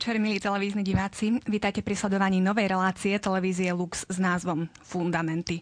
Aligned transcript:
Večer, 0.00 0.16
milí 0.16 0.40
televízni 0.40 0.80
diváci. 0.80 1.44
Vítajte 1.44 1.84
pri 1.84 1.92
sledovaní 1.92 2.40
novej 2.40 2.72
relácie 2.72 3.20
televízie 3.20 3.68
Lux 3.76 4.08
s 4.08 4.16
názvom 4.16 4.64
Fundamenty. 4.80 5.60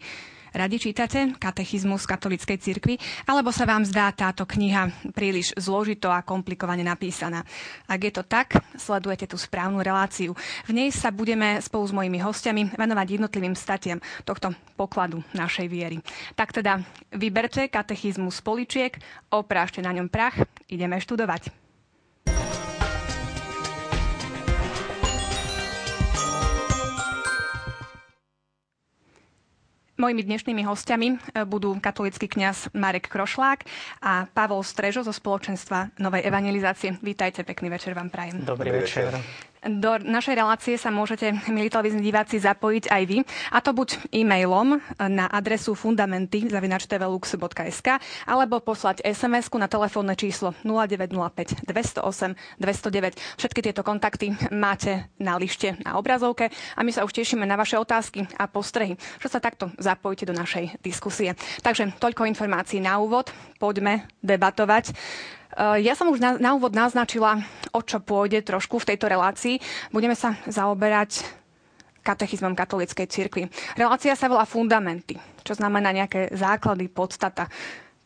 Radi 0.54 0.79
čítate 0.79 1.34
katechizmus 1.43 2.07
katolíckej 2.07 2.62
cirkvi, 2.62 3.03
alebo 3.27 3.50
sa 3.50 3.66
vám 3.66 3.82
zdá 3.82 4.14
táto 4.14 4.46
kniha 4.46 5.11
príliš 5.11 5.59
zložito 5.59 6.07
a 6.07 6.22
komplikovane 6.22 6.86
napísaná? 6.86 7.43
Ak 7.90 7.98
je 7.98 8.14
to 8.14 8.22
tak, 8.22 8.62
sledujete 8.79 9.26
tú 9.26 9.35
správnu 9.35 9.82
reláciu. 9.82 10.39
V 10.39 10.70
nej 10.70 10.95
sa 10.95 11.11
budeme 11.11 11.59
spolu 11.59 11.90
s 11.90 11.96
mojimi 11.98 12.23
hostiami 12.23 12.79
venovať 12.79 13.18
jednotlivým 13.18 13.59
statiam 13.59 13.98
tohto 14.23 14.54
pokladu 14.79 15.18
našej 15.34 15.67
viery. 15.67 15.98
Tak 16.39 16.54
teda 16.54 16.79
vyberte 17.11 17.67
katechizmus 17.67 18.39
poličiek, 18.39 19.03
oprášte 19.34 19.82
na 19.82 19.90
ňom 19.98 20.07
prach, 20.07 20.39
ideme 20.70 21.03
študovať. 21.03 21.68
Mojimi 29.98 30.22
dnešnými 30.22 30.62
hostiami 30.62 31.08
e, 31.11 31.16
budú 31.43 31.75
katolický 31.82 32.30
kňaz 32.30 32.70
Marek 32.70 33.11
Krošlák 33.11 33.66
a 33.98 34.30
Pavol 34.30 34.62
Strežo 34.62 35.02
zo 35.02 35.11
spoločenstva 35.11 35.91
Novej 35.98 36.22
evangelizácie. 36.22 36.94
Vítajte, 37.02 37.42
pekný 37.42 37.67
večer 37.67 37.98
vám 37.98 38.06
prajem. 38.06 38.47
Dobrý 38.47 38.70
večer. 38.70 39.11
Do 39.67 39.98
našej 39.98 40.39
relácie 40.39 40.78
sa 40.78 40.95
môžete, 40.95 41.34
milí 41.51 41.67
televízni 41.67 41.98
diváci, 41.98 42.39
zapojiť 42.39 42.95
aj 42.95 43.03
vy. 43.11 43.27
A 43.51 43.59
to 43.59 43.75
buď 43.75 43.98
e-mailom 44.14 44.78
na 45.11 45.27
adresu 45.27 45.75
fundamenty.tvlux.sk 45.75 47.89
alebo 48.31 48.62
poslať 48.62 49.03
sms 49.03 49.51
na 49.59 49.67
telefónne 49.67 50.14
číslo 50.14 50.55
0905 50.62 51.67
208 51.67 52.62
209. 52.62 53.19
Všetky 53.39 53.62
tieto 53.67 53.83
kontakty 53.83 54.31
máte 54.55 55.11
na 55.19 55.34
lište 55.34 55.75
na 55.83 55.98
obrazovke 55.98 56.55
a 56.79 56.81
my 56.86 56.95
sa 56.95 57.03
už 57.03 57.19
tešíme 57.19 57.42
na 57.42 57.59
vaše 57.59 57.75
otázky 57.75 58.31
a 58.39 58.47
postrehy, 58.47 58.95
že 59.19 59.27
sa 59.27 59.42
takto 59.42 59.75
zapojíte 59.83 60.31
do 60.31 60.39
našej 60.39 60.79
diskusie. 60.86 61.34
Takže 61.67 61.98
toľko 61.98 62.31
informácií 62.31 62.79
na 62.79 63.03
úvod. 63.03 63.34
Poďme 63.59 64.06
debatovať. 64.23 64.95
Eh, 65.59 65.83
ja 65.83 65.98
som 65.98 66.06
už 66.06 66.23
na, 66.23 66.39
na 66.39 66.55
úvod 66.55 66.70
naznačila, 66.70 67.42
o 67.75 67.83
čo 67.83 67.98
pôjde 67.98 68.47
trošku 68.47 68.78
v 68.78 68.95
tejto 68.95 69.11
relácii. 69.11 69.59
Budeme 69.91 70.14
sa 70.14 70.39
zaoberať 70.47 71.27
katechizmom 72.06 72.55
katolíckej 72.55 73.11
cirkvi. 73.11 73.51
Relácia 73.75 74.14
sa 74.14 74.31
volá 74.31 74.47
Fundamenty, 74.47 75.19
čo 75.42 75.59
znamená 75.59 75.91
nejaké 75.91 76.31
základy, 76.31 76.86
podstata. 76.86 77.51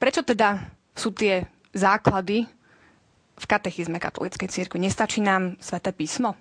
Prečo 0.01 0.25
teda 0.25 0.65
sú 0.97 1.13
tie 1.13 1.45
základy 1.77 2.49
v 3.37 3.45
katechizme 3.45 4.01
katolíckej 4.01 4.49
cirkvi? 4.49 4.81
Nestačí 4.81 5.21
nám 5.21 5.61
sväté 5.61 5.93
písmo? 5.93 6.33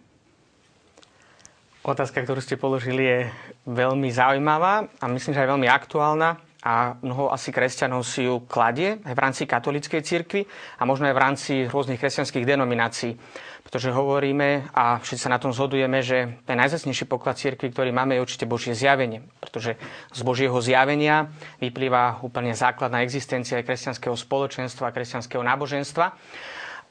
Otázka, 1.83 2.23
ktorú 2.23 2.39
ste 2.39 2.55
položili, 2.55 3.03
je 3.03 3.19
veľmi 3.67 4.07
zaujímavá 4.07 4.87
a 5.01 5.05
myslím, 5.11 5.35
že 5.35 5.43
aj 5.43 5.49
veľmi 5.49 5.67
aktuálna 5.67 6.39
a 6.61 6.93
mnoho 7.01 7.33
asi 7.33 7.49
kresťanov 7.49 8.05
si 8.05 8.29
ju 8.29 8.45
kladie 8.45 9.01
aj 9.01 9.13
v 9.17 9.23
rámci 9.23 9.43
katolíckej 9.49 10.01
cirkvi 10.05 10.45
a 10.77 10.85
možno 10.85 11.09
aj 11.09 11.15
v 11.17 11.23
rámci 11.23 11.53
rôznych 11.65 11.97
kresťanských 11.97 12.45
denominácií. 12.45 13.17
Pretože 13.65 13.89
hovoríme 13.93 14.69
a 14.73 15.01
všetci 15.01 15.25
sa 15.25 15.33
na 15.33 15.41
tom 15.41 15.53
zhodujeme, 15.53 16.05
že 16.05 16.37
ten 16.45 16.57
najzacnejší 16.61 17.09
poklad 17.09 17.37
cirkvi, 17.37 17.73
ktorý 17.73 17.89
máme, 17.89 18.17
je 18.17 18.25
určite 18.25 18.45
Božie 18.45 18.77
zjavenie. 18.77 19.25
Pretože 19.41 19.77
z 20.13 20.21
Božieho 20.21 20.57
zjavenia 20.61 21.33
vyplýva 21.57 22.21
úplne 22.21 22.53
základná 22.53 23.01
existencia 23.01 23.57
aj 23.57 23.65
kresťanského 23.65 24.13
spoločenstva 24.13 24.93
kresťanského 24.93 25.41
náboženstva. 25.41 26.05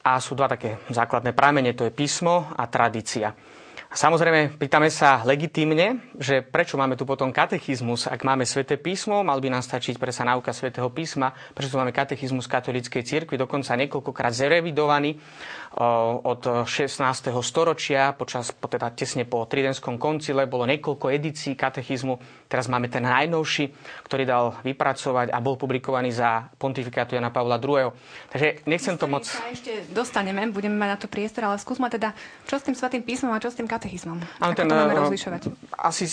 A 0.01 0.17
sú 0.17 0.33
dva 0.33 0.49
také 0.49 0.81
základné 0.89 1.31
pramene, 1.31 1.77
to 1.77 1.85
je 1.85 1.93
písmo 1.93 2.49
a 2.57 2.65
tradícia. 2.65 3.37
Samozrejme, 3.91 4.55
pýtame 4.55 4.87
sa 4.87 5.19
legitímne, 5.27 6.15
že 6.15 6.39
prečo 6.39 6.79
máme 6.79 6.95
tu 6.95 7.03
potom 7.03 7.27
katechizmus, 7.27 8.07
ak 8.07 8.23
máme 8.23 8.47
sväté 8.47 8.79
písmo, 8.79 9.19
mal 9.19 9.43
by 9.43 9.51
nám 9.51 9.59
stačiť 9.59 9.99
sa 10.15 10.23
náuka 10.23 10.55
svätého 10.55 10.87
písma, 10.87 11.35
prečo 11.51 11.75
tu 11.75 11.75
máme 11.75 11.91
katechizmus 11.91 12.47
katolíckej 12.47 13.03
cirkvi, 13.03 13.35
dokonca 13.35 13.75
niekoľkokrát 13.75 14.31
zrevidovaný 14.31 15.19
od 15.79 16.67
16. 16.67 16.99
storočia, 17.39 18.11
počas, 18.11 18.51
teda 18.51 18.91
tesne 18.91 19.23
po 19.23 19.47
Tridenskom 19.47 19.95
koncile, 19.95 20.43
bolo 20.43 20.67
niekoľko 20.67 21.07
edícií 21.07 21.55
katechizmu. 21.55 22.19
Teraz 22.51 22.67
máme 22.67 22.91
ten 22.91 23.07
najnovší, 23.07 23.71
ktorý 24.03 24.23
dal 24.27 24.45
vypracovať 24.67 25.31
a 25.31 25.39
bol 25.39 25.55
publikovaný 25.55 26.11
za 26.11 26.51
pontifikátu 26.59 27.15
Jana 27.15 27.31
Pavla 27.31 27.55
II. 27.55 27.87
Takže 28.27 28.67
nechcem 28.67 28.99
to 28.99 29.07
moc... 29.07 29.23
Sa 29.23 29.47
ešte 29.47 29.87
dostaneme, 29.95 30.51
budeme 30.51 30.75
mať 30.75 30.89
na 30.91 30.97
to 30.99 31.07
priestor, 31.07 31.47
ale 31.47 31.55
skúsme 31.55 31.87
teda, 31.87 32.11
čo 32.51 32.59
s 32.59 32.67
tým 32.67 32.75
svetým 32.75 33.07
písmom 33.07 33.31
a 33.31 33.39
čo 33.39 33.47
s 33.47 33.55
tým 33.55 33.71
katechizmom. 33.71 34.19
Ako 34.43 34.51
ten, 34.51 34.67
to 34.67 34.75
máme 34.75 35.07
rozlišovať? 35.07 35.55
Asi 35.79 36.03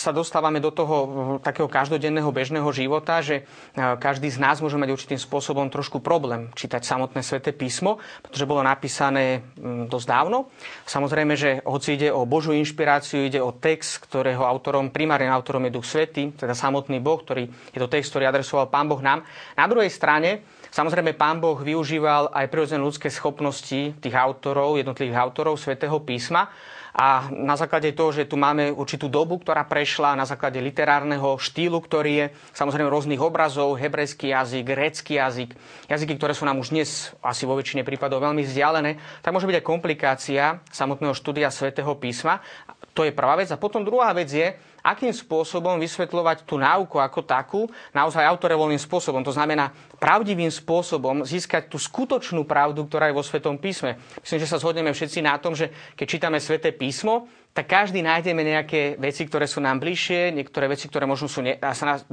sa 0.00 0.16
dostávame 0.16 0.64
do 0.64 0.72
toho 0.72 0.96
takého 1.44 1.68
každodenného 1.68 2.32
bežného 2.32 2.64
života, 2.72 3.20
že 3.20 3.44
každý 3.76 4.32
z 4.32 4.40
nás 4.40 4.64
môže 4.64 4.80
mať 4.80 4.96
určitým 4.96 5.20
spôsobom 5.20 5.68
trošku 5.68 6.00
problém 6.00 6.48
čítať 6.56 6.80
samotné 6.80 7.20
sväté 7.20 7.52
písmo, 7.52 8.00
pretože 8.24 8.48
bolo 8.48 8.64
napísané 8.64 9.44
dosť 9.60 10.06
dávno. 10.08 10.48
Samozrejme, 10.88 11.36
že 11.36 11.60
hoci 11.68 12.00
ide 12.00 12.08
o 12.08 12.24
Božú 12.24 12.56
inšpiráciu, 12.56 13.28
ide 13.28 13.44
o 13.44 13.52
text, 13.52 14.00
ktorého 14.08 14.40
autorom, 14.40 14.88
primárnym 14.88 15.28
autorom 15.28 15.68
je 15.68 15.76
Duch 15.76 15.84
Svetý, 15.84 16.32
teda 16.32 16.56
samotný 16.56 16.96
Boh, 17.04 17.20
ktorý 17.20 17.44
je 17.76 17.78
to 17.78 17.92
text, 17.92 18.16
ktorý 18.16 18.32
adresoval 18.32 18.72
Pán 18.72 18.88
Boh 18.88 19.04
nám. 19.04 19.20
Na 19.52 19.68
druhej 19.68 19.92
strane, 19.92 20.40
Samozrejme, 20.70 21.18
pán 21.18 21.42
Boh 21.42 21.58
využíval 21.58 22.30
aj 22.30 22.46
prirodzené 22.46 22.78
ľudské 22.78 23.10
schopnosti 23.10 23.90
tých 23.98 24.14
autorov, 24.14 24.78
jednotlivých 24.78 25.18
autorov 25.18 25.58
svätého 25.58 25.98
písma 25.98 26.46
a 26.90 27.30
na 27.30 27.54
základe 27.54 27.94
toho, 27.94 28.10
že 28.10 28.26
tu 28.26 28.34
máme 28.34 28.74
určitú 28.74 29.06
dobu, 29.06 29.38
ktorá 29.38 29.62
prešla, 29.66 30.18
na 30.18 30.26
základe 30.26 30.58
literárneho 30.58 31.38
štýlu, 31.38 31.78
ktorý 31.78 32.12
je 32.12 32.26
samozrejme 32.54 32.90
rôznych 32.90 33.22
obrazov, 33.22 33.78
hebrejský 33.78 34.34
jazyk, 34.34 34.62
grécky 34.66 35.12
jazyk, 35.22 35.50
jazyky, 35.86 36.12
ktoré 36.18 36.34
sú 36.34 36.44
nám 36.46 36.58
už 36.58 36.74
dnes 36.74 37.14
asi 37.22 37.46
vo 37.46 37.54
väčšine 37.54 37.86
prípadov 37.86 38.22
veľmi 38.26 38.42
vzdialené, 38.42 39.22
tak 39.22 39.30
môže 39.30 39.46
byť 39.46 39.62
aj 39.62 39.68
komplikácia 39.68 40.44
samotného 40.70 41.14
štúdia 41.14 41.48
svätého 41.54 41.94
písma. 41.94 42.42
To 42.90 43.06
je 43.06 43.14
prvá 43.14 43.38
vec. 43.38 43.46
A 43.54 43.60
potom 43.60 43.86
druhá 43.86 44.10
vec 44.10 44.26
je, 44.34 44.50
akým 44.80 45.12
spôsobom 45.12 45.76
vysvetľovať 45.80 46.48
tú 46.48 46.56
náuku 46.56 46.96
ako 46.96 47.20
takú, 47.24 47.60
naozaj 47.92 48.24
autorevolným 48.24 48.80
spôsobom. 48.80 49.20
To 49.24 49.32
znamená 49.34 49.72
pravdivým 50.00 50.48
spôsobom 50.48 51.22
získať 51.24 51.68
tú 51.68 51.76
skutočnú 51.76 52.48
pravdu, 52.48 52.84
ktorá 52.88 53.12
je 53.12 53.16
vo 53.16 53.24
Svetom 53.24 53.60
písme. 53.60 54.00
Myslím, 54.24 54.40
že 54.40 54.50
sa 54.50 54.60
zhodneme 54.60 54.92
všetci 54.92 55.20
na 55.20 55.36
tom, 55.36 55.52
že 55.52 55.70
keď 55.96 56.06
čítame 56.06 56.38
Sveté 56.40 56.72
písmo, 56.72 57.28
tak 57.50 57.66
každý 57.66 58.00
nájdeme 58.00 58.46
nejaké 58.46 58.94
veci, 58.96 59.26
ktoré 59.26 59.50
sú 59.50 59.58
nám 59.58 59.82
bližšie, 59.82 60.30
niektoré 60.30 60.70
veci, 60.70 60.86
ktoré 60.86 61.02
možno 61.02 61.26
sú, 61.26 61.42
sa 61.58 61.84
nás 61.84 62.06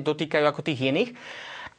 dotýkajú 0.00 0.44
ako 0.48 0.60
tých 0.64 0.80
iných. 0.90 1.10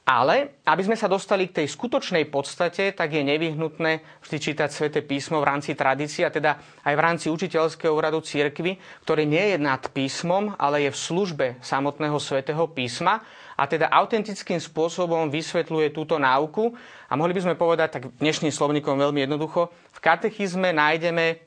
Ale 0.07 0.63
aby 0.63 0.88
sme 0.88 0.95
sa 0.95 1.12
dostali 1.12 1.51
k 1.51 1.59
tej 1.59 1.68
skutočnej 1.68 2.31
podstate, 2.31 2.95
tak 2.95 3.12
je 3.12 3.28
nevyhnutné 3.28 4.23
vždy 4.23 4.38
čítať 4.40 4.69
sväté 4.72 5.03
písmo 5.03 5.44
v 5.44 5.50
rámci 5.51 5.75
tradície, 5.75 6.23
a 6.23 6.31
teda 6.31 6.56
aj 6.88 6.95
v 6.95 7.03
rámci 7.03 7.28
učiteľského 7.28 7.91
úradu 7.91 8.23
církvy, 8.23 8.79
ktorý 9.03 9.28
nie 9.28 9.51
je 9.51 9.57
nad 9.59 9.84
písmom, 9.91 10.56
ale 10.56 10.88
je 10.88 10.96
v 10.96 11.01
službe 11.12 11.47
samotného 11.59 12.16
svätého 12.23 12.72
písma 12.72 13.19
a 13.59 13.67
teda 13.67 13.91
autentickým 13.91 14.63
spôsobom 14.63 15.28
vysvetľuje 15.28 15.91
túto 15.91 16.16
náuku. 16.16 16.72
A 17.11 17.20
mohli 17.20 17.35
by 17.35 17.43
sme 17.43 17.59
povedať 17.59 17.99
tak 17.99 18.03
dnešným 18.16 18.55
slovníkom 18.55 18.96
veľmi 18.96 19.28
jednoducho, 19.28 19.67
v 19.91 19.99
katechizme 19.99 20.72
nájdeme 20.72 21.47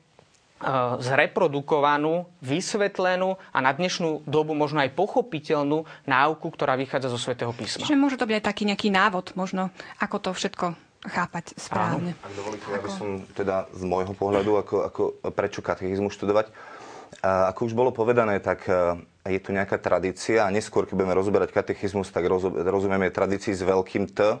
zreprodukovanú, 1.01 2.29
vysvetlenú 2.39 3.37
a 3.49 3.57
na 3.59 3.71
dnešnú 3.73 4.25
dobu 4.29 4.53
možno 4.53 4.81
aj 4.85 4.93
pochopiteľnú 4.93 5.85
náuku, 6.05 6.47
ktorá 6.53 6.77
vychádza 6.77 7.09
zo 7.09 7.19
svätého 7.19 7.49
písma. 7.51 7.81
Čiže 7.81 7.97
môže 7.97 8.17
to 8.21 8.29
byť 8.29 8.35
aj 8.37 8.45
taký 8.45 8.63
nejaký 8.69 8.93
návod, 8.93 9.33
možno, 9.33 9.73
ako 9.97 10.17
to 10.21 10.29
všetko 10.37 10.65
chápať 11.01 11.57
správne. 11.57 12.13
Áno. 12.13 12.25
Ak 12.29 12.33
dovolíte, 12.37 12.65
ako... 12.69 12.73
ja 12.77 12.81
by 12.81 12.91
som 12.93 13.07
teda 13.33 13.55
z 13.73 13.83
môjho 13.89 14.13
pohľadu, 14.13 14.51
ako, 14.61 14.75
ako 14.85 15.01
prečo 15.33 15.65
katechizmu 15.65 16.13
študovať, 16.13 16.53
a 17.21 17.51
ako 17.53 17.69
už 17.69 17.73
bolo 17.75 17.91
povedané, 17.91 18.39
tak 18.39 18.65
e, 18.65 18.97
je 19.29 19.39
tu 19.43 19.51
nejaká 19.53 19.77
tradícia 19.77 20.47
a 20.47 20.53
neskôr, 20.53 20.87
keď 20.87 20.95
budeme 20.95 21.17
rozoberať 21.17 21.53
katechizmus, 21.53 22.09
tak 22.09 22.25
rozumieme 22.25 23.13
tradícii 23.13 23.53
s 23.53 23.61
veľkým 23.61 24.09
T, 24.09 24.39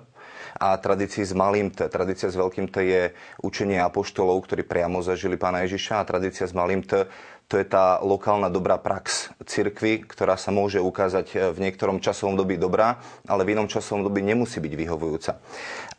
a 0.59 0.75
tradícii 0.79 1.23
s 1.27 1.33
malým 1.35 1.71
T. 1.71 1.87
Tradícia 1.87 2.27
s 2.27 2.35
veľkým 2.35 2.67
T 2.71 2.75
je 2.83 3.03
učenie 3.45 3.79
apoštolov, 3.79 4.43
ktorí 4.47 4.67
priamo 4.67 4.99
zažili 5.05 5.39
pána 5.39 5.63
Ježiša 5.67 6.01
a 6.01 6.07
tradícia 6.07 6.47
s 6.47 6.55
malým 6.55 6.81
T 6.83 7.07
to 7.51 7.59
je 7.59 7.67
tá 7.67 7.99
lokálna 7.99 8.47
dobrá 8.47 8.79
prax 8.79 9.27
cirkvy, 9.43 10.07
ktorá 10.07 10.39
sa 10.39 10.55
môže 10.55 10.79
ukázať 10.79 11.51
v 11.51 11.57
niektorom 11.59 11.99
časovom 11.99 12.39
dobi 12.39 12.55
dobrá, 12.55 13.03
ale 13.27 13.43
v 13.43 13.59
inom 13.59 13.67
časovom 13.67 14.07
dobi 14.07 14.23
nemusí 14.23 14.63
byť 14.63 14.71
vyhovujúca. 14.71 15.35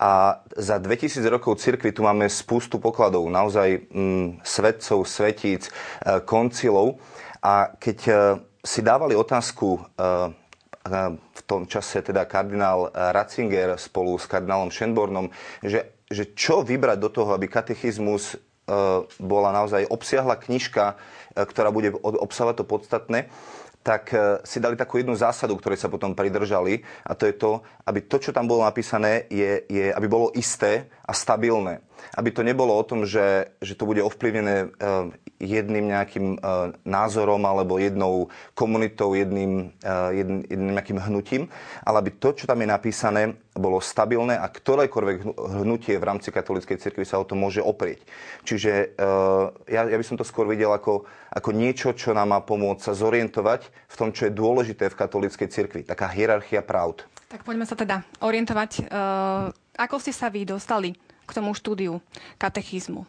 A 0.00 0.40
za 0.56 0.80
2000 0.80 1.20
rokov 1.28 1.60
cirkvy 1.60 1.92
tu 1.92 2.08
máme 2.08 2.24
spustu 2.32 2.80
pokladov, 2.80 3.28
naozaj 3.28 3.84
mm, 3.92 4.40
svetcov, 4.40 5.04
svetíc, 5.04 5.68
e, 5.68 5.72
koncilov. 6.24 6.96
A 7.44 7.76
keď 7.76 7.98
e, 8.08 8.12
si 8.64 8.80
dávali 8.80 9.12
otázku 9.12 9.76
e, 9.76 9.80
v 11.16 11.40
tom 11.46 11.70
čase 11.70 12.02
teda 12.02 12.26
kardinál 12.26 12.90
Ratzinger 12.90 13.78
spolu 13.78 14.18
s 14.18 14.26
kardinálom 14.26 14.74
Schönbornom, 14.74 15.30
že, 15.62 15.94
že 16.10 16.34
čo 16.34 16.66
vybrať 16.66 16.98
do 16.98 17.10
toho, 17.10 17.30
aby 17.38 17.46
katechizmus 17.46 18.34
bola 19.18 19.50
naozaj 19.54 19.90
obsiahla 19.90 20.38
knižka, 20.38 20.98
ktorá 21.34 21.70
bude 21.74 21.94
obsahovať 22.02 22.62
to 22.62 22.64
podstatné, 22.66 23.18
tak 23.82 24.14
si 24.46 24.62
dali 24.62 24.78
takú 24.78 25.02
jednu 25.02 25.18
zásadu, 25.18 25.58
ktorej 25.58 25.78
sa 25.78 25.90
potom 25.90 26.14
pridržali 26.14 26.86
a 27.02 27.18
to 27.18 27.26
je 27.26 27.34
to, 27.34 27.66
aby 27.86 28.06
to, 28.06 28.16
čo 28.22 28.30
tam 28.30 28.46
bolo 28.46 28.62
napísané, 28.62 29.26
je, 29.26 29.66
je 29.66 29.90
aby 29.90 30.06
bolo 30.06 30.30
isté 30.38 30.86
a 31.02 31.10
stabilné 31.10 31.82
aby 32.14 32.30
to 32.30 32.42
nebolo 32.42 32.74
o 32.74 32.84
tom, 32.84 33.06
že, 33.06 33.54
že 33.62 33.78
to 33.78 33.86
bude 33.86 34.02
ovplyvnené 34.02 34.68
eh, 34.68 35.04
jedným 35.42 35.90
nejakým 35.90 36.26
eh, 36.36 36.38
názorom 36.84 37.42
alebo 37.46 37.78
jednou 37.78 38.28
komunitou, 38.54 39.14
jedným, 39.14 39.74
jedným, 40.12 40.40
jedným 40.46 40.72
nejakým 40.74 40.98
hnutím, 41.02 41.42
ale 41.82 41.98
aby 41.98 42.10
to, 42.16 42.34
čo 42.34 42.44
tam 42.46 42.62
je 42.62 42.68
napísané, 42.68 43.22
bolo 43.52 43.82
stabilné 43.82 44.38
a 44.38 44.48
ktorékoľvek 44.48 45.36
hnutie 45.60 46.00
v 46.00 46.06
rámci 46.08 46.32
katolíckej 46.32 46.80
cirkvi 46.80 47.04
sa 47.04 47.20
o 47.20 47.26
to 47.26 47.36
môže 47.36 47.60
oprieť. 47.60 48.00
Čiže 48.48 48.96
ja, 49.68 49.82
ja 49.84 49.96
by 50.00 50.04
som 50.06 50.16
to 50.16 50.24
skôr 50.24 50.48
videl 50.48 50.72
ako, 50.72 51.04
ako 51.28 51.50
niečo, 51.52 51.92
čo 51.92 52.16
nám 52.16 52.32
má 52.32 52.40
pomôcť 52.40 52.80
sa 52.80 52.96
zorientovať 52.96 53.68
v 53.92 53.96
tom, 53.96 54.08
čo 54.12 54.28
je 54.28 54.32
dôležité 54.32 54.88
v 54.88 54.98
katolíckej 54.98 55.48
cirkvi. 55.48 55.80
Taká 55.84 56.08
hierarchia 56.08 56.64
pravd. 56.64 57.04
Tak 57.28 57.48
poďme 57.48 57.64
sa 57.64 57.76
teda 57.76 58.04
orientovať. 58.20 58.92
Ako 59.80 59.96
ste 60.00 60.12
sa 60.12 60.28
vy 60.28 60.44
dostali 60.44 60.92
k 61.24 61.30
tomu 61.32 61.56
štúdiu 61.56 62.00
katechizmu? 62.36 63.08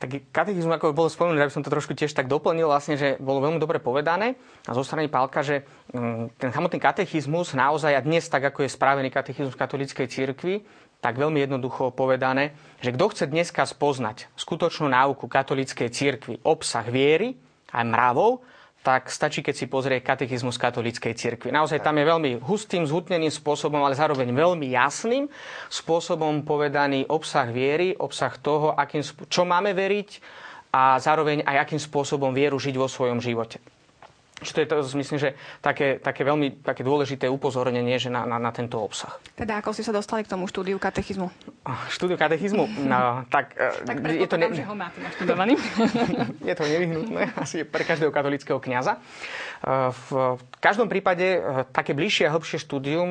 Tak 0.00 0.32
katechizmu, 0.32 0.72
ako 0.72 0.96
bolo 0.96 1.12
spomenuté, 1.12 1.44
aby 1.44 1.52
som 1.52 1.60
to 1.60 1.68
trošku 1.68 1.92
tiež 1.92 2.16
tak 2.16 2.24
doplnil, 2.24 2.64
vlastne, 2.64 2.96
že 2.96 3.20
bolo 3.20 3.44
veľmi 3.44 3.60
dobre 3.60 3.76
povedané 3.84 4.32
a 4.64 4.72
zo 4.72 4.80
strany 4.80 5.12
Pálka, 5.12 5.44
že 5.44 5.68
mm, 5.92 6.40
ten 6.40 6.48
samotný 6.56 6.80
katechizmus 6.80 7.52
naozaj 7.52 7.92
a 7.92 8.00
dnes, 8.00 8.24
tak 8.24 8.48
ako 8.48 8.64
je 8.64 8.72
správený 8.72 9.12
katechizmus 9.12 9.52
katolíckej 9.52 10.08
cirkvi, 10.08 10.64
tak 11.04 11.20
veľmi 11.20 11.44
jednoducho 11.44 11.92
povedané, 11.92 12.56
že 12.80 12.96
kto 12.96 13.12
chce 13.12 13.24
dneska 13.28 13.60
spoznať 13.64 14.32
skutočnú 14.40 14.88
náuku 14.88 15.28
katolíckej 15.28 15.92
cirkvi, 15.92 16.40
obsah 16.48 16.84
viery 16.88 17.36
a 17.68 17.84
mravov, 17.84 18.40
tak 18.80 19.12
stačí, 19.12 19.44
keď 19.44 19.54
si 19.56 19.66
pozrie 19.68 20.00
katechizmus 20.00 20.56
katolíckej 20.56 21.12
cirkvi. 21.12 21.52
Naozaj 21.52 21.84
tam 21.84 22.00
je 22.00 22.08
veľmi 22.08 22.30
hustým, 22.40 22.88
zhutneným 22.88 23.28
spôsobom, 23.28 23.84
ale 23.84 23.92
zároveň 23.92 24.32
veľmi 24.32 24.72
jasným 24.72 25.28
spôsobom 25.68 26.40
povedaný 26.48 27.04
obsah 27.12 27.48
viery, 27.52 27.92
obsah 28.00 28.32
toho, 28.40 28.72
akým, 28.72 29.04
čo 29.04 29.44
máme 29.44 29.76
veriť 29.76 30.10
a 30.72 30.96
zároveň 30.96 31.44
aj 31.44 31.56
akým 31.68 31.80
spôsobom 31.82 32.32
vieru 32.32 32.56
žiť 32.56 32.74
vo 32.80 32.88
svojom 32.88 33.20
živote. 33.20 33.60
Čiže 34.40 34.52
to 34.52 34.60
je 34.60 34.66
to, 34.66 34.76
myslím, 34.96 35.18
že 35.20 35.28
také, 35.60 36.00
také 36.00 36.24
veľmi 36.24 36.64
také 36.64 36.80
dôležité 36.80 37.28
upozornenie 37.28 38.00
že 38.00 38.08
na, 38.08 38.24
na, 38.24 38.40
na 38.40 38.50
tento 38.50 38.80
obsah. 38.80 39.20
Teda 39.36 39.60
ako 39.60 39.76
ste 39.76 39.84
sa 39.84 39.92
dostali 39.92 40.24
k 40.24 40.32
tomu 40.32 40.48
štúdiu 40.48 40.80
katechizmu? 40.80 41.28
Štúdiu 41.92 42.16
katechizmu? 42.16 42.64
No, 42.88 43.28
tak, 43.28 43.52
e, 43.54 43.84
tak 43.84 43.96
je 44.00 44.28
to 44.28 44.36
ne... 44.40 44.48
že 44.56 44.64
ho 44.64 44.72
máte 44.72 44.96
naštudovaný. 45.04 45.60
je 46.48 46.54
to 46.56 46.64
nevyhnutné 46.64 47.36
asi 47.36 47.68
pre 47.68 47.84
každého 47.84 48.08
katolického 48.08 48.56
kniaza. 48.56 48.96
E, 48.96 49.00
v 49.92 50.08
každom 50.56 50.88
prípade 50.88 51.36
e, 51.36 51.40
také 51.68 51.92
bližšie 51.92 52.24
a 52.28 52.32
hĺbšie 52.32 52.58
štúdium 52.64 53.10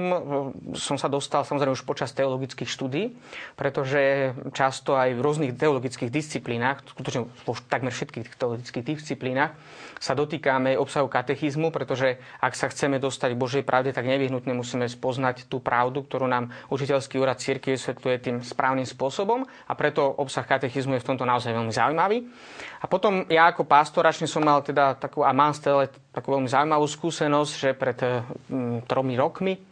som 0.73 0.97
sa 0.97 1.05
dostal 1.05 1.45
samozrejme 1.45 1.77
už 1.77 1.85
počas 1.85 2.09
teologických 2.17 2.69
štúdí, 2.69 3.13
pretože 3.53 4.33
často 4.57 4.97
aj 4.97 5.13
v 5.13 5.21
rôznych 5.21 5.53
teologických 5.53 6.09
disciplínach, 6.09 6.81
skutočne 6.89 7.29
vo 7.45 7.53
takmer 7.69 7.93
všetkých 7.93 8.33
teologických 8.33 8.83
disciplínach, 8.83 9.53
sa 9.99 10.15
dotýkame 10.15 10.79
obsahu 10.79 11.11
katechizmu, 11.19 11.75
pretože 11.75 12.15
ak 12.39 12.55
sa 12.55 12.71
chceme 12.71 12.95
dostať 12.95 13.35
k 13.35 13.41
Božej 13.41 13.63
pravde, 13.67 13.91
tak 13.91 14.07
nevyhnutne 14.07 14.55
musíme 14.55 14.87
spoznať 14.87 15.51
tú 15.51 15.59
pravdu, 15.59 16.07
ktorú 16.07 16.31
nám 16.31 16.55
učiteľský 16.71 17.19
úrad 17.19 17.43
cirkvi 17.43 17.75
vysvetľuje 17.75 18.15
tým 18.23 18.37
správnym 18.39 18.87
spôsobom 18.87 19.43
a 19.43 19.73
preto 19.75 20.07
obsah 20.07 20.47
katechizmu 20.47 20.95
je 20.95 21.03
v 21.03 21.09
tomto 21.11 21.27
naozaj 21.27 21.51
veľmi 21.51 21.73
zaujímavý. 21.75 22.23
A 22.79 22.87
potom 22.87 23.27
ja 23.27 23.51
ako 23.51 23.67
pastoračne 23.67 24.31
som 24.31 24.47
mal 24.47 24.63
teda 24.63 24.95
takú, 24.95 25.27
a 25.27 25.35
mám 25.35 25.51
stále 25.51 25.91
takú 26.15 26.31
veľmi 26.31 26.47
zaujímavú 26.47 26.87
skúsenosť, 26.87 27.51
že 27.51 27.69
pred 27.75 27.99
mm, 27.99 28.87
tromi 28.87 29.19
rokmi 29.19 29.69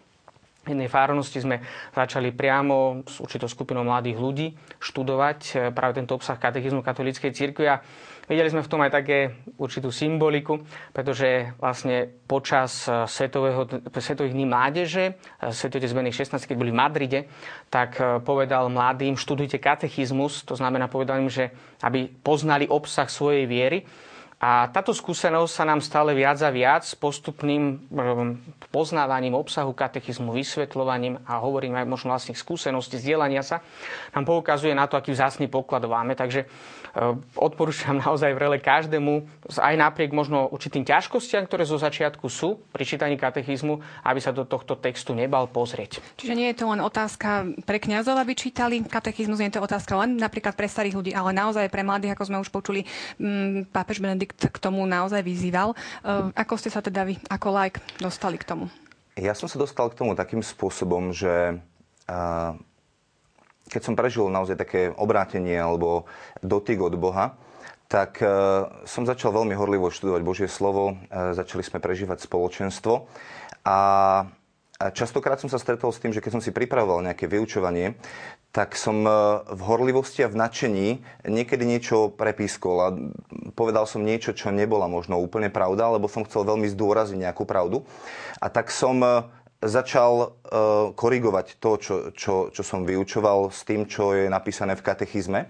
jednej 0.68 0.92
fárnosti 0.92 1.40
sme 1.40 1.64
začali 1.96 2.36
priamo 2.36 3.08
s 3.08 3.24
určitou 3.24 3.48
skupinou 3.48 3.88
mladých 3.88 4.18
ľudí 4.20 4.48
študovať 4.84 5.40
eh, 5.56 5.58
práve 5.72 5.98
tento 5.98 6.20
obsah 6.20 6.36
katechizmu 6.36 6.84
katolíckej 6.84 7.32
cirkvi 7.32 7.66
Videli 8.28 8.52
sme 8.52 8.60
v 8.60 8.68
tom 8.68 8.84
aj 8.84 8.92
také 8.92 9.40
určitú 9.56 9.88
symboliku, 9.88 10.60
pretože 10.92 11.56
vlastne 11.64 12.12
počas 12.28 12.84
eh, 12.84 13.08
svetového, 13.08 13.64
svetových 13.88 14.36
dní 14.36 14.44
mládeže, 14.44 15.16
eh, 15.16 15.52
Svetotec 15.56 15.96
Bených 15.96 16.28
16, 16.28 16.44
keď 16.44 16.56
boli 16.60 16.76
v 16.76 16.80
Madride, 16.84 17.20
tak 17.72 17.96
eh, 18.04 18.20
povedal 18.20 18.68
mladým, 18.68 19.16
študujte 19.16 19.64
katechizmus, 19.64 20.44
to 20.44 20.60
znamená 20.60 20.92
povedal 20.92 21.24
im, 21.24 21.32
že 21.32 21.56
aby 21.80 22.12
poznali 22.20 22.68
obsah 22.68 23.08
svojej 23.08 23.48
viery. 23.48 23.88
A 24.38 24.70
táto 24.70 24.94
skúsenosť 24.94 25.50
sa 25.50 25.66
nám 25.66 25.82
stále 25.82 26.14
viac 26.14 26.38
a 26.46 26.54
viac 26.54 26.86
s 26.86 26.94
postupným 26.94 27.90
poznávaním 28.70 29.34
obsahu 29.34 29.74
katechizmu, 29.74 30.30
vysvetľovaním 30.30 31.26
a 31.26 31.42
hovorím 31.42 31.74
aj 31.74 31.90
možno 31.90 32.14
vlastných 32.14 32.38
skúseností, 32.38 33.02
zdieľania 33.02 33.42
sa, 33.42 33.66
nám 34.14 34.30
poukazuje 34.30 34.78
na 34.78 34.86
to, 34.86 34.94
aký 34.94 35.10
vzácný 35.10 35.50
poklad 35.50 35.90
máme. 35.90 36.14
Takže 36.14 36.46
Ehm, 36.98 37.22
odporúčam 37.38 37.94
naozaj 38.06 38.34
vrele 38.34 38.58
každému, 38.58 39.30
aj 39.62 39.76
napriek 39.78 40.10
možno 40.10 40.50
určitým 40.50 40.82
ťažkostiam, 40.82 41.46
ktoré 41.46 41.62
zo 41.62 41.78
začiatku 41.78 42.26
sú 42.26 42.58
pri 42.74 42.84
čítaní 42.90 43.22
katechizmu, 43.22 43.78
aby 44.02 44.18
sa 44.18 44.34
do 44.34 44.42
tohto 44.50 44.74
textu 44.74 45.14
nebal 45.14 45.46
pozrieť. 45.46 46.02
Čiže 46.18 46.34
nie 46.34 46.50
je 46.50 46.58
to 46.58 46.66
len 46.74 46.82
otázka 46.82 47.54
pre 47.70 47.78
kňazov, 47.78 48.18
aby 48.18 48.34
čítali 48.34 48.82
katechizmus, 48.82 49.38
nie 49.38 49.54
je 49.54 49.62
to 49.62 49.66
otázka 49.70 49.94
len 49.94 50.18
napríklad 50.18 50.58
pre 50.58 50.66
starých 50.66 50.98
ľudí, 50.98 51.12
ale 51.14 51.38
naozaj 51.38 51.70
pre 51.70 51.86
mladých, 51.86 52.18
ako 52.18 52.24
sme 52.26 52.42
už 52.42 52.50
počuli, 52.50 52.82
mm, 53.22 53.70
pápež 53.70 54.02
Benedikt 54.02 54.27
k 54.36 54.58
tomu 54.60 54.84
naozaj 54.84 55.24
vyzýval. 55.24 55.74
Ehm, 56.04 56.36
ako 56.36 56.54
ste 56.60 56.70
sa 56.74 56.84
teda 56.84 57.08
vy 57.08 57.16
ako 57.32 57.48
like 57.56 57.80
dostali 58.00 58.36
k 58.36 58.48
tomu? 58.48 58.68
Ja 59.18 59.34
som 59.34 59.50
sa 59.50 59.58
dostal 59.58 59.90
k 59.90 59.98
tomu 59.98 60.14
takým 60.14 60.46
spôsobom, 60.46 61.10
že 61.10 61.58
keď 63.68 63.82
som 63.84 64.00
prežil 64.00 64.32
naozaj 64.32 64.56
také 64.56 64.94
obrátenie 64.96 65.60
alebo 65.60 66.08
dotyk 66.40 66.80
od 66.80 66.96
Boha, 66.96 67.36
tak 67.88 68.20
e, 68.20 68.28
som 68.84 69.08
začal 69.08 69.32
veľmi 69.32 69.56
horlivo 69.56 69.92
študovať 69.92 70.22
Božie 70.24 70.50
slovo, 70.52 71.00
začali 71.12 71.64
sme 71.64 71.80
prežívať 71.80 72.24
spoločenstvo 72.24 73.08
a 73.64 73.80
častokrát 74.78 75.42
som 75.42 75.50
sa 75.50 75.58
stretol 75.58 75.90
s 75.90 75.98
tým, 75.98 76.14
že 76.14 76.22
keď 76.22 76.38
som 76.38 76.44
si 76.44 76.54
pripravoval 76.54 77.02
nejaké 77.02 77.26
vyučovanie, 77.26 77.98
tak 78.54 78.78
som 78.78 79.02
e, 79.06 79.12
v 79.50 79.62
horlivosti 79.66 80.22
a 80.22 80.32
v 80.32 80.38
nadšení 80.38 80.88
niekedy 81.26 81.66
niečo 81.66 82.14
prepískol 82.14 82.76
a 82.80 82.90
povedal 83.58 83.90
som 83.90 84.06
niečo, 84.06 84.38
čo 84.38 84.54
nebola 84.54 84.86
možno 84.86 85.18
úplne 85.18 85.50
pravda, 85.50 85.90
lebo 85.90 86.06
som 86.06 86.26
chcel 86.26 86.46
veľmi 86.46 86.70
zdôraziť 86.70 87.18
nejakú 87.18 87.44
pravdu. 87.50 87.84
A 88.38 88.54
tak 88.54 88.70
som 88.70 89.02
začal 89.58 90.14
uh, 90.22 90.94
korigovať 90.94 91.58
to, 91.58 91.72
čo, 91.82 91.96
čo, 92.14 92.34
čo 92.54 92.62
som 92.62 92.86
vyučoval 92.86 93.50
s 93.50 93.66
tým, 93.66 93.90
čo 93.90 94.14
je 94.14 94.30
napísané 94.30 94.78
v 94.78 94.86
katechizme. 94.86 95.50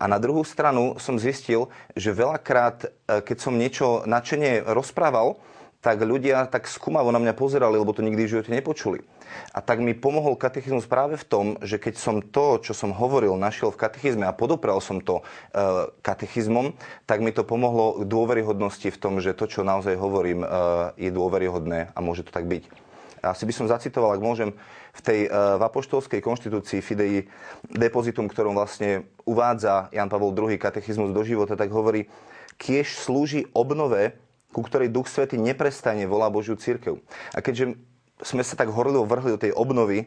A 0.00 0.04
na 0.08 0.16
druhú 0.16 0.40
stranu 0.40 0.96
som 0.96 1.20
zistil, 1.20 1.68
že 1.92 2.16
veľakrát, 2.16 2.88
keď 3.04 3.36
som 3.36 3.60
niečo 3.60 4.08
načenie 4.08 4.64
rozprával, 4.64 5.36
tak 5.82 5.98
ľudia 5.98 6.46
tak 6.46 6.70
skúmavo 6.70 7.10
na 7.10 7.18
mňa 7.18 7.34
pozerali, 7.34 7.74
lebo 7.74 7.90
to 7.90 8.06
nikdy 8.06 8.24
v 8.24 8.32
živote 8.38 8.54
nepočuli. 8.54 9.02
A 9.50 9.58
tak 9.58 9.82
mi 9.82 9.98
pomohol 9.98 10.38
katechizmus 10.38 10.86
práve 10.86 11.18
v 11.18 11.26
tom, 11.26 11.46
že 11.58 11.82
keď 11.82 11.94
som 11.98 12.22
to, 12.22 12.62
čo 12.62 12.70
som 12.70 12.94
hovoril, 12.94 13.34
našiel 13.34 13.74
v 13.74 13.82
katechizme 13.82 14.22
a 14.22 14.36
podoprel 14.36 14.78
som 14.78 15.02
to 15.02 15.20
uh, 15.20 15.90
katechizmom, 16.06 16.78
tak 17.02 17.18
mi 17.18 17.34
to 17.34 17.42
pomohlo 17.42 17.98
k 17.98 18.06
dôveryhodnosti 18.06 18.94
v 18.94 19.00
tom, 19.02 19.18
že 19.18 19.34
to, 19.34 19.50
čo 19.50 19.66
naozaj 19.66 19.98
hovorím, 19.98 20.46
uh, 20.46 20.94
je 20.94 21.10
dôveryhodné 21.10 21.90
a 21.90 21.98
môže 21.98 22.22
to 22.22 22.30
tak 22.30 22.46
byť 22.46 22.92
asi 23.22 23.46
by 23.46 23.54
som 23.54 23.70
zacitoval, 23.70 24.18
ak 24.18 24.22
môžem, 24.22 24.50
v 24.92 25.00
tej 25.00 25.20
e, 25.24 25.28
v 25.30 25.62
apoštolskej 25.62 26.18
konštitúcii 26.18 26.82
Fidei 26.82 27.30
depozitum, 27.70 28.26
ktorom 28.26 28.58
vlastne 28.58 29.06
uvádza 29.22 29.88
Jan 29.94 30.10
Pavol 30.10 30.34
II 30.34 30.58
katechizmus 30.58 31.14
do 31.14 31.22
života, 31.22 31.54
tak 31.54 31.70
hovorí, 31.70 32.10
kiež 32.58 32.98
slúži 32.98 33.46
obnove, 33.54 34.18
ku 34.52 34.60
ktorej 34.60 34.92
Duch 34.92 35.08
Svety 35.08 35.40
neprestajne 35.40 36.04
volá 36.04 36.28
Božiu 36.28 36.54
církev. 36.54 37.00
A 37.32 37.40
keďže 37.40 37.74
sme 38.22 38.46
sa 38.46 38.54
tak 38.54 38.70
horlivo 38.70 39.02
vrhli 39.02 39.34
do 39.34 39.42
tej 39.42 39.52
obnovy, 39.52 40.06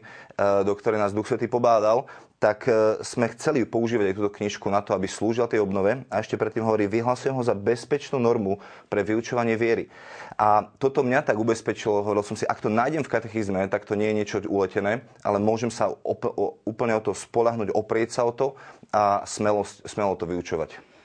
do 0.64 0.72
ktorej 0.72 0.98
nás 0.98 1.12
Duch 1.12 1.28
Svety 1.28 1.52
pobádal, 1.52 2.08
tak 2.40 2.64
e, 2.68 3.00
sme 3.04 3.28
chceli 3.36 3.68
používať 3.68 4.12
aj 4.12 4.16
túto 4.16 4.32
knižku 4.32 4.66
na 4.72 4.80
to, 4.80 4.96
aby 4.96 5.04
slúžila 5.04 5.48
tej 5.48 5.60
obnove. 5.60 6.04
A 6.08 6.14
ešte 6.20 6.40
predtým 6.40 6.64
hovorí, 6.64 6.88
vyhlasujem 6.88 7.36
ho 7.36 7.44
za 7.44 7.52
bezpečnú 7.52 8.16
normu 8.16 8.60
pre 8.88 9.04
vyučovanie 9.04 9.56
viery. 9.56 9.92
A 10.40 10.68
toto 10.80 11.04
mňa 11.04 11.28
tak 11.28 11.36
ubezpečilo, 11.36 12.04
hovoril 12.04 12.24
som 12.24 12.36
si, 12.36 12.48
ak 12.48 12.60
to 12.60 12.72
nájdem 12.72 13.04
v 13.04 13.12
katechizme, 13.12 13.60
tak 13.68 13.84
to 13.84 13.96
nie 13.96 14.12
je 14.12 14.18
niečo 14.20 14.36
uletené, 14.48 15.04
ale 15.20 15.36
môžem 15.40 15.68
sa 15.68 15.92
op- 16.04 16.36
úplne 16.64 16.96
o 16.96 17.04
to 17.04 17.12
spolahnuť, 17.12 17.72
oprieť 17.72 18.20
sa 18.20 18.22
o 18.28 18.32
to 18.32 18.56
a 18.92 19.24
smelo, 19.28 19.64
smelo 19.64 20.16
to 20.16 20.28
vyučovať. 20.28 20.95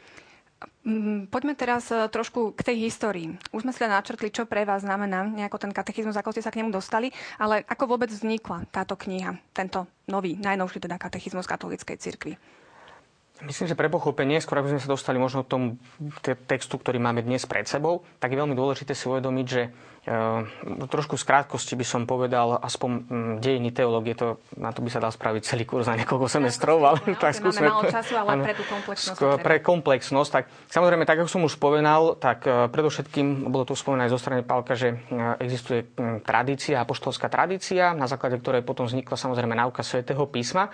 Mm, 0.81 1.29
poďme 1.29 1.53
teraz 1.53 1.93
e, 1.93 2.09
trošku 2.09 2.57
k 2.57 2.73
tej 2.73 2.89
histórii. 2.89 3.37
Už 3.53 3.61
sme 3.61 3.69
si 3.69 3.85
načrtli, 3.85 4.33
čo 4.33 4.49
pre 4.49 4.65
vás 4.65 4.81
znamená 4.81 5.29
nejako 5.29 5.61
ten 5.61 5.69
katechizmus, 5.69 6.17
ako 6.17 6.33
ste 6.33 6.41
sa 6.41 6.49
k 6.49 6.65
nemu 6.65 6.73
dostali, 6.73 7.13
ale 7.37 7.61
ako 7.69 7.93
vôbec 7.93 8.09
vznikla 8.09 8.65
táto 8.73 8.97
kniha, 8.97 9.37
tento 9.53 9.85
nový, 10.09 10.41
najnovší 10.41 10.81
teda 10.81 10.97
katechizmus 10.97 11.45
katolíckej 11.45 12.01
cirkvi? 12.01 12.33
Myslím, 13.41 13.69
že 13.69 13.77
pre 13.77 13.89
pochopenie, 13.89 14.37
skôr 14.37 14.61
aby 14.61 14.73
sme 14.73 14.81
sa 14.81 14.89
dostali 14.89 15.17
možno 15.17 15.41
k 15.41 15.53
tomu 15.53 15.67
textu, 16.45 16.77
ktorý 16.77 17.01
máme 17.01 17.25
dnes 17.25 17.45
pred 17.49 17.65
sebou, 17.65 18.05
tak 18.21 18.33
je 18.33 18.41
veľmi 18.41 18.53
dôležité 18.53 18.93
si 18.93 19.09
uvedomiť, 19.09 19.45
že 19.49 19.73
trošku 20.89 21.13
z 21.13 21.23
krátkosti 21.29 21.77
by 21.77 21.85
som 21.85 22.01
povedal 22.09 22.57
aspoň 22.57 22.89
mm, 23.05 23.33
dejiny 23.37 23.69
teológie, 23.69 24.17
to, 24.17 24.41
na 24.57 24.73
to 24.73 24.81
by 24.81 24.89
sa 24.89 24.97
dal 24.97 25.13
spraviť 25.13 25.45
celý 25.45 25.61
kurz 25.61 25.85
na 25.85 25.93
niekoľko 25.93 26.25
semestrov, 26.25 26.81
ale 26.81 26.97
no, 27.05 27.13
tak 27.13 27.37
skúsme... 27.37 27.69
Máme 27.69 27.85
málo 27.85 27.93
času, 27.93 28.13
ale 28.17 28.33
pre 28.41 28.53
tú 28.57 28.65
komplexnosť. 28.65 29.19
Pre 29.45 29.57
komplexnosť, 29.61 30.29
tak 30.33 30.43
samozrejme, 30.73 31.05
tak 31.05 31.21
ako 31.21 31.29
som 31.29 31.45
už 31.45 31.53
spomenal, 31.53 32.17
tak 32.17 32.49
e, 32.49 32.65
predovšetkým, 32.73 33.53
bolo 33.53 33.61
tu 33.61 33.77
spomenané 33.77 34.09
zo 34.09 34.17
strany 34.17 34.41
Pálka, 34.41 34.73
že 34.73 34.97
e, 34.97 35.37
existuje 35.37 35.93
tradícia, 36.25 36.81
apoštolská 36.81 37.29
tradícia, 37.29 37.93
na 37.93 38.09
základe 38.09 38.41
ktorej 38.41 38.65
potom 38.65 38.89
vznikla 38.89 39.13
samozrejme 39.13 39.53
náuka 39.53 39.85
svätého 39.85 40.25
písma. 40.25 40.73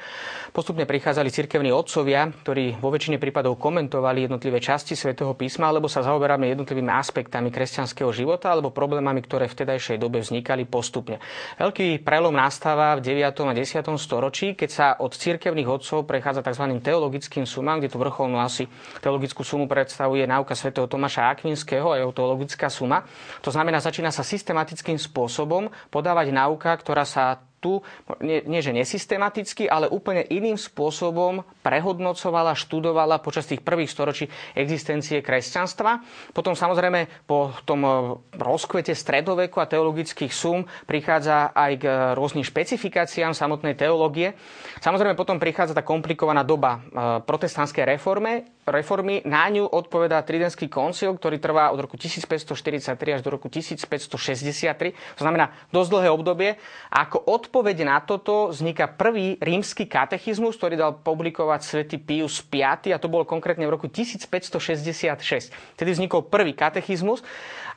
Postupne 0.56 0.88
prichádzali 0.88 1.28
cirkevní 1.28 1.76
otcovia, 1.76 2.32
ktorí 2.32 2.80
vo 2.80 2.96
väčšine 2.96 3.20
prípadov 3.20 3.60
komentovali 3.60 4.24
jednotlivé 4.24 4.64
časti 4.64 4.96
svätého 4.96 5.36
písma, 5.36 5.68
alebo 5.68 5.92
sa 5.92 6.00
zaoberáme 6.00 6.48
jednotlivými 6.48 6.96
aspektami 6.96 7.52
kresťanského 7.52 8.08
života 8.16 8.56
alebo 8.56 8.72
problémami 8.72 9.17
problémami, 9.18 9.26
ktoré 9.26 9.46
v 9.50 9.58
tedajšej 9.58 9.98
dobe 9.98 10.22
vznikali 10.22 10.70
postupne. 10.70 11.18
Veľký 11.58 12.06
prelom 12.06 12.34
nastáva 12.34 12.94
v 12.98 13.02
9. 13.02 13.34
a 13.34 13.54
10. 13.54 13.82
storočí, 13.98 14.54
keď 14.54 14.70
sa 14.70 14.88
od 15.02 15.18
cirkevných 15.18 15.68
odcov 15.68 16.06
prechádza 16.06 16.46
tzv. 16.46 16.78
teologickým 16.80 17.46
sumám, 17.50 17.82
kde 17.82 17.90
tu 17.90 17.98
vrcholnú 17.98 18.38
asi 18.38 18.70
teologickú 19.02 19.42
sumu 19.42 19.66
predstavuje 19.66 20.24
náuka 20.30 20.54
svätého 20.54 20.86
Tomáša 20.86 21.34
Akvinského 21.34 21.92
a 21.94 22.00
jeho 22.00 22.14
teologická 22.14 22.70
suma. 22.70 23.04
To 23.42 23.50
znamená, 23.50 23.82
začína 23.82 24.14
sa 24.14 24.22
systematickým 24.22 25.02
spôsobom 25.02 25.74
podávať 25.90 26.30
náuka, 26.30 26.70
ktorá 26.78 27.04
sa 27.08 27.42
tu 27.58 27.82
nie, 28.22 28.46
nie 28.46 28.62
že 28.62 28.74
nesystematicky, 28.74 29.66
ale 29.66 29.90
úplne 29.90 30.22
iným 30.22 30.58
spôsobom 30.58 31.42
prehodnocovala, 31.66 32.54
študovala 32.54 33.18
počas 33.22 33.50
tých 33.50 33.66
prvých 33.66 33.90
storočí 33.90 34.26
existencie 34.54 35.26
kresťanstva. 35.26 36.02
Potom 36.34 36.54
samozrejme 36.54 37.26
po 37.26 37.54
tom 37.66 37.82
eh, 37.84 37.94
rozkvete 38.38 38.94
stredoveku 38.94 39.58
a 39.58 39.70
teologických 39.70 40.34
sum 40.34 40.66
prichádza 40.86 41.54
aj 41.54 41.72
k 41.82 41.86
rôznym 42.14 42.46
špecifikáciám 42.46 43.34
samotnej 43.34 43.74
teológie. 43.74 44.38
Samozrejme 44.82 45.18
potom 45.18 45.42
prichádza 45.42 45.78
tá 45.78 45.82
komplikovaná 45.82 46.46
doba 46.46 46.78
eh, 46.78 46.82
protestantskej 47.26 47.98
reforme, 47.98 48.57
reformy. 48.70 49.24
Na 49.24 49.48
ňu 49.48 49.66
odpovedá 49.66 50.20
Tridentský 50.22 50.68
koncil, 50.68 51.16
ktorý 51.16 51.40
trvá 51.40 51.72
od 51.72 51.80
roku 51.80 51.96
1543 51.96 53.18
až 53.18 53.22
do 53.24 53.30
roku 53.32 53.48
1563. 53.48 55.18
To 55.18 55.22
znamená 55.24 55.56
dosť 55.72 55.90
dlhé 55.92 56.10
obdobie. 56.12 56.50
A 56.92 57.08
ako 57.08 57.24
odpoveď 57.24 57.88
na 57.88 57.98
toto 58.04 58.52
vzniká 58.52 58.92
prvý 58.92 59.40
rímsky 59.40 59.88
katechizmus, 59.88 60.60
ktorý 60.60 60.76
dal 60.76 60.92
publikovať 61.00 61.62
svätý 61.64 61.98
Pius 61.98 62.44
V. 62.44 62.64
A 62.66 62.98
to 63.00 63.08
bolo 63.08 63.24
konkrétne 63.24 63.64
v 63.64 63.74
roku 63.76 63.88
1566. 63.88 65.52
Tedy 65.76 65.90
vznikol 65.92 66.28
prvý 66.28 66.52
katechizmus 66.52 67.24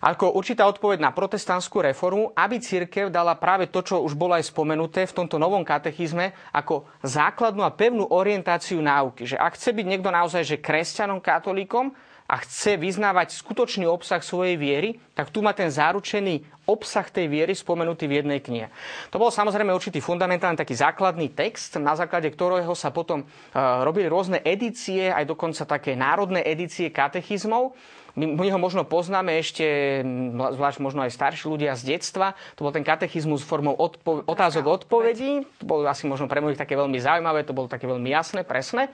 ako 0.01 0.33
určitá 0.33 0.65
odpoveď 0.65 1.05
na 1.05 1.13
protestantskú 1.13 1.85
reformu, 1.85 2.33
aby 2.33 2.57
církev 2.57 3.13
dala 3.13 3.37
práve 3.37 3.69
to, 3.69 3.85
čo 3.85 4.01
už 4.01 4.17
bolo 4.17 4.33
aj 4.33 4.49
spomenuté 4.49 5.05
v 5.05 5.13
tomto 5.13 5.37
novom 5.37 5.61
katechizme, 5.61 6.33
ako 6.57 6.89
základnú 7.05 7.61
a 7.61 7.71
pevnú 7.77 8.09
orientáciu 8.09 8.81
náuky. 8.81 9.29
Že 9.29 9.37
ak 9.37 9.61
chce 9.61 9.71
byť 9.77 9.87
niekto 9.87 10.09
naozaj 10.09 10.43
že 10.49 10.57
kresťanom, 10.57 11.21
katolíkom 11.21 11.93
a 12.31 12.35
chce 12.41 12.79
vyznávať 12.79 13.37
skutočný 13.43 13.85
obsah 13.91 14.23
svojej 14.23 14.55
viery, 14.55 14.97
tak 15.13 15.35
tu 15.35 15.43
má 15.43 15.51
ten 15.51 15.67
záručený 15.67 16.47
obsah 16.71 17.03
tej 17.11 17.27
viery 17.27 17.59
spomenutý 17.59 18.07
v 18.07 18.23
jednej 18.23 18.39
knihe. 18.39 18.71
To 19.11 19.19
bol 19.19 19.35
samozrejme 19.35 19.75
určitý 19.75 19.99
fundamentálny 19.99 20.55
taký 20.55 20.79
základný 20.79 21.35
text, 21.35 21.75
na 21.83 21.99
základe 21.99 22.31
ktorého 22.31 22.71
sa 22.79 22.95
potom 22.95 23.27
uh, 23.27 23.83
robili 23.83 24.07
rôzne 24.07 24.39
edície, 24.47 25.11
aj 25.11 25.27
dokonca 25.27 25.67
také 25.67 25.99
národné 25.99 26.47
edície 26.47 26.95
katechizmov, 26.95 27.75
my, 28.19 28.25
my 28.35 28.49
ho 28.51 28.59
možno 28.59 28.83
poznáme 28.83 29.39
ešte, 29.39 30.01
zvlášť 30.35 30.79
možno 30.83 31.07
aj 31.07 31.15
starší 31.15 31.47
ľudia 31.47 31.79
z 31.79 31.95
detstva. 31.95 32.35
To 32.59 32.67
bol 32.67 32.75
ten 32.75 32.83
katechizmus 32.83 33.47
formou 33.47 33.77
odpo- 33.79 34.27
otázok 34.27 34.83
odpovedí. 34.83 35.47
To 35.63 35.65
bolo 35.67 35.87
asi 35.87 36.11
možno 36.11 36.27
pre 36.27 36.43
mnohých 36.43 36.59
také 36.59 36.75
veľmi 36.75 36.99
zaujímavé, 36.99 37.47
to 37.47 37.55
bolo 37.55 37.71
také 37.71 37.87
veľmi 37.87 38.11
jasné, 38.11 38.43
presné. 38.43 38.91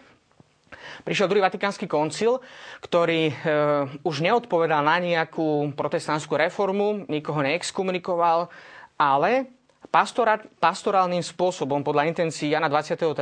Prišiel 1.07 1.31
druhý 1.31 1.45
vatikánsky 1.45 1.87
koncil, 1.87 2.43
ktorý 2.83 3.31
e, 3.31 3.35
už 4.03 4.25
neodpovedal 4.25 4.83
na 4.83 4.99
nejakú 4.99 5.73
protestantskú 5.77 6.35
reformu, 6.35 7.07
nikoho 7.07 7.41
neexkomunikoval, 7.45 8.51
ale 8.99 9.56
pastorálnym 10.61 11.23
spôsobom 11.23 11.81
podľa 11.81 12.11
intencií 12.11 12.53
Jana 12.53 12.69
23. 12.69 13.15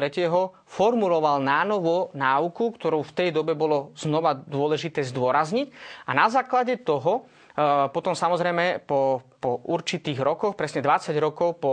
formuloval 0.65 1.41
nánovo 1.41 2.11
náuku, 2.17 2.75
ktorú 2.75 3.05
v 3.05 3.15
tej 3.15 3.29
dobe 3.31 3.55
bolo 3.55 3.95
znova 3.95 4.35
dôležité 4.35 5.05
zdôrazniť. 5.05 5.71
A 6.09 6.17
na 6.17 6.27
základe 6.33 6.81
toho 6.81 7.23
e, 7.55 7.91
potom 7.93 8.17
samozrejme 8.17 8.83
po, 8.89 9.23
po 9.39 9.63
určitých 9.69 10.19
rokoch, 10.19 10.57
presne 10.57 10.83
20 10.83 11.15
rokov 11.21 11.61
po 11.61 11.73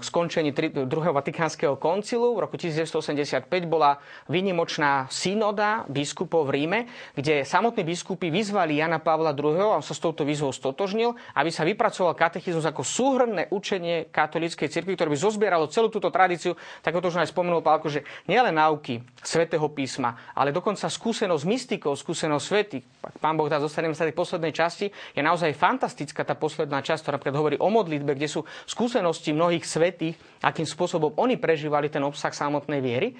skončení 0.00 0.54
druhého 0.86 1.10
Vatikánskeho 1.10 1.74
koncilu 1.76 2.38
v 2.38 2.46
roku 2.46 2.54
1985 2.54 3.50
bola 3.66 3.98
výnimočná 4.30 5.10
synoda 5.10 5.82
biskupov 5.90 6.46
v 6.46 6.62
Ríme, 6.62 6.80
kde 7.18 7.42
samotní 7.42 7.82
biskupy 7.82 8.30
vyzvali 8.30 8.78
Jana 8.78 9.02
Pavla 9.02 9.34
II, 9.34 9.58
a 9.58 9.78
on 9.78 9.86
sa 9.86 9.94
s 9.94 10.02
touto 10.02 10.22
výzvou 10.22 10.54
stotožnil, 10.54 11.18
aby 11.34 11.50
sa 11.50 11.66
vypracoval 11.66 12.14
katechizmus 12.14 12.62
ako 12.62 12.86
súhrnné 12.86 13.50
učenie 13.50 14.06
katolíckej 14.14 14.70
cirkvi, 14.70 14.94
ktoré 14.94 15.10
by 15.10 15.18
zozbieralo 15.18 15.66
celú 15.66 15.90
túto 15.90 16.14
tradíciu, 16.14 16.54
tak 16.82 16.94
to 16.94 17.10
už 17.10 17.22
aj 17.22 17.34
spomenul 17.34 17.62
Pálko, 17.62 17.90
že 17.90 18.06
nielen 18.30 18.54
náuky 18.54 19.02
svätého 19.22 19.66
písma, 19.70 20.14
ale 20.34 20.54
dokonca 20.54 20.86
skúsenosť 20.86 21.42
mystikov, 21.42 21.98
skúsenosť 21.98 22.44
svety. 22.46 22.78
Pán 23.22 23.38
Boh 23.38 23.46
dá, 23.46 23.62
zostaneme 23.62 23.94
sa 23.94 24.06
tej 24.06 24.14
poslednej 24.14 24.50
časti, 24.50 24.90
je 24.90 25.22
naozaj 25.22 25.54
fantastická 25.54 26.26
tá 26.26 26.34
posledná 26.34 26.82
časť, 26.82 27.02
ktorá 27.02 27.14
napríklad 27.18 27.38
hovorí 27.38 27.56
o 27.58 27.68
modlitbe, 27.70 28.18
kde 28.18 28.28
sú 28.30 28.40
skúsenosti 28.66 29.30
mnohých 29.30 29.55
mnohých 29.56 29.64
svetých, 29.72 30.16
akým 30.44 30.68
spôsobom 30.68 31.16
oni 31.16 31.40
prežívali 31.40 31.88
ten 31.88 32.04
obsah 32.04 32.28
samotnej 32.28 32.84
viery. 32.84 33.16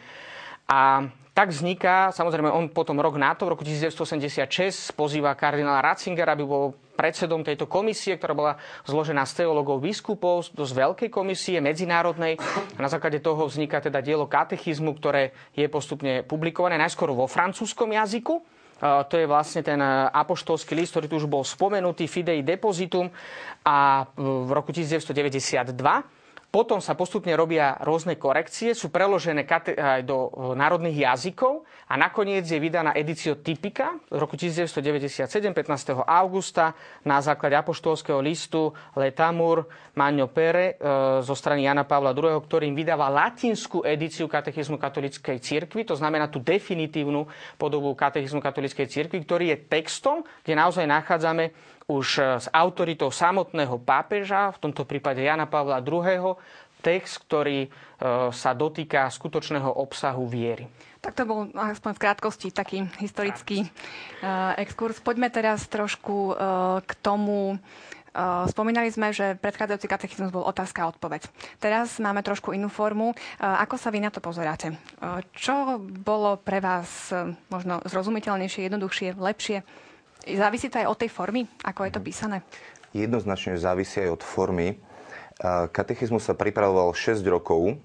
A 0.69 1.09
tak 1.33 1.49
vzniká, 1.49 2.12
samozrejme 2.12 2.52
on 2.52 2.69
potom 2.69 3.00
rok 3.00 3.16
na 3.16 3.33
to, 3.33 3.49
v 3.49 3.57
roku 3.57 3.64
1986, 3.64 4.93
pozýva 4.93 5.33
kardinála 5.33 5.81
Ratzingera, 5.81 6.37
aby 6.37 6.45
bol 6.45 6.76
predsedom 6.97 7.40
tejto 7.40 7.64
komisie, 7.69 8.21
ktorá 8.21 8.33
bola 8.37 8.52
zložená 8.85 9.25
z 9.25 9.45
teológov 9.45 9.81
biskupov, 9.81 10.52
dosť 10.52 10.73
veľkej 10.76 11.09
komisie, 11.09 11.61
medzinárodnej. 11.64 12.37
A 12.76 12.81
na 12.81 12.88
základe 12.93 13.21
toho 13.25 13.49
vzniká 13.49 13.81
teda 13.81 14.05
dielo 14.05 14.28
katechizmu, 14.28 14.93
ktoré 14.97 15.33
je 15.57 15.69
postupne 15.73 16.25
publikované 16.25 16.76
najskôr 16.76 17.12
vo 17.12 17.28
francúzskom 17.28 17.93
jazyku, 17.97 18.45
to 18.83 19.14
je 19.16 19.25
vlastne 19.25 19.64
ten 19.64 19.81
e, 19.81 19.88
apoštolský 20.12 20.76
list, 20.76 20.93
ktorý 20.93 21.09
tu 21.09 21.16
už 21.16 21.33
bol 21.33 21.40
spomenutý, 21.40 22.05
Fidei 22.05 22.45
Depositum 22.45 23.09
a 23.64 24.05
v 24.21 24.50
roku 24.52 24.69
1992 24.69 25.73
potom 26.56 26.80
sa 26.80 26.96
postupne 26.96 27.36
robia 27.36 27.76
rôzne 27.84 28.16
korekcie, 28.16 28.72
sú 28.72 28.88
preložené 28.88 29.44
aj 29.44 30.08
do 30.08 30.32
e, 30.32 30.56
národných 30.56 31.04
jazykov 31.04 31.68
a 31.84 32.00
nakoniec 32.00 32.48
je 32.48 32.56
vydaná 32.56 32.96
edício 32.96 33.36
typika 33.36 34.00
z 34.08 34.16
roku 34.16 34.40
1997, 34.40 35.52
15. 35.52 36.00
augusta 36.00 36.72
na 37.04 37.20
základe 37.20 37.60
apoštolského 37.60 38.25
listu 38.25 38.72
Letamur 38.96 39.68
Magno 40.00 40.32
Pere 40.32 40.80
e, 40.80 41.20
zo 41.20 41.36
strany 41.36 41.68
Jana 41.68 41.84
Pavla 41.84 42.16
II, 42.16 42.40
ktorým 42.40 42.72
vydáva 42.72 43.12
latinskú 43.12 43.84
edíciu 43.84 44.25
katechizmu 44.25 44.80
katolíckej 44.80 45.36
cirkvi, 45.36 45.84
to 45.84 45.92
znamená 45.92 46.32
tú 46.32 46.40
definitívnu 46.40 47.28
podobu 47.60 47.92
katechizmu 47.92 48.40
katolíckej 48.40 48.88
cirkvi, 48.88 49.20
ktorý 49.28 49.52
je 49.52 49.60
textom, 49.68 50.25
kde 50.40 50.56
naozaj 50.56 50.88
nachádzame 50.88 51.75
už 51.87 52.07
e, 52.19 52.23
s 52.43 52.47
autoritou 52.50 53.14
samotného 53.14 53.78
pápeža, 53.78 54.50
v 54.55 54.59
tomto 54.69 54.83
prípade 54.83 55.23
Jana 55.23 55.47
Pavla 55.47 55.78
II., 55.78 56.35
text, 56.83 57.26
ktorý 57.26 57.66
e, 57.66 57.69
sa 58.31 58.50
dotýka 58.55 59.11
skutočného 59.11 59.71
obsahu 59.71 60.26
viery. 60.26 60.66
Tak 61.02 61.14
to 61.14 61.23
bol 61.26 61.47
aspoň 61.55 61.93
v 61.95 62.02
krátkosti 62.02 62.49
taký 62.50 62.83
historický 62.99 63.62
uh, 63.62 64.59
exkurs. 64.59 64.99
Poďme 64.99 65.31
teraz 65.31 65.62
trošku 65.71 66.35
k 66.83 66.93
tomu, 66.99 67.62
spomínali 68.50 68.90
sme, 68.90 69.14
že 69.14 69.38
predchádzajúci 69.38 69.87
katechizmus 69.87 70.35
bol 70.35 70.43
otázka 70.43 70.83
a 70.83 70.90
odpoveď. 70.90 71.31
Teraz 71.62 72.02
máme 72.02 72.26
trošku 72.26 72.50
inú 72.50 72.66
formu. 72.66 73.14
Ako 73.38 73.78
sa 73.78 73.95
vy 73.95 74.02
na 74.02 74.11
to 74.11 74.19
pozeráte? 74.19 74.75
Čo 75.31 75.78
bolo 75.78 76.43
pre 76.43 76.59
vás 76.59 77.14
možno 77.55 77.87
zrozumiteľnejšie, 77.87 78.66
jednoduchšie, 78.66 79.14
lepšie? 79.14 79.62
Závisí 80.26 80.66
to 80.66 80.83
aj 80.83 80.90
od 80.90 80.99
tej 80.99 81.11
formy, 81.11 81.47
ako 81.62 81.87
je 81.87 81.92
to 81.95 82.02
písané? 82.02 82.42
Jednoznačne 82.90 83.54
závisí 83.54 84.02
aj 84.02 84.18
od 84.18 84.23
formy. 84.26 84.75
Katechizmus 85.71 86.26
sa 86.26 86.35
pripravoval 86.35 86.90
6 86.90 87.23
rokov. 87.30 87.78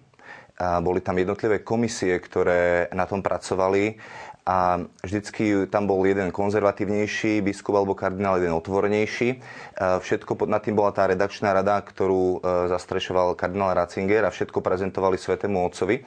Boli 0.57 0.99
tam 1.05 1.21
jednotlivé 1.21 1.61
komisie, 1.61 2.17
ktoré 2.17 2.89
na 2.97 3.05
tom 3.05 3.21
pracovali 3.21 3.97
a 4.41 4.81
vždycky 5.05 5.69
tam 5.69 5.85
bol 5.85 6.01
jeden 6.01 6.33
konzervatívnejší 6.33 7.45
biskup 7.45 7.77
alebo 7.77 7.93
kardinál, 7.93 8.41
jeden 8.41 8.57
otvorenejší. 8.57 9.29
E, 9.29 9.37
všetko 9.77 10.49
nad 10.49 10.65
tým 10.65 10.73
bola 10.73 10.89
tá 10.89 11.05
redakčná 11.05 11.53
rada, 11.53 11.77
ktorú 11.77 12.41
e, 12.41 12.67
zastrešoval 12.73 13.37
kardinál 13.37 13.77
Ratzinger 13.77 14.25
a 14.25 14.33
všetko 14.33 14.65
prezentovali 14.65 15.21
Svetému 15.21 15.61
Otcovi. 15.61 16.01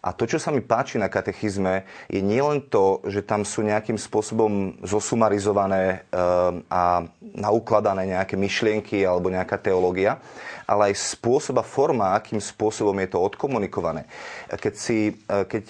A 0.00 0.16
to, 0.16 0.24
čo 0.24 0.40
sa 0.40 0.48
mi 0.48 0.64
páči 0.64 0.96
na 0.96 1.12
katechizme, 1.12 1.84
je 2.08 2.24
nielen 2.24 2.64
to, 2.72 3.04
že 3.04 3.20
tam 3.20 3.44
sú 3.44 3.60
nejakým 3.60 4.00
spôsobom 4.00 4.80
zosumarizované 4.80 6.08
e, 6.08 6.24
a 6.72 7.04
naukladané 7.20 8.16
nejaké 8.16 8.40
myšlienky 8.40 9.04
alebo 9.04 9.28
nejaká 9.28 9.60
teológia, 9.60 10.24
ale 10.64 10.92
aj 10.92 11.16
spôsob 11.16 11.60
a 11.60 11.64
forma, 11.64 12.16
akým 12.16 12.40
spôsobom 12.40 12.96
je 13.04 13.08
to 13.12 13.18
odkomunikované. 13.20 14.08
Keď 14.48 14.74
si, 14.74 15.16
keď 15.28 15.64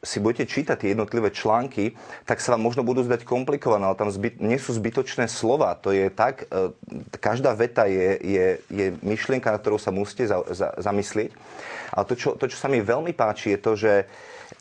si 0.00 0.16
budete 0.16 0.48
čítať 0.48 0.76
tie 0.80 0.92
jednotlivé 0.96 1.28
články, 1.28 1.92
tak 2.24 2.40
sa 2.40 2.56
vám 2.56 2.64
možno 2.64 2.80
budú 2.80 3.04
zdať 3.04 3.28
komplikované, 3.28 3.84
ale 3.84 4.00
tam 4.00 4.08
zbyt, 4.08 4.40
nie 4.40 4.56
sú 4.56 4.72
zbytočné 4.72 5.28
slova. 5.28 5.76
To 5.84 5.92
je 5.92 6.08
tak, 6.08 6.48
e, 6.48 6.72
každá 7.20 7.52
veta 7.52 7.84
je, 7.84 8.16
je, 8.24 8.46
je 8.72 8.86
myšlienka, 9.04 9.52
na 9.52 9.60
ktorú 9.60 9.76
sa 9.76 9.92
musíte 9.92 10.24
za, 10.24 10.40
za, 10.48 10.72
zamyslieť. 10.80 11.36
Ale 11.92 12.04
to 12.08 12.14
čo, 12.16 12.32
to, 12.32 12.48
čo 12.48 12.56
sa 12.56 12.72
mi 12.72 12.80
veľmi 12.80 13.12
páči, 13.12 13.52
je 13.52 13.60
to, 13.60 13.72
že, 13.76 13.94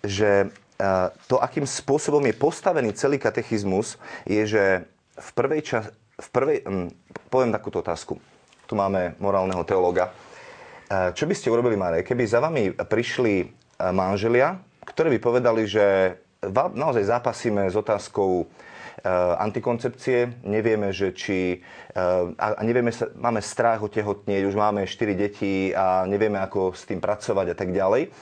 že 0.04 0.30
e, 0.76 0.88
to, 1.32 1.40
akým 1.40 1.64
spôsobom 1.64 2.22
je 2.28 2.36
postavený 2.36 2.92
celý 3.00 3.16
katechizmus, 3.16 3.96
je, 4.28 4.44
že 4.44 4.64
v 5.16 5.30
prvej 5.40 5.62
čas, 5.64 5.88
v 6.20 6.28
prvej, 6.36 6.58
hm, 6.68 6.88
poviem 7.32 7.56
takúto 7.56 7.80
otázku. 7.80 8.20
Tu 8.70 8.78
máme 8.78 9.18
morálneho 9.18 9.66
teologa. 9.66 10.14
E, 10.86 11.10
čo 11.18 11.26
by 11.26 11.34
ste 11.34 11.50
urobili, 11.50 11.74
Marek, 11.74 12.14
keby 12.14 12.24
za 12.30 12.38
vami 12.38 12.70
prišli 12.78 13.50
manželia, 13.90 14.62
ktorí 14.86 15.18
by 15.18 15.20
povedali, 15.24 15.64
že 15.64 16.18
naozaj 16.76 17.04
zápasíme 17.04 17.68
s 17.68 17.76
otázkou 17.76 18.44
eh, 18.44 19.10
antikoncepcie, 19.40 20.44
nevieme, 20.44 20.92
že 20.92 21.12
či, 21.16 21.64
a 22.40 22.64
nevieme, 22.64 22.92
máme 23.18 23.42
strach 23.44 23.84
otehotnieť, 23.84 24.48
už 24.48 24.56
máme 24.56 24.88
4 24.88 25.16
deti 25.16 25.74
a 25.74 26.06
nevieme, 26.08 26.40
ako 26.40 26.72
s 26.72 26.88
tým 26.88 27.02
pracovať 27.02 27.52
a 27.52 27.56
tak 27.58 27.76
ďalej. 27.76 28.14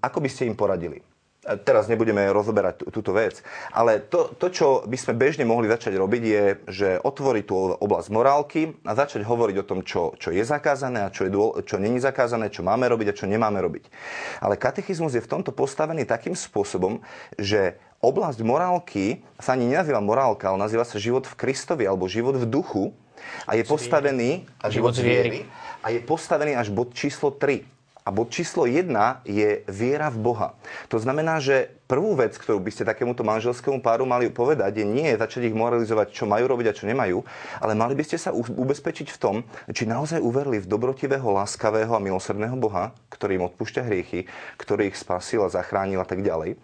Ako 0.00 0.18
by 0.18 0.28
ste 0.32 0.48
im 0.50 0.56
poradili? 0.58 1.09
Teraz 1.40 1.88
nebudeme 1.88 2.28
rozoberať 2.36 2.84
túto 2.92 3.16
vec, 3.16 3.40
ale 3.72 3.96
to, 3.96 4.28
to, 4.36 4.52
čo 4.52 4.66
by 4.84 4.92
sme 5.00 5.16
bežne 5.16 5.48
mohli 5.48 5.72
začať 5.72 5.96
robiť, 5.96 6.22
je, 6.22 6.44
že 6.68 6.88
otvoriť 7.00 7.44
tú 7.48 7.80
oblasť 7.80 8.08
morálky 8.12 8.76
a 8.84 8.92
začať 8.92 9.24
hovoriť 9.24 9.56
o 9.64 9.64
tom, 9.64 9.80
čo, 9.80 10.12
čo 10.20 10.36
je 10.36 10.44
zakázané 10.44 11.00
a 11.00 11.08
čo, 11.08 11.24
je, 11.24 11.32
čo 11.64 11.80
není 11.80 11.96
zakázané, 11.96 12.52
čo 12.52 12.60
máme 12.60 12.84
robiť 12.92 13.08
a 13.08 13.16
čo 13.16 13.24
nemáme 13.24 13.56
robiť. 13.56 13.88
Ale 14.44 14.60
katechizmus 14.60 15.16
je 15.16 15.24
v 15.24 15.32
tomto 15.32 15.48
postavený 15.56 16.04
takým 16.04 16.36
spôsobom, 16.36 17.00
že 17.40 17.80
oblasť 18.04 18.44
morálky 18.44 19.24
sa 19.40 19.56
ani 19.56 19.64
nenazýva 19.72 20.04
morálka, 20.04 20.52
ale 20.52 20.60
nazýva 20.60 20.84
sa 20.84 21.00
život 21.00 21.24
v 21.24 21.40
Kristovi 21.40 21.88
alebo 21.88 22.04
život 22.04 22.36
v 22.36 22.44
duchu 22.44 22.92
a 23.48 23.56
je 23.56 23.64
postavený 23.64 24.44
a 24.60 24.68
život 24.68 24.92
viery. 24.92 25.48
a 25.80 25.88
je 25.88 26.04
postavený 26.04 26.52
až 26.52 26.68
bod 26.68 26.92
číslo 26.92 27.32
3 27.32 27.79
a 28.04 28.08
bod 28.08 28.32
číslo 28.32 28.64
jedna 28.64 29.20
je 29.28 29.62
viera 29.68 30.08
v 30.08 30.18
Boha. 30.18 30.48
To 30.88 30.96
znamená, 30.96 31.38
že 31.38 31.68
prvú 31.90 32.14
vec, 32.14 32.38
ktorú 32.38 32.62
by 32.62 32.70
ste 32.70 32.88
takémuto 32.88 33.26
manželskému 33.26 33.82
páru 33.82 34.06
mali 34.06 34.30
povedať, 34.30 34.80
je 34.80 34.86
nie 34.86 35.10
začať 35.18 35.50
ich 35.50 35.56
moralizovať, 35.56 36.14
čo 36.14 36.24
majú 36.24 36.46
robiť 36.46 36.66
a 36.70 36.76
čo 36.76 36.88
nemajú, 36.88 37.18
ale 37.58 37.72
mali 37.74 37.98
by 37.98 38.04
ste 38.06 38.16
sa 38.16 38.30
ubezpečiť 38.32 39.08
v 39.10 39.20
tom, 39.20 39.36
či 39.74 39.90
naozaj 39.90 40.22
uverili 40.22 40.62
v 40.62 40.70
dobrotivého, 40.70 41.26
láskavého 41.34 41.92
a 41.92 42.00
milosrdného 42.00 42.56
Boha, 42.56 42.94
ktorý 43.10 43.42
im 43.42 43.46
odpúšťa 43.50 43.82
hriechy, 43.84 44.30
ktorý 44.56 44.94
ich 44.94 44.96
spasil 44.96 45.42
a 45.42 45.52
zachránil 45.52 46.00
a 46.00 46.08
tak 46.08 46.22
ďalej. 46.22 46.56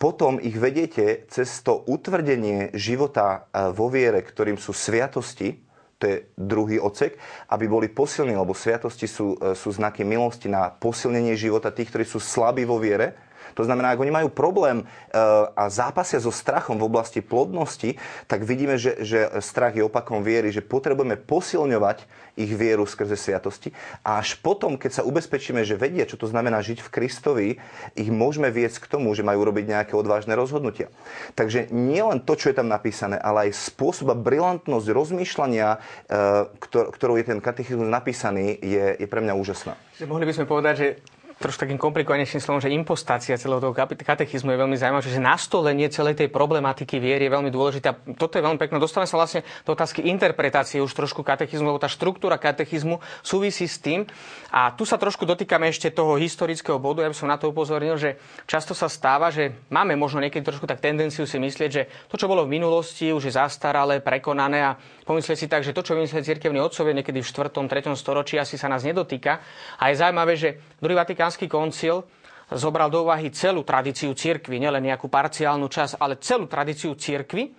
Potom 0.00 0.42
ich 0.42 0.58
vediete 0.58 1.24
cez 1.30 1.62
to 1.62 1.86
utvrdenie 1.86 2.74
života 2.74 3.46
e, 3.52 3.70
vo 3.72 3.88
viere, 3.88 4.20
ktorým 4.20 4.58
sú 4.58 4.74
sviatosti, 4.74 5.64
to 6.04 6.12
je 6.12 6.20
druhý 6.36 6.76
odsek, 6.76 7.16
aby 7.48 7.64
boli 7.64 7.88
posilní, 7.88 8.36
lebo 8.36 8.52
sviatosti 8.52 9.08
sú, 9.08 9.40
e, 9.40 9.56
sú 9.56 9.72
znaky 9.72 10.04
milosti 10.04 10.52
na 10.52 10.68
posilnenie 10.68 11.32
života 11.32 11.72
tých, 11.72 11.88
ktorí 11.88 12.04
sú 12.04 12.20
slabí 12.20 12.68
vo 12.68 12.76
viere 12.76 13.23
to 13.54 13.62
znamená, 13.62 13.94
ak 13.94 14.02
oni 14.02 14.12
majú 14.12 14.28
problém 14.30 14.82
e, 14.82 14.84
a 15.54 15.64
zápasia 15.70 16.18
so 16.18 16.34
strachom 16.34 16.76
v 16.76 16.86
oblasti 16.90 17.22
plodnosti, 17.22 17.96
tak 18.26 18.42
vidíme, 18.42 18.76
že, 18.76 19.00
že 19.00 19.30
strach 19.38 19.78
je 19.78 19.86
opakom 19.86 20.20
viery, 20.20 20.50
že 20.50 20.60
potrebujeme 20.60 21.14
posilňovať 21.16 22.04
ich 22.34 22.50
vieru 22.50 22.82
skrze 22.82 23.14
sviatosti 23.14 23.70
a 24.02 24.18
až 24.18 24.34
potom, 24.42 24.74
keď 24.74 24.90
sa 25.00 25.06
ubezpečíme, 25.06 25.62
že 25.62 25.78
vedia, 25.78 26.02
čo 26.02 26.18
to 26.18 26.26
znamená 26.26 26.58
žiť 26.58 26.82
v 26.82 26.92
Kristovi, 26.92 27.48
ich 27.94 28.10
môžeme 28.10 28.50
viesť 28.50 28.82
k 28.82 28.90
tomu, 28.90 29.14
že 29.14 29.22
majú 29.22 29.46
robiť 29.46 29.64
nejaké 29.70 29.94
odvážne 29.94 30.34
rozhodnutia. 30.34 30.90
Takže 31.38 31.70
nie 31.70 32.02
len 32.02 32.18
to, 32.18 32.34
čo 32.34 32.50
je 32.50 32.58
tam 32.58 32.66
napísané, 32.66 33.22
ale 33.22 33.50
aj 33.50 33.70
spôsob 33.70 34.10
a 34.10 34.16
brilantnosť 34.18 34.86
rozmýšľania, 34.90 35.68
e, 35.70 35.78
ktorou 36.68 37.14
je 37.22 37.24
ten 37.30 37.38
katechizmus 37.38 37.86
napísaný, 37.86 38.58
je, 38.58 38.98
je 38.98 39.06
pre 39.06 39.22
mňa 39.22 39.34
úžasná. 39.38 39.78
Mohli 40.02 40.26
by 40.26 40.34
sme 40.34 40.50
povedať, 40.50 40.74
že 40.74 40.86
trošku 41.38 41.66
takým 41.66 41.80
komplikovanejším 41.80 42.40
slovom, 42.40 42.62
že 42.62 42.70
impostácia 42.70 43.34
celého 43.34 43.58
toho 43.58 43.74
katechizmu 43.74 44.54
je 44.54 44.58
veľmi 44.58 44.76
zaujímavá, 44.78 45.02
že 45.02 45.18
nastolenie 45.18 45.90
celej 45.90 46.14
tej 46.18 46.28
problematiky 46.30 47.02
viery 47.02 47.26
je 47.26 47.34
veľmi 47.34 47.50
dôležitá. 47.50 48.14
Toto 48.14 48.38
je 48.38 48.42
veľmi 48.44 48.58
pekné. 48.58 48.78
Dostávame 48.78 49.10
sa 49.10 49.18
vlastne 49.18 49.42
do 49.66 49.74
otázky 49.74 50.06
interpretácie 50.06 50.78
už 50.78 50.94
trošku 50.94 51.26
katechizmu, 51.26 51.74
lebo 51.74 51.82
tá 51.82 51.90
štruktúra 51.90 52.38
katechizmu 52.38 53.02
súvisí 53.20 53.66
s 53.66 53.82
tým. 53.82 54.06
A 54.54 54.70
tu 54.70 54.86
sa 54.86 54.94
trošku 54.94 55.26
dotýkame 55.26 55.66
ešte 55.66 55.90
toho 55.90 56.14
historického 56.14 56.78
bodu. 56.78 57.02
Ja 57.02 57.10
by 57.10 57.16
som 57.18 57.30
na 57.30 57.36
to 57.36 57.50
upozornil, 57.50 57.98
že 57.98 58.16
často 58.46 58.72
sa 58.72 58.86
stáva, 58.86 59.34
že 59.34 59.50
máme 59.70 59.98
možno 59.98 60.22
niekedy 60.22 60.46
trošku 60.46 60.70
tak 60.70 60.78
tendenciu 60.78 61.26
si 61.26 61.42
myslieť, 61.42 61.70
že 61.70 61.82
to, 62.06 62.14
čo 62.14 62.30
bolo 62.30 62.46
v 62.46 62.54
minulosti, 62.54 63.10
už 63.10 63.26
je 63.26 63.34
zastaralé, 63.34 63.98
prekonané 63.98 64.62
a 64.62 64.78
pomyslieť 65.04 65.38
si 65.38 65.46
tak, 65.46 65.62
že 65.62 65.76
to, 65.76 65.84
čo 65.84 65.96
vymysleli 65.96 66.24
cirkevní 66.24 66.58
otcovia 66.60 66.96
niekedy 66.96 67.20
v 67.20 67.28
4. 67.28 67.52
3. 67.54 67.94
storočí, 67.94 68.40
asi 68.40 68.56
sa 68.56 68.72
nás 68.72 68.82
nedotýka. 68.82 69.40
A 69.78 69.92
je 69.92 70.00
zaujímavé, 70.00 70.34
že 70.34 70.60
druhý 70.80 70.96
Vatikánsky 70.96 71.48
koncil 71.48 72.04
zobral 72.52 72.92
do 72.92 73.08
úvahy 73.08 73.32
celú 73.32 73.64
tradíciu 73.64 74.12
cirkvy, 74.12 74.60
nielen 74.60 74.84
nejakú 74.84 75.08
parciálnu 75.08 75.68
časť, 75.68 75.96
ale 75.96 76.20
celú 76.20 76.44
tradíciu 76.44 76.92
cirkvy. 76.96 77.52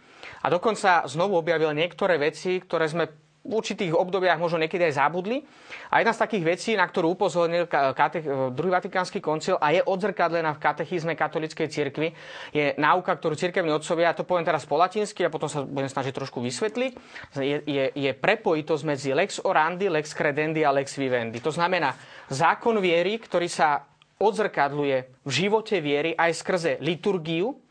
A 0.46 0.50
dokonca 0.50 1.06
znovu 1.10 1.42
objavil 1.42 1.74
niektoré 1.74 2.22
veci, 2.22 2.62
ktoré 2.62 2.86
sme 2.86 3.25
v 3.46 3.54
určitých 3.54 3.94
obdobiach 3.94 4.42
možno 4.42 4.58
niekedy 4.58 4.90
aj 4.90 4.98
zabudli. 4.98 5.46
A 5.94 6.02
jedna 6.02 6.18
z 6.18 6.22
takých 6.26 6.44
vecí, 6.44 6.72
na 6.74 6.90
ktorú 6.90 7.14
upozornil 7.14 7.70
kate- 7.70 8.26
druhý 8.52 8.74
Vatikánsky 8.74 9.22
koncil 9.22 9.62
a 9.62 9.70
je 9.70 9.86
odzrkadlená 9.86 10.58
v 10.58 10.64
katechizme 10.66 11.14
katolíckej 11.14 11.70
cirkvi, 11.70 12.10
je 12.50 12.74
náuka, 12.82 13.14
ktorú 13.14 13.38
cirkevní 13.38 13.70
otcovia, 13.70 14.10
ja 14.10 14.18
to 14.18 14.26
poviem 14.26 14.50
teraz 14.50 14.66
po 14.66 14.82
latinsky 14.82 15.22
a 15.22 15.30
potom 15.30 15.46
sa 15.46 15.62
budem 15.62 15.88
snažiť 15.88 16.14
trošku 16.18 16.42
vysvetliť, 16.42 16.92
je, 17.38 17.58
je, 17.64 17.86
je 17.94 18.12
prepojitosť 18.18 18.84
medzi 18.84 19.14
lex 19.14 19.38
orandi, 19.46 19.88
lex 19.94 20.10
credendi 20.18 20.66
a 20.66 20.74
lex 20.74 20.98
vivendi. 20.98 21.38
To 21.38 21.54
znamená 21.54 21.94
zákon 22.34 22.82
viery, 22.82 23.22
ktorý 23.22 23.46
sa 23.46 23.86
odzrkadluje 24.18 25.28
v 25.28 25.32
živote 25.32 25.78
viery 25.84 26.18
aj 26.18 26.32
skrze 26.34 26.72
liturgiu, 26.82 27.65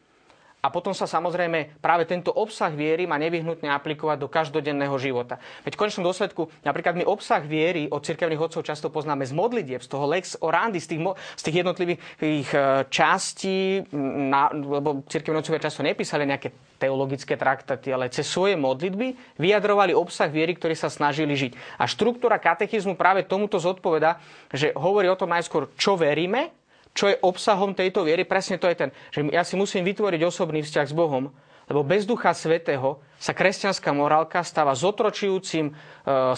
a 0.65 0.73
potom 0.73 0.97
sa 0.97 1.05
samozrejme 1.05 1.77
práve 1.85 2.09
tento 2.09 2.33
obsah 2.33 2.73
viery 2.73 3.05
má 3.05 3.21
nevyhnutne 3.21 3.69
aplikovať 3.69 4.17
do 4.17 4.33
každodenného 4.33 4.97
života. 4.97 5.37
Veď 5.69 5.77
v 5.77 5.81
konečnom 5.85 6.09
dôsledku 6.09 6.49
napríklad 6.65 6.97
my 6.97 7.05
obsah 7.05 7.45
viery 7.45 7.85
od 7.93 8.01
cirkevných 8.01 8.41
odcov 8.41 8.65
často 8.65 8.89
poznáme 8.89 9.29
z 9.29 9.37
modlitieb, 9.37 9.85
z 9.85 9.89
toho 9.93 10.09
lex 10.09 10.41
orandi, 10.41 10.81
z 10.81 10.97
tých, 10.97 11.01
z 11.37 11.43
tých 11.45 11.57
jednotlivých 11.61 12.49
e, 12.57 12.59
častí, 12.89 13.85
na, 14.33 14.49
lebo 14.49 15.05
cirkevní 15.05 15.45
odcovia 15.45 15.61
často 15.61 15.85
nepísali 15.85 16.25
nejaké 16.25 16.57
teologické 16.81 17.37
traktaty, 17.37 17.93
ale 17.93 18.09
cez 18.09 18.25
svoje 18.25 18.57
modlitby 18.57 19.37
vyjadrovali 19.37 19.93
obsah 19.93 20.33
viery, 20.33 20.57
ktorý 20.57 20.73
sa 20.73 20.89
snažili 20.89 21.37
žiť. 21.37 21.53
A 21.77 21.85
štruktúra 21.85 22.41
katechizmu 22.41 22.97
práve 22.97 23.29
tomuto 23.29 23.61
zodpoveda, 23.61 24.17
že 24.49 24.73
hovorí 24.73 25.13
o 25.13 25.19
tom 25.19 25.29
najskôr, 25.29 25.69
čo 25.77 26.01
veríme, 26.01 26.64
čo 26.95 27.11
je 27.11 27.21
obsahom 27.21 27.75
tejto 27.75 28.07
viery, 28.07 28.23
presne 28.23 28.57
to 28.57 28.71
je 28.71 28.79
ten, 28.79 28.91
že 29.11 29.27
ja 29.35 29.43
si 29.43 29.59
musím 29.59 29.83
vytvoriť 29.83 30.23
osobný 30.23 30.63
vzťah 30.63 30.87
s 30.87 30.95
Bohom, 30.95 31.29
lebo 31.67 31.83
bez 31.83 32.07
Ducha 32.07 32.31
Svetého 32.33 33.03
sa 33.19 33.35
kresťanská 33.35 33.91
morálka 33.91 34.47
stáva 34.47 34.77
zotročujúcim 34.77 35.69
e, 35.69 35.73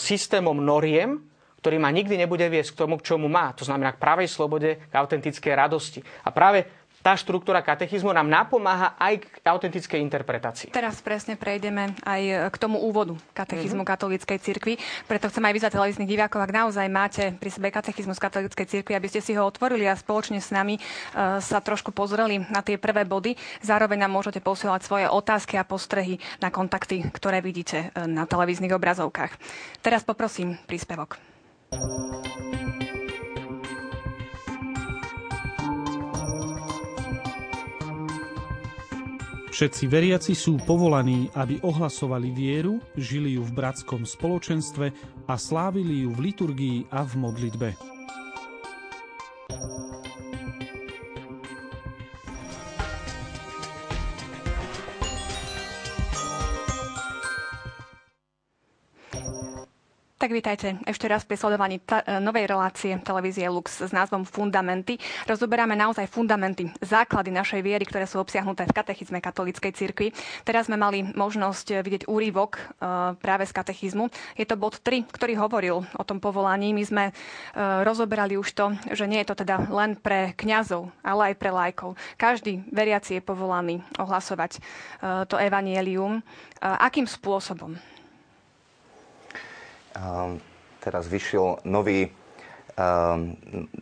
systémom 0.01 0.57
noriem, 0.57 1.21
ktorý 1.61 1.83
ma 1.83 1.91
nikdy 1.91 2.15
nebude 2.15 2.47
viesť 2.47 2.79
k 2.79 2.81
tomu, 2.87 2.95
k 2.95 3.11
čomu 3.11 3.27
má. 3.27 3.51
To 3.59 3.67
znamená 3.67 3.91
k 3.91 3.99
pravej 3.99 4.31
slobode, 4.31 4.87
k 4.87 4.93
autentickej 4.95 5.51
radosti. 5.51 5.99
A 6.23 6.31
práve 6.31 6.63
tá 7.07 7.15
štruktúra 7.15 7.63
katechizmu 7.63 8.11
nám 8.11 8.27
napomáha 8.27 8.99
aj 8.99 9.23
k 9.23 9.47
autentickej 9.47 10.03
interpretácii. 10.03 10.75
Teraz 10.75 10.99
presne 10.99 11.39
prejdeme 11.39 11.95
aj 12.03 12.51
k 12.51 12.57
tomu 12.59 12.83
úvodu 12.83 13.15
katechizmu 13.31 13.87
mm-hmm. 13.87 13.95
katolíckej 13.95 14.39
cirkvi. 14.43 14.75
Preto 15.07 15.31
chcem 15.31 15.47
aj 15.47 15.55
vyzvať 15.55 15.73
televíznych 15.79 16.11
divákov, 16.11 16.43
ak 16.43 16.51
naozaj 16.51 16.91
máte 16.91 17.31
pri 17.39 17.55
sebe 17.55 17.71
katechizmus 17.71 18.19
katolíckej 18.19 18.67
cirkvi, 18.67 18.99
aby 18.99 19.07
ste 19.07 19.23
si 19.23 19.39
ho 19.39 19.47
otvorili 19.47 19.87
a 19.87 19.95
spoločne 19.95 20.43
s 20.43 20.51
nami 20.51 20.83
uh, 20.83 21.39
sa 21.39 21.63
trošku 21.63 21.95
pozreli 21.95 22.43
na 22.51 22.67
tie 22.67 22.75
prvé 22.75 23.07
body. 23.07 23.39
Zároveň 23.63 24.03
nám 24.03 24.11
môžete 24.11 24.43
posielať 24.43 24.83
svoje 24.83 25.07
otázky 25.07 25.55
a 25.55 25.63
postrehy 25.63 26.19
na 26.43 26.51
kontakty, 26.51 27.07
ktoré 27.15 27.39
vidíte 27.39 27.95
uh, 27.95 28.11
na 28.11 28.27
televíznych 28.27 28.75
obrazovkách. 28.75 29.31
Teraz 29.79 30.03
poprosím 30.03 30.59
príspevok. 30.67 31.23
Všetci 39.57 39.89
veriaci 39.89 40.37
sú 40.37 40.61
povolaní, 40.69 41.33
aby 41.33 41.57
ohlasovali 41.65 42.29
vieru, 42.29 42.77
žili 42.93 43.41
ju 43.41 43.43
v 43.49 43.57
bratskom 43.57 44.05
spoločenstve 44.05 44.93
a 45.25 45.35
slávili 45.41 46.05
ju 46.05 46.13
v 46.13 46.29
liturgii 46.29 46.79
a 46.93 47.01
v 47.01 47.13
modlitbe. 47.17 47.96
Tak 60.27 60.35
vítajte 60.35 60.75
ešte 60.91 61.07
raz 61.07 61.23
pri 61.23 61.39
sledovaní 61.39 61.79
ta- 61.79 62.03
e, 62.03 62.19
novej 62.19 62.51
relácie 62.51 62.99
televízie 62.99 63.47
Lux 63.47 63.79
s 63.79 63.95
názvom 63.95 64.27
Fundamenty. 64.27 64.99
Rozoberáme 65.23 65.79
naozaj 65.79 66.11
fundamenty, 66.11 66.67
základy 66.83 67.31
našej 67.31 67.63
viery, 67.63 67.87
ktoré 67.87 68.11
sú 68.11 68.19
obsiahnuté 68.19 68.67
v 68.67 68.75
katechizme 68.75 69.23
katolíckej 69.23 69.71
cirkvi. 69.71 70.11
Teraz 70.43 70.67
sme 70.67 70.75
mali 70.75 71.07
možnosť 71.15 71.79
vidieť 71.79 72.03
úryvok 72.11 72.59
e, 72.59 72.63
práve 73.23 73.47
z 73.47 73.55
katechizmu. 73.55 74.11
Je 74.35 74.43
to 74.43 74.59
bod 74.59 74.83
3, 74.83 75.07
ktorý 75.07 75.39
hovoril 75.39 75.87
o 75.95 76.03
tom 76.03 76.19
povolaní. 76.19 76.75
My 76.75 76.83
sme 76.83 77.05
e, 77.07 77.13
rozoberali 77.87 78.35
už 78.35 78.51
to, 78.51 78.75
že 78.99 79.07
nie 79.07 79.23
je 79.23 79.31
to 79.31 79.47
teda 79.47 79.71
len 79.71 79.95
pre 79.95 80.35
kňazov, 80.35 80.91
ale 81.07 81.31
aj 81.31 81.35
pre 81.39 81.55
lajkov. 81.55 81.95
Každý 82.19 82.67
veriaci 82.75 83.15
je 83.15 83.23
povolaný 83.23 83.79
ohlasovať 83.95 84.59
to 85.31 85.39
evanielium. 85.39 86.19
Akým 86.59 87.07
spôsobom? 87.07 87.79
Teraz 90.81 91.09
vyšiel 91.09 91.65
nový, 91.65 92.13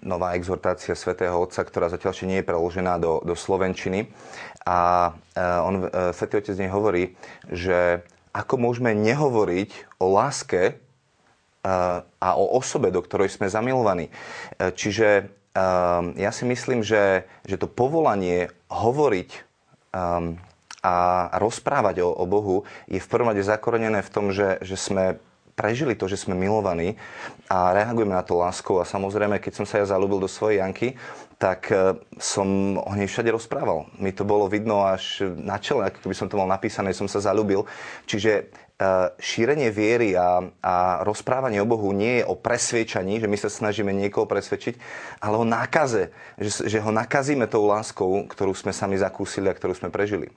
nová 0.07 0.39
exhortácia 0.39 0.95
svätého 0.95 1.35
Otca, 1.35 1.67
ktorá 1.67 1.91
zatiaľ 1.91 2.15
ešte 2.15 2.31
nie 2.31 2.39
je 2.41 2.49
preložená 2.49 3.03
do, 3.03 3.19
do 3.27 3.35
Slovenčiny. 3.35 4.07
A 4.65 5.11
on, 5.67 5.91
e, 5.91 6.15
Svetý 6.17 6.41
Otec 6.41 6.57
nej 6.57 6.73
hovorí, 6.73 7.19
že 7.53 8.01
ako 8.33 8.57
môžeme 8.57 8.97
nehovoriť 8.97 10.01
o 10.01 10.09
láske 10.09 10.63
e, 10.65 10.75
a 12.01 12.29
o 12.39 12.45
osobe, 12.57 12.89
do 12.89 13.05
ktorej 13.05 13.35
sme 13.35 13.53
zamilovaní. 13.53 14.09
E, 14.09 14.13
čiže 14.73 15.29
ja 16.19 16.35
si 16.35 16.43
myslím, 16.51 16.83
že, 16.83 17.31
že 17.47 17.55
to 17.55 17.71
povolanie 17.71 18.51
hovoriť 18.75 19.47
a 20.83 20.97
rozprávať 21.39 22.03
o, 22.03 22.11
o 22.11 22.27
Bohu 22.27 22.67
je 22.91 22.99
v 22.99 23.07
prvom 23.07 23.31
rade 23.31 23.47
zakorenené 23.47 24.03
v 24.03 24.11
tom, 24.11 24.35
že, 24.35 24.59
že 24.67 24.75
sme 24.75 25.23
prežili 25.55 25.95
to, 25.95 26.11
že 26.11 26.19
sme 26.19 26.35
milovaní 26.35 26.99
a 27.47 27.71
reagujeme 27.73 28.15
na 28.15 28.27
to 28.27 28.39
láskou. 28.39 28.83
A 28.83 28.87
samozrejme, 28.87 29.39
keď 29.39 29.63
som 29.63 29.67
sa 29.67 29.81
ja 29.81 29.87
zalúbil 29.87 30.19
do 30.19 30.31
svojej 30.31 30.61
Janky, 30.61 30.99
tak 31.39 31.71
e, 31.71 31.99
som 32.19 32.79
o 32.79 32.93
nej 32.95 33.07
všade 33.07 33.31
rozprával. 33.31 33.87
Mi 33.99 34.15
to 34.15 34.27
bolo 34.27 34.51
vidno 34.51 34.87
až 34.87 35.27
na 35.39 35.59
čele, 35.59 35.91
ako 35.91 36.07
keby 36.07 36.15
som 36.15 36.31
to 36.31 36.39
mal 36.39 36.51
napísané, 36.51 36.95
som 36.95 37.11
sa 37.11 37.23
zalúbil. 37.23 37.67
Čiže 38.07 38.33
e, 38.35 38.43
šírenie 39.19 39.71
viery 39.71 40.19
a, 40.19 40.43
a 40.63 40.75
rozprávanie 41.07 41.63
o 41.63 41.71
Bohu 41.71 41.91
nie 41.95 42.23
je 42.23 42.29
o 42.29 42.39
presviečaní, 42.39 43.23
že 43.23 43.31
my 43.31 43.39
sa 43.39 43.51
snažíme 43.51 43.91
niekoho 43.91 44.27
presvedčiť, 44.27 44.75
ale 45.23 45.39
o 45.39 45.47
nákaze, 45.47 46.11
že, 46.39 46.51
že 46.67 46.79
ho 46.83 46.91
nakazíme 46.91 47.47
tou 47.47 47.67
láskou, 47.67 48.27
ktorú 48.27 48.55
sme 48.55 48.75
sami 48.75 48.99
zakúsili 48.99 49.51
a 49.51 49.57
ktorú 49.57 49.75
sme 49.75 49.91
prežili. 49.91 50.31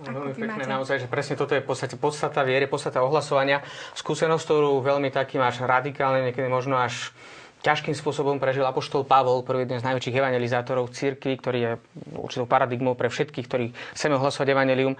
No, 0.00 0.08
veľmi 0.08 0.32
pekné 0.32 0.64
máte? 0.64 0.72
naozaj, 0.72 1.04
že 1.04 1.08
presne 1.12 1.36
toto 1.36 1.52
je 1.52 1.60
v 1.60 1.68
podstate 1.68 2.00
podstata 2.00 2.40
viery, 2.40 2.64
podstata 2.64 3.04
ohlasovania. 3.04 3.60
Skúsenosť, 3.92 4.44
ktorú 4.48 4.80
veľmi 4.80 5.12
takým 5.12 5.44
až 5.44 5.68
radikálne, 5.68 6.24
niekedy 6.24 6.48
možno 6.48 6.80
až 6.80 7.12
ťažkým 7.60 7.92
spôsobom 7.92 8.40
prežil 8.40 8.64
apoštol 8.64 9.04
Pavol, 9.04 9.44
prvý 9.44 9.68
jeden 9.68 9.78
z 9.78 9.86
najväčších 9.86 10.18
evangelizátorov 10.18 10.90
cirkvi, 10.90 11.36
ktorý 11.36 11.58
je 11.60 11.72
určitou 12.16 12.48
paradigmou 12.48 12.96
pre 12.96 13.12
všetkých, 13.12 13.46
ktorí 13.46 13.66
chceme 13.92 14.18
ohlasovať 14.18 14.48
evanelium, 14.50 14.96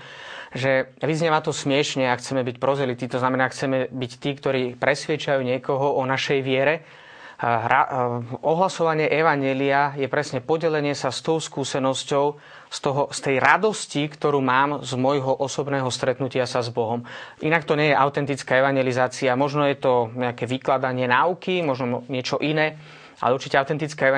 že 0.53 0.93
vyznieva 1.01 1.41
to 1.41 1.51
smiešne, 1.51 2.07
ak 2.13 2.21
chceme 2.21 2.45
byť 2.45 2.57
prozelití, 2.61 3.09
to 3.09 3.19
znamená, 3.19 3.49
ak 3.49 3.57
chceme 3.57 3.91
byť 3.91 4.13
tí, 4.21 4.31
ktorí 4.37 4.63
presviečajú 4.77 5.41
niekoho 5.43 5.97
o 5.99 6.03
našej 6.07 6.39
viere, 6.45 6.87
hra, 7.43 7.83
ohlasovanie 8.47 9.11
evanelia 9.11 9.99
je 9.99 10.07
presne 10.07 10.39
podelenie 10.39 10.95
sa 10.95 11.11
s 11.11 11.25
tou 11.25 11.43
skúsenosťou, 11.43 12.39
z, 12.73 12.79
toho, 12.81 13.13
z 13.13 13.19
tej 13.21 13.37
radosti, 13.37 14.09
ktorú 14.09 14.41
mám 14.41 14.81
z 14.81 14.97
môjho 14.97 15.37
osobného 15.37 15.93
stretnutia 15.93 16.49
sa 16.49 16.65
s 16.65 16.73
Bohom. 16.73 17.05
Inak 17.45 17.69
to 17.69 17.77
nie 17.77 17.93
je 17.93 18.01
autentická 18.01 18.65
evangelizácia. 18.65 19.37
Možno 19.37 19.69
je 19.69 19.77
to 19.77 20.09
nejaké 20.17 20.49
vykladanie 20.49 21.05
náuky, 21.05 21.61
možno 21.61 22.09
niečo 22.09 22.41
iné, 22.41 22.81
ale 23.23 23.39
určite 23.39 23.55
autentická 23.55 24.11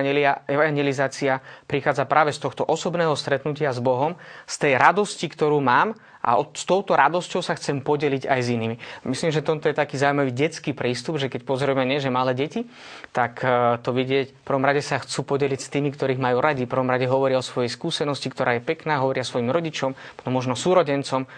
evangelizácia 0.48 1.44
prichádza 1.68 2.08
práve 2.08 2.32
z 2.32 2.40
tohto 2.40 2.64
osobného 2.64 3.12
stretnutia 3.12 3.68
s 3.68 3.84
Bohom, 3.84 4.16
z 4.48 4.54
tej 4.56 4.72
radosti, 4.80 5.28
ktorú 5.28 5.60
mám 5.60 5.92
a 6.24 6.40
s 6.40 6.64
touto 6.64 6.96
radosťou 6.96 7.44
sa 7.44 7.52
chcem 7.52 7.84
podeliť 7.84 8.24
aj 8.24 8.40
s 8.40 8.48
inými. 8.48 8.76
Myslím, 9.04 9.28
že 9.28 9.44
toto 9.44 9.68
je 9.68 9.76
taký 9.76 10.00
zaujímavý 10.00 10.32
detský 10.32 10.72
prístup, 10.72 11.20
že 11.20 11.28
keď 11.28 11.44
pozrieme 11.44 11.84
nie, 11.84 12.00
že 12.00 12.08
malé 12.08 12.32
deti, 12.32 12.64
tak 13.12 13.44
e, 13.44 13.76
to 13.84 13.92
vidieť, 13.92 14.32
v 14.32 14.44
prvom 14.48 14.64
rade 14.64 14.80
sa 14.80 14.96
chcú 15.04 15.36
podeliť 15.36 15.60
s 15.60 15.68
tými, 15.68 15.92
ktorých 15.92 16.16
majú 16.16 16.40
radi, 16.40 16.64
v 16.64 16.72
prvom 16.72 16.88
rade 16.88 17.04
hovoria 17.04 17.36
o 17.36 17.44
svojej 17.44 17.68
skúsenosti, 17.68 18.32
ktorá 18.32 18.56
je 18.56 18.64
pekná, 18.64 19.04
hovoria 19.04 19.20
svojim 19.20 19.52
rodičom, 19.52 19.92
potom 20.16 20.32
možno 20.32 20.56
súrodencom. 20.56 21.28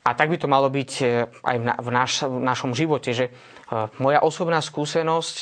A 0.00 0.16
tak 0.16 0.32
by 0.32 0.40
to 0.40 0.48
malo 0.48 0.72
byť 0.72 0.90
e, 1.00 1.04
aj 1.28 1.56
v, 1.60 1.90
naš, 1.92 2.12
v 2.24 2.40
našom 2.40 2.72
živote, 2.72 3.12
že 3.12 3.28
e, 3.28 3.32
moja 4.00 4.24
osobná 4.24 4.64
skúsenosť, 4.64 5.36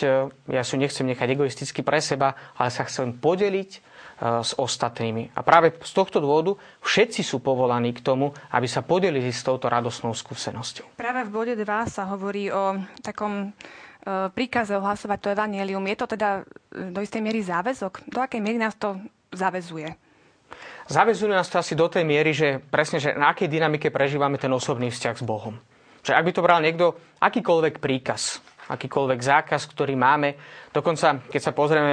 ja 0.51 0.63
si 0.67 0.75
nechcem 0.75 1.07
nechať 1.07 1.29
egoisticky 1.31 1.87
pre 1.87 2.03
seba, 2.03 2.35
ale 2.59 2.75
sa 2.75 2.83
chcem 2.83 3.15
podeliť 3.15 3.71
s 4.19 4.59
ostatnými. 4.59 5.31
A 5.39 5.47
práve 5.47 5.71
z 5.79 5.93
tohto 5.95 6.19
dôvodu 6.19 6.59
všetci 6.83 7.23
sú 7.23 7.39
povolaní 7.39 7.95
k 7.95 8.03
tomu, 8.03 8.35
aby 8.51 8.67
sa 8.67 8.83
podelili 8.83 9.31
s 9.31 9.47
touto 9.47 9.71
radosnou 9.71 10.11
skúsenosťou. 10.11 10.99
Práve 10.99 11.23
v 11.23 11.31
bode 11.31 11.55
2 11.55 11.63
sa 11.87 12.11
hovorí 12.11 12.51
o 12.51 12.83
takom 12.99 13.55
príkaze 14.35 14.75
ohlasovať 14.75 15.19
to 15.23 15.29
evanielium. 15.35 15.85
Je 15.87 15.99
to 15.99 16.07
teda 16.19 16.43
do 16.71 17.01
istej 17.03 17.23
miery 17.23 17.45
záväzok? 17.45 18.09
Do 18.09 18.19
akej 18.19 18.41
miery 18.41 18.59
nás 18.59 18.75
to 18.75 18.99
zavezuje? 19.31 20.08
Zavezuje 20.89 21.29
nás 21.29 21.53
to 21.53 21.61
asi 21.61 21.77
do 21.77 21.85
tej 21.85 22.09
miery, 22.09 22.33
že 22.33 22.65
presne, 22.65 22.97
že 22.97 23.13
na 23.13 23.37
akej 23.37 23.53
dynamike 23.53 23.93
prežívame 23.93 24.41
ten 24.41 24.49
osobný 24.49 24.89
vzťah 24.89 25.21
s 25.21 25.25
Bohom. 25.25 25.61
Že 26.01 26.17
ak 26.17 26.25
by 26.25 26.33
to 26.33 26.45
bral 26.45 26.65
niekto, 26.65 26.97
akýkoľvek 27.21 27.77
príkaz, 27.77 28.41
akýkoľvek 28.73 29.21
zákaz, 29.21 29.69
ktorý 29.69 29.97
máme. 30.01 30.37
Dokonca, 30.73 31.25
keď 31.29 31.41
sa 31.41 31.53
pozrieme 31.53 31.93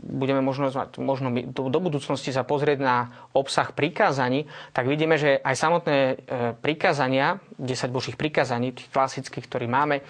budeme 0.00 0.40
možno, 0.44 0.72
možno 1.00 1.32
do, 1.32 1.80
budúcnosti 1.80 2.32
sa 2.32 2.44
pozrieť 2.44 2.80
na 2.80 3.28
obsah 3.36 3.72
prikázaní, 3.72 4.48
tak 4.72 4.88
vidíme, 4.88 5.16
že 5.16 5.40
aj 5.40 5.56
samotné 5.56 5.96
e, 5.96 6.14
prikázania, 6.60 7.40
10 7.56 7.92
božích 7.92 8.16
prikázaní, 8.20 8.76
tých 8.76 8.92
klasických, 8.92 9.48
ktorý 9.48 9.68
máme 9.68 10.00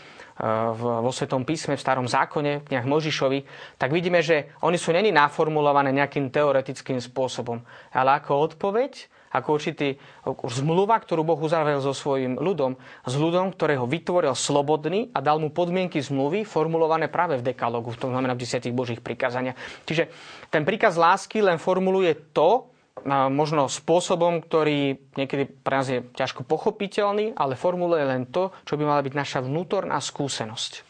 vo 0.77 1.13
Svetom 1.13 1.45
písme, 1.45 1.77
v 1.77 1.85
Starom 1.85 2.09
zákone, 2.09 2.65
v 2.65 2.67
kniah 2.73 2.87
Možišovi, 2.89 3.45
tak 3.77 3.93
vidíme, 3.93 4.25
že 4.25 4.57
oni 4.65 4.81
sú 4.81 4.91
není 4.97 5.13
naformulované 5.13 5.93
nejakým 5.93 6.33
teoretickým 6.33 6.97
spôsobom, 6.97 7.61
ale 7.93 8.17
ako 8.17 8.49
odpoveď 8.49 9.21
ako 9.31 9.49
určitý 9.55 9.95
zmluva, 10.27 10.99
ktorú 10.99 11.23
Boh 11.23 11.39
uzavrel 11.39 11.79
so 11.79 11.95
svojím 11.95 12.35
ľudom, 12.43 12.75
s 13.07 13.15
ľudom, 13.15 13.55
ktorého 13.55 13.87
vytvoril 13.87 14.35
slobodný 14.35 15.15
a 15.15 15.23
dal 15.23 15.39
mu 15.39 15.55
podmienky 15.55 16.03
zmluvy 16.03 16.43
formulované 16.43 17.07
práve 17.07 17.39
v 17.39 17.47
dekalogu, 17.55 17.95
to 17.95 18.11
znamená 18.11 18.35
v 18.35 18.43
desiatich 18.43 18.75
božích 18.75 18.99
prikázaniach. 18.99 19.55
Čiže 19.87 20.11
ten 20.51 20.67
príkaz 20.67 20.99
lásky 20.99 21.47
len 21.47 21.63
formuluje 21.63 22.11
to, 22.35 22.70
možno 23.09 23.71
spôsobom, 23.71 24.43
ktorý 24.43 24.99
niekedy 25.17 25.49
pre 25.49 25.75
nás 25.81 25.89
je 25.89 26.05
ťažko 26.15 26.45
pochopiteľný, 26.45 27.37
ale 27.37 27.59
formuluje 27.59 28.05
len 28.05 28.29
to, 28.29 28.53
čo 28.67 28.77
by 28.77 28.85
mala 28.85 29.05
byť 29.05 29.15
naša 29.15 29.39
vnútorná 29.45 29.97
skúsenosť. 30.01 30.87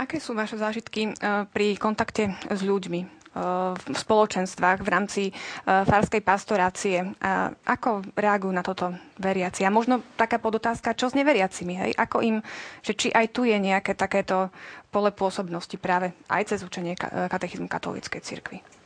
Aké 0.00 0.16
sú 0.16 0.32
vaše 0.32 0.56
zážitky 0.56 1.12
e, 1.12 1.12
pri 1.50 1.76
kontakte 1.76 2.32
s 2.48 2.60
ľuďmi? 2.64 3.20
v 3.30 3.94
spoločenstvách 3.94 4.82
v 4.82 4.88
rámci 4.90 5.22
e, 5.30 5.32
farskej 5.62 6.18
pastorácie. 6.18 7.14
Ako 7.62 8.02
reagujú 8.18 8.50
na 8.50 8.66
toto 8.66 8.90
veriaci? 9.22 9.62
A 9.62 9.70
možno 9.70 10.02
taká 10.18 10.42
podotázka, 10.42 10.98
čo 10.98 11.06
s 11.06 11.14
neveriacimi? 11.14 11.74
Hej? 11.78 11.92
Ako 11.94 12.26
im, 12.26 12.42
že 12.82 12.98
či 12.98 13.08
aj 13.14 13.30
tu 13.30 13.46
je 13.46 13.54
nejaké 13.54 13.94
takéto 13.94 14.50
pole 14.90 15.14
pôsobnosti 15.14 15.78
práve 15.78 16.10
aj 16.26 16.50
cez 16.50 16.66
učenie 16.66 16.98
e, 16.98 17.30
katechizmu 17.30 17.70
katolíckej 17.70 18.18
cirkvi? 18.18 18.79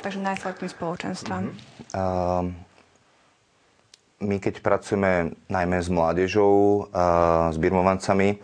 Takže 0.00 0.18
najskôr 0.20 0.56
tým 0.56 0.70
spoločenstvám. 0.72 1.44
Mm-hmm. 1.52 1.92
Uh, 1.92 2.44
my 4.20 4.36
keď 4.40 4.60
pracujeme 4.60 5.36
najmä 5.48 5.78
s 5.80 5.88
mládežou, 5.92 6.88
uh, 6.88 7.48
s 7.52 7.56
birmovancami, 7.56 8.40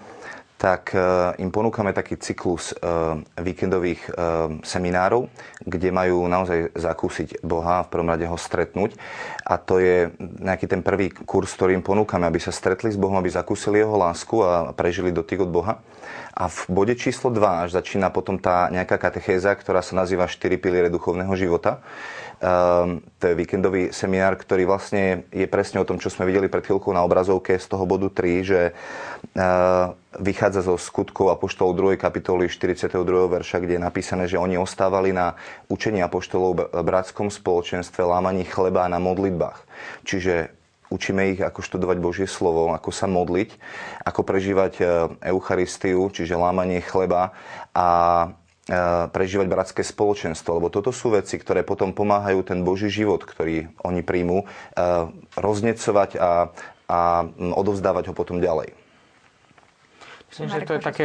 tak 0.57 0.97
im 1.37 1.53
ponúkame 1.53 1.93
taký 1.93 2.17
cyklus 2.17 2.73
víkendových 3.37 4.09
seminárov, 4.65 5.29
kde 5.61 5.93
majú 5.93 6.25
naozaj 6.25 6.73
zakúsiť 6.73 7.45
Boha, 7.45 7.85
v 7.85 7.91
prvom 7.93 8.09
rade 8.09 8.25
ho 8.25 8.41
stretnúť. 8.41 8.97
A 9.45 9.61
to 9.61 9.77
je 9.79 10.11
nejaký 10.19 10.65
ten 10.65 10.81
prvý 10.81 11.13
kurz, 11.13 11.53
ktorý 11.55 11.77
im 11.77 11.85
ponúkame, 11.85 12.25
aby 12.25 12.41
sa 12.41 12.57
stretli 12.57 12.89
s 12.89 12.97
Bohom, 12.97 13.21
aby 13.21 13.29
zakúsili 13.29 13.85
jeho 13.85 14.01
lásku 14.01 14.41
a 14.41 14.73
prežili 14.73 15.13
dotyk 15.13 15.45
od 15.45 15.53
Boha. 15.53 15.75
A 16.37 16.53
v 16.53 16.61
bode 16.69 16.95
číslo 16.97 17.33
2 17.33 17.69
až 17.69 17.77
začína 17.77 18.13
potom 18.13 18.37
tá 18.37 18.69
nejaká 18.69 19.01
katechéza, 19.01 19.57
ktorá 19.57 19.81
sa 19.81 19.97
nazýva 19.97 20.29
4 20.29 20.57
piliere 20.61 20.93
duchovného 20.93 21.33
života. 21.37 21.81
Um, 22.37 23.01
to 23.17 23.33
je 23.33 23.35
víkendový 23.35 23.97
seminár, 23.97 24.37
ktorý 24.37 24.69
vlastne 24.69 25.25
je 25.33 25.49
presne 25.49 25.81
o 25.81 25.89
tom, 25.89 25.97
čo 25.97 26.13
sme 26.13 26.29
videli 26.29 26.53
pred 26.53 26.69
chvíľkou 26.69 26.93
na 26.93 27.01
obrazovke 27.01 27.57
z 27.57 27.65
toho 27.65 27.89
bodu 27.89 28.13
3, 28.13 28.45
že 28.45 28.61
uh, 28.77 29.97
vychádza 30.21 30.69
zo 30.69 30.77
skutkov 30.77 31.33
Apoštolov 31.33 31.97
2. 31.97 31.97
kapitoly 31.97 32.53
42. 32.53 32.93
verša, 33.09 33.57
kde 33.65 33.81
je 33.81 33.87
napísané, 33.89 34.29
že 34.29 34.37
oni 34.37 34.61
ostávali 34.61 35.17
na 35.17 35.33
učení 35.73 36.05
Apoštolov 36.05 36.77
v 36.77 36.83
bratskom 36.85 37.33
spoločenstve, 37.33 38.05
lámaní 38.05 38.45
chleba 38.45 38.85
a 38.85 38.93
na 38.93 39.01
modlitbách. 39.01 39.65
Čiže 40.05 40.53
Učíme 40.87 41.35
ich, 41.35 41.43
ako 41.43 41.67
študovať 41.67 41.99
Božie 41.99 42.29
slovo, 42.31 42.71
ako 42.71 42.95
sa 42.95 43.11
modliť, 43.11 43.59
ako 44.07 44.23
prežívať 44.23 44.73
e, 44.79 44.85
Eucharistiu, 45.35 46.07
čiže 46.15 46.39
lámanie 46.39 46.79
chleba 46.79 47.35
a 47.75 47.87
prežívať 49.15 49.47
bratské 49.47 49.83
spoločenstvo, 49.87 50.59
lebo 50.59 50.75
toto 50.75 50.91
sú 50.91 51.15
veci, 51.15 51.39
ktoré 51.39 51.63
potom 51.63 51.95
pomáhajú 51.95 52.43
ten 52.43 52.67
Boží 52.67 52.91
život, 52.91 53.23
ktorý 53.23 53.71
oni 53.87 54.03
príjmú, 54.03 54.43
roznecovať 55.39 56.19
a, 56.19 56.51
a 56.91 57.01
odovzdávať 57.55 58.11
ho 58.11 58.15
potom 58.15 58.43
ďalej. 58.43 58.75
Myslím, 60.27 60.51
že 60.51 60.67
to 60.67 60.77
je 60.77 60.83
také 60.83 61.05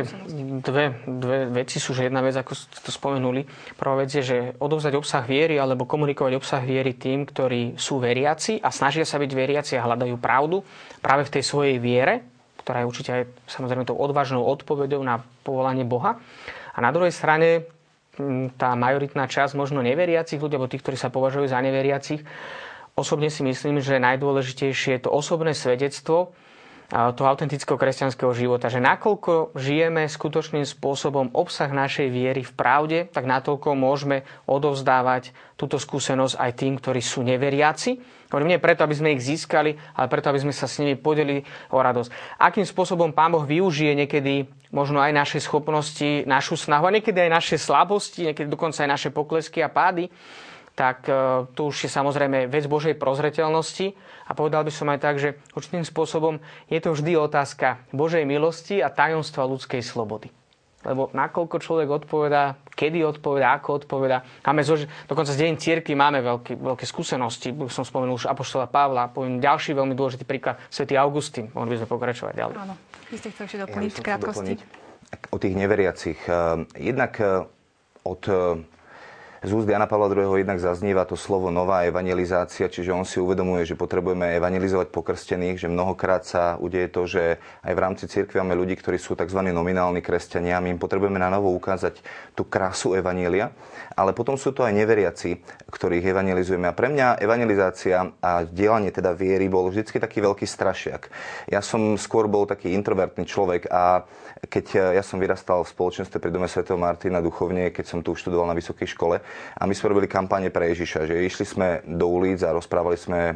dve, 0.65 0.97
dve 1.05 1.39
veci 1.63 1.77
sú, 1.77 1.93
že 1.93 2.09
jedna 2.09 2.25
vec, 2.25 2.33
ako 2.33 2.51
ste 2.57 2.81
to 2.81 2.91
spomenuli. 2.91 3.45
Prvá 3.77 4.01
vec 4.01 4.09
je, 4.09 4.25
že 4.25 4.37
odovzdať 4.57 4.97
obsah 4.97 5.21
viery 5.23 5.61
alebo 5.61 5.85
komunikovať 5.85 6.33
obsah 6.35 6.59
viery 6.65 6.97
tým, 6.97 7.29
ktorí 7.29 7.77
sú 7.77 8.01
veriaci 8.01 8.57
a 8.59 8.73
snažia 8.73 9.05
sa 9.05 9.21
byť 9.21 9.31
veriaci 9.31 9.77
a 9.77 9.85
hľadajú 9.85 10.17
pravdu 10.17 10.65
práve 10.99 11.29
v 11.29 11.33
tej 11.37 11.43
svojej 11.45 11.77
viere, 11.77 12.25
ktorá 12.65 12.81
je 12.81 12.89
určite 12.89 13.11
aj 13.13 13.23
samozrejme 13.45 13.85
tou 13.85 13.95
odvážnou 13.95 14.41
odpovedou 14.41 14.99
na 15.05 15.21
povolanie 15.45 15.85
Boha. 15.85 16.17
A 16.71 16.77
na 16.79 16.89
druhej 16.89 17.11
strane 17.11 17.67
tá 18.59 18.75
majoritná 18.75 19.25
časť 19.27 19.55
možno 19.55 19.79
neveriacich 19.79 20.39
ľudí, 20.39 20.59
alebo 20.59 20.71
tých, 20.71 20.83
ktorí 20.83 20.97
sa 20.99 21.13
považujú 21.13 21.47
za 21.47 21.59
neveriacich, 21.63 22.21
osobne 22.99 23.31
si 23.31 23.41
myslím, 23.43 23.79
že 23.79 24.03
najdôležitejšie 24.03 24.99
je 24.99 25.01
to 25.07 25.09
osobné 25.09 25.55
svedectvo, 25.55 26.35
toho 26.91 27.27
autentického 27.31 27.79
kresťanského 27.79 28.35
života, 28.35 28.67
že 28.67 28.83
nakoľko 28.83 29.55
žijeme 29.55 30.11
skutočným 30.11 30.67
spôsobom 30.67 31.31
obsah 31.31 31.71
našej 31.71 32.11
viery 32.11 32.43
v 32.43 32.51
pravde, 32.51 32.99
tak 33.07 33.23
natoľko 33.23 33.79
môžeme 33.79 34.27
odovzdávať 34.43 35.31
túto 35.55 35.79
skúsenosť 35.79 36.35
aj 36.35 36.51
tým, 36.51 36.75
ktorí 36.75 36.99
sú 36.99 37.23
neveriaci. 37.23 37.95
Hovorím 38.31 38.55
nie 38.55 38.63
preto, 38.63 38.87
aby 38.87 38.95
sme 38.95 39.11
ich 39.11 39.21
získali, 39.27 39.75
ale 39.75 40.07
preto, 40.07 40.31
aby 40.31 40.39
sme 40.39 40.55
sa 40.55 40.63
s 40.63 40.79
nimi 40.79 40.95
podelili 40.95 41.43
o 41.67 41.77
radosť. 41.83 42.39
Akým 42.39 42.63
spôsobom 42.63 43.11
Pán 43.11 43.35
Boh 43.35 43.43
využije 43.43 43.91
niekedy 43.91 44.47
možno 44.71 45.03
aj 45.03 45.11
naše 45.11 45.43
schopnosti, 45.43 46.23
našu 46.23 46.55
snahu 46.55 46.87
a 46.87 46.95
niekedy 46.95 47.27
aj 47.27 47.31
naše 47.31 47.55
slabosti, 47.59 48.31
niekedy 48.31 48.47
dokonca 48.47 48.87
aj 48.87 48.89
naše 48.89 49.09
poklesky 49.11 49.59
a 49.59 49.67
pády, 49.67 50.07
tak 50.71 51.03
e, 51.11 51.45
tu 51.51 51.67
už 51.67 51.85
je 51.85 51.91
samozrejme 51.91 52.47
vec 52.47 52.63
Božej 52.71 52.95
prozreteľnosti 52.95 53.91
a 54.25 54.31
povedal 54.31 54.63
by 54.63 54.71
som 54.71 54.87
aj 54.87 54.99
tak, 55.03 55.19
že 55.19 55.35
určitým 55.51 55.83
spôsobom 55.83 56.39
je 56.71 56.79
to 56.79 56.95
vždy 56.95 57.19
otázka 57.19 57.83
Božej 57.91 58.23
milosti 58.23 58.79
a 58.79 58.87
tajomstva 58.87 59.43
ľudskej 59.43 59.83
slobody. 59.83 60.31
Lebo 60.81 61.13
nakoľko 61.13 61.61
človek 61.61 61.87
odpovedá, 61.89 62.57
kedy 62.73 63.05
odpovedá, 63.05 63.53
ako 63.61 63.85
odpovedá. 63.85 64.25
Máme 64.41 64.65
zo, 64.65 64.81
dokonca 65.05 65.29
z 65.29 65.45
deň 65.45 65.53
círky 65.61 65.93
máme 65.93 66.25
veľké, 66.25 66.57
veľké 66.57 66.85
skúsenosti. 66.89 67.53
Som 67.69 67.85
spomenul 67.85 68.17
už 68.17 68.25
Apoštola 68.25 68.65
Pavla, 68.65 69.13
poviem 69.13 69.37
ďalší 69.37 69.77
veľmi 69.77 69.93
dôležitý 69.93 70.25
príklad, 70.25 70.57
svätý 70.73 70.97
Augustín. 70.97 71.53
Mohli 71.53 71.77
by 71.77 71.77
sme 71.85 71.87
pokračovať 71.89 72.33
ďalej. 72.33 72.55
Áno, 72.57 72.75
vy 73.13 73.15
ste 73.21 73.29
chceli 73.29 73.45
ešte 73.45 73.59
doplniť 73.61 73.91
ja 73.93 74.03
krátkosti. 74.03 74.53
O 75.29 75.37
tých 75.37 75.53
neveriacich. 75.53 76.19
Eh, 76.25 76.65
jednak 76.81 77.13
eh, 77.21 77.45
od 78.07 78.21
eh, 78.25 78.80
z 79.41 79.57
úst 79.57 79.65
Jana 79.65 79.89
Pavla 79.89 80.05
II. 80.05 80.37
jednak 80.37 80.61
zaznieva 80.61 81.01
to 81.01 81.17
slovo 81.17 81.49
nová 81.49 81.81
evangelizácia, 81.89 82.69
čiže 82.69 82.93
on 82.93 83.01
si 83.01 83.17
uvedomuje, 83.17 83.65
že 83.65 83.73
potrebujeme 83.73 84.37
evangelizovať 84.37 84.93
pokrstených, 84.93 85.65
že 85.65 85.65
mnohokrát 85.65 86.21
sa 86.21 86.61
udeje 86.61 86.93
to, 86.93 87.09
že 87.09 87.41
aj 87.65 87.73
v 87.73 87.81
rámci 87.81 88.05
cirkvi 88.05 88.37
máme 88.37 88.53
ľudí, 88.53 88.77
ktorí 88.77 89.01
sú 89.01 89.17
tzv. 89.17 89.41
nominálni 89.41 90.05
kresťania, 90.05 90.61
my 90.61 90.77
im 90.77 90.77
potrebujeme 90.77 91.17
na 91.17 91.33
novo 91.33 91.49
ukázať 91.57 92.05
tú 92.37 92.45
krásu 92.45 92.93
evanielia, 92.93 93.49
ale 93.97 94.13
potom 94.13 94.37
sú 94.37 94.53
to 94.53 94.61
aj 94.61 94.77
neveriaci, 94.77 95.41
ktorých 95.73 96.13
evangelizujeme. 96.13 96.69
A 96.69 96.77
pre 96.77 96.93
mňa 96.93 97.17
evangelizácia 97.17 98.13
a 98.21 98.45
dielanie 98.45 98.93
teda 98.93 99.17
viery 99.17 99.49
bol 99.49 99.73
vždy 99.73 100.05
taký 100.05 100.21
veľký 100.21 100.45
strašiak. 100.45 101.09
Ja 101.49 101.65
som 101.65 101.97
skôr 101.97 102.29
bol 102.29 102.45
taký 102.45 102.77
introvertný 102.77 103.25
človek 103.25 103.73
a 103.73 104.05
keď 104.41 104.97
ja 104.97 105.03
som 105.05 105.21
vyrastal 105.21 105.61
v 105.61 105.69
spoločenstve 105.69 106.17
pri 106.17 106.33
Dome 106.33 106.49
Sv. 106.49 106.65
Martina 106.73 107.21
duchovne, 107.21 107.69
keď 107.69 107.85
som 107.85 107.99
tu 108.01 108.17
študoval 108.17 108.49
na 108.49 108.57
vysokej 108.57 108.89
škole, 108.89 109.21
a 109.57 109.63
my 109.69 109.73
sme 109.75 109.91
robili 109.93 110.07
kampane 110.09 110.49
pre 110.49 110.73
Ježiša, 110.73 111.07
že 111.09 111.25
išli 111.25 111.45
sme 111.45 111.67
do 111.85 112.07
ulic 112.09 112.41
a 112.41 112.55
rozprávali 112.55 112.97
sme 112.97 113.19
e, 113.31 113.35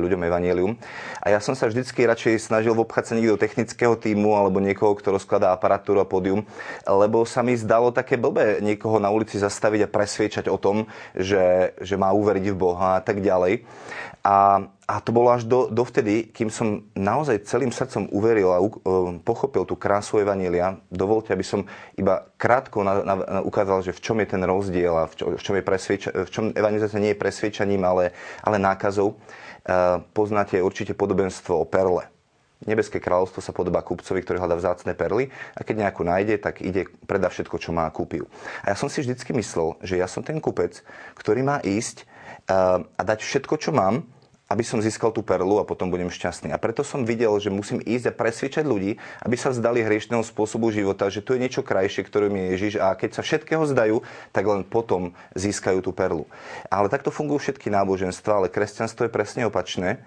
ľuďom 0.00 0.22
evanílium. 0.26 0.72
A 1.20 1.32
ja 1.34 1.40
som 1.42 1.52
sa 1.52 1.68
vždycky 1.68 2.06
radšej 2.06 2.48
snažil 2.48 2.72
obchať 2.72 3.04
sa 3.08 3.14
niekto 3.14 3.36
do 3.36 3.42
technického 3.42 3.94
týmu 3.98 4.32
alebo 4.32 4.62
niekoho, 4.62 4.96
kto 4.96 5.16
rozkladá 5.16 5.52
aparatúru 5.52 6.00
a 6.00 6.08
pódium, 6.08 6.46
lebo 6.86 7.26
sa 7.28 7.44
mi 7.44 7.52
zdalo 7.58 7.92
také 7.92 8.16
blbé 8.16 8.64
niekoho 8.64 8.96
na 8.96 9.12
ulici 9.12 9.36
zastaviť 9.36 9.86
a 9.86 9.92
presviečať 9.92 10.46
o 10.48 10.56
tom, 10.56 10.88
že, 11.12 11.76
že 11.82 11.94
má 12.00 12.14
uveriť 12.14 12.46
v 12.52 12.56
Boha 12.56 12.98
a 12.98 13.04
tak 13.04 13.20
ďalej. 13.20 13.66
A, 14.26 14.66
a 14.86 15.02
to 15.02 15.10
bolo 15.10 15.34
až 15.34 15.50
do, 15.50 15.66
dovtedy, 15.66 16.30
kým 16.30 16.46
som 16.46 16.86
naozaj 16.94 17.42
celým 17.50 17.74
srdcom 17.74 18.06
uveril 18.14 18.54
a 18.54 18.62
uh, 18.62 18.70
pochopil 19.18 19.66
tú 19.66 19.74
krásu 19.74 20.22
Evanília. 20.22 20.78
Dovolte, 20.94 21.34
aby 21.34 21.42
som 21.42 21.66
iba 21.98 22.30
krátko 22.38 22.86
na, 22.86 23.02
na, 23.02 23.14
na, 23.18 23.40
ukázal, 23.42 23.82
že 23.82 23.90
v 23.90 23.98
čom 23.98 24.16
je 24.22 24.30
ten 24.30 24.42
rozdiel 24.46 24.94
a 24.94 25.10
v, 25.10 25.14
čo, 25.18 25.24
v 25.34 25.42
čom, 25.42 25.54
čom 26.30 26.44
evangelizácia 26.54 27.02
nie 27.02 27.18
je 27.18 27.18
presviečaním, 27.18 27.82
ale, 27.82 28.14
ale 28.46 28.62
nákazou. 28.62 29.18
Uh, 29.66 30.06
poznáte 30.14 30.62
určite 30.62 30.94
podobenstvo 30.94 31.58
o 31.58 31.66
perle. 31.66 32.06
Nebeské 32.62 33.02
kráľovstvo 33.02 33.42
sa 33.42 33.50
podobá 33.50 33.82
kupcovi, 33.82 34.22
ktorý 34.22 34.38
hľadá 34.38 34.56
vzácne 34.56 34.94
perly 34.94 35.34
a 35.58 35.66
keď 35.66 35.82
nejakú 35.82 36.06
nájde, 36.06 36.38
tak 36.40 36.62
ide, 36.62 36.86
predá 37.04 37.28
všetko, 37.28 37.58
čo 37.58 37.74
má 37.74 37.84
a 37.84 37.92
kúpi 37.92 38.22
A 38.64 38.72
ja 38.72 38.76
som 38.78 38.88
si 38.88 39.02
vždycky 39.02 39.36
myslel, 39.36 39.76
že 39.84 39.98
ja 39.98 40.08
som 40.08 40.24
ten 40.24 40.38
kupec, 40.38 40.80
ktorý 41.18 41.42
má 41.42 41.58
ísť 41.60 42.06
uh, 42.46 42.86
a 42.86 43.02
dať 43.02 43.26
všetko, 43.26 43.60
čo 43.60 43.74
mám, 43.74 44.06
aby 44.46 44.62
som 44.62 44.78
získal 44.78 45.10
tú 45.10 45.26
perlu 45.26 45.58
a 45.58 45.66
potom 45.66 45.90
budem 45.90 46.06
šťastný. 46.06 46.54
A 46.54 46.62
preto 46.62 46.86
som 46.86 47.02
videl, 47.02 47.34
že 47.42 47.50
musím 47.50 47.82
ísť 47.82 48.10
a 48.10 48.16
presviečať 48.16 48.62
ľudí, 48.62 48.94
aby 49.26 49.34
sa 49.34 49.50
vzdali 49.50 49.82
hriešného 49.82 50.22
spôsobu 50.22 50.70
života, 50.70 51.10
že 51.10 51.22
tu 51.22 51.34
je 51.34 51.42
niečo 51.42 51.66
krajšie, 51.66 52.06
ktorým 52.06 52.34
je 52.34 52.44
Ježiš 52.54 52.74
a 52.78 52.94
keď 52.94 53.18
sa 53.18 53.22
všetkého 53.26 53.66
zdajú, 53.66 54.06
tak 54.30 54.46
len 54.46 54.62
potom 54.62 55.18
získajú 55.34 55.82
tú 55.82 55.90
perlu. 55.90 56.30
Ale 56.70 56.86
takto 56.86 57.10
fungujú 57.10 57.50
všetky 57.50 57.74
náboženstva, 57.74 58.46
ale 58.46 58.52
kresťanstvo 58.52 59.10
je 59.10 59.14
presne 59.14 59.42
opačné. 59.50 59.98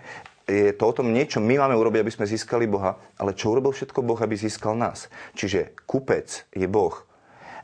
Je 0.49 0.73
to 0.73 0.89
o 0.89 0.95
tom 0.95 1.13
niečo, 1.13 1.38
my 1.38 1.62
máme 1.62 1.78
urobiť, 1.78 2.02
aby 2.02 2.15
sme 2.15 2.25
získali 2.25 2.65
Boha, 2.65 2.97
ale 3.21 3.38
čo 3.38 3.54
urobil 3.54 3.69
všetko 3.69 4.02
Boh, 4.02 4.17
aby 4.17 4.34
získal 4.34 4.73
nás? 4.73 5.12
Čiže 5.38 5.78
kupec 5.86 6.49
je 6.58 6.65
Boh, 6.65 7.06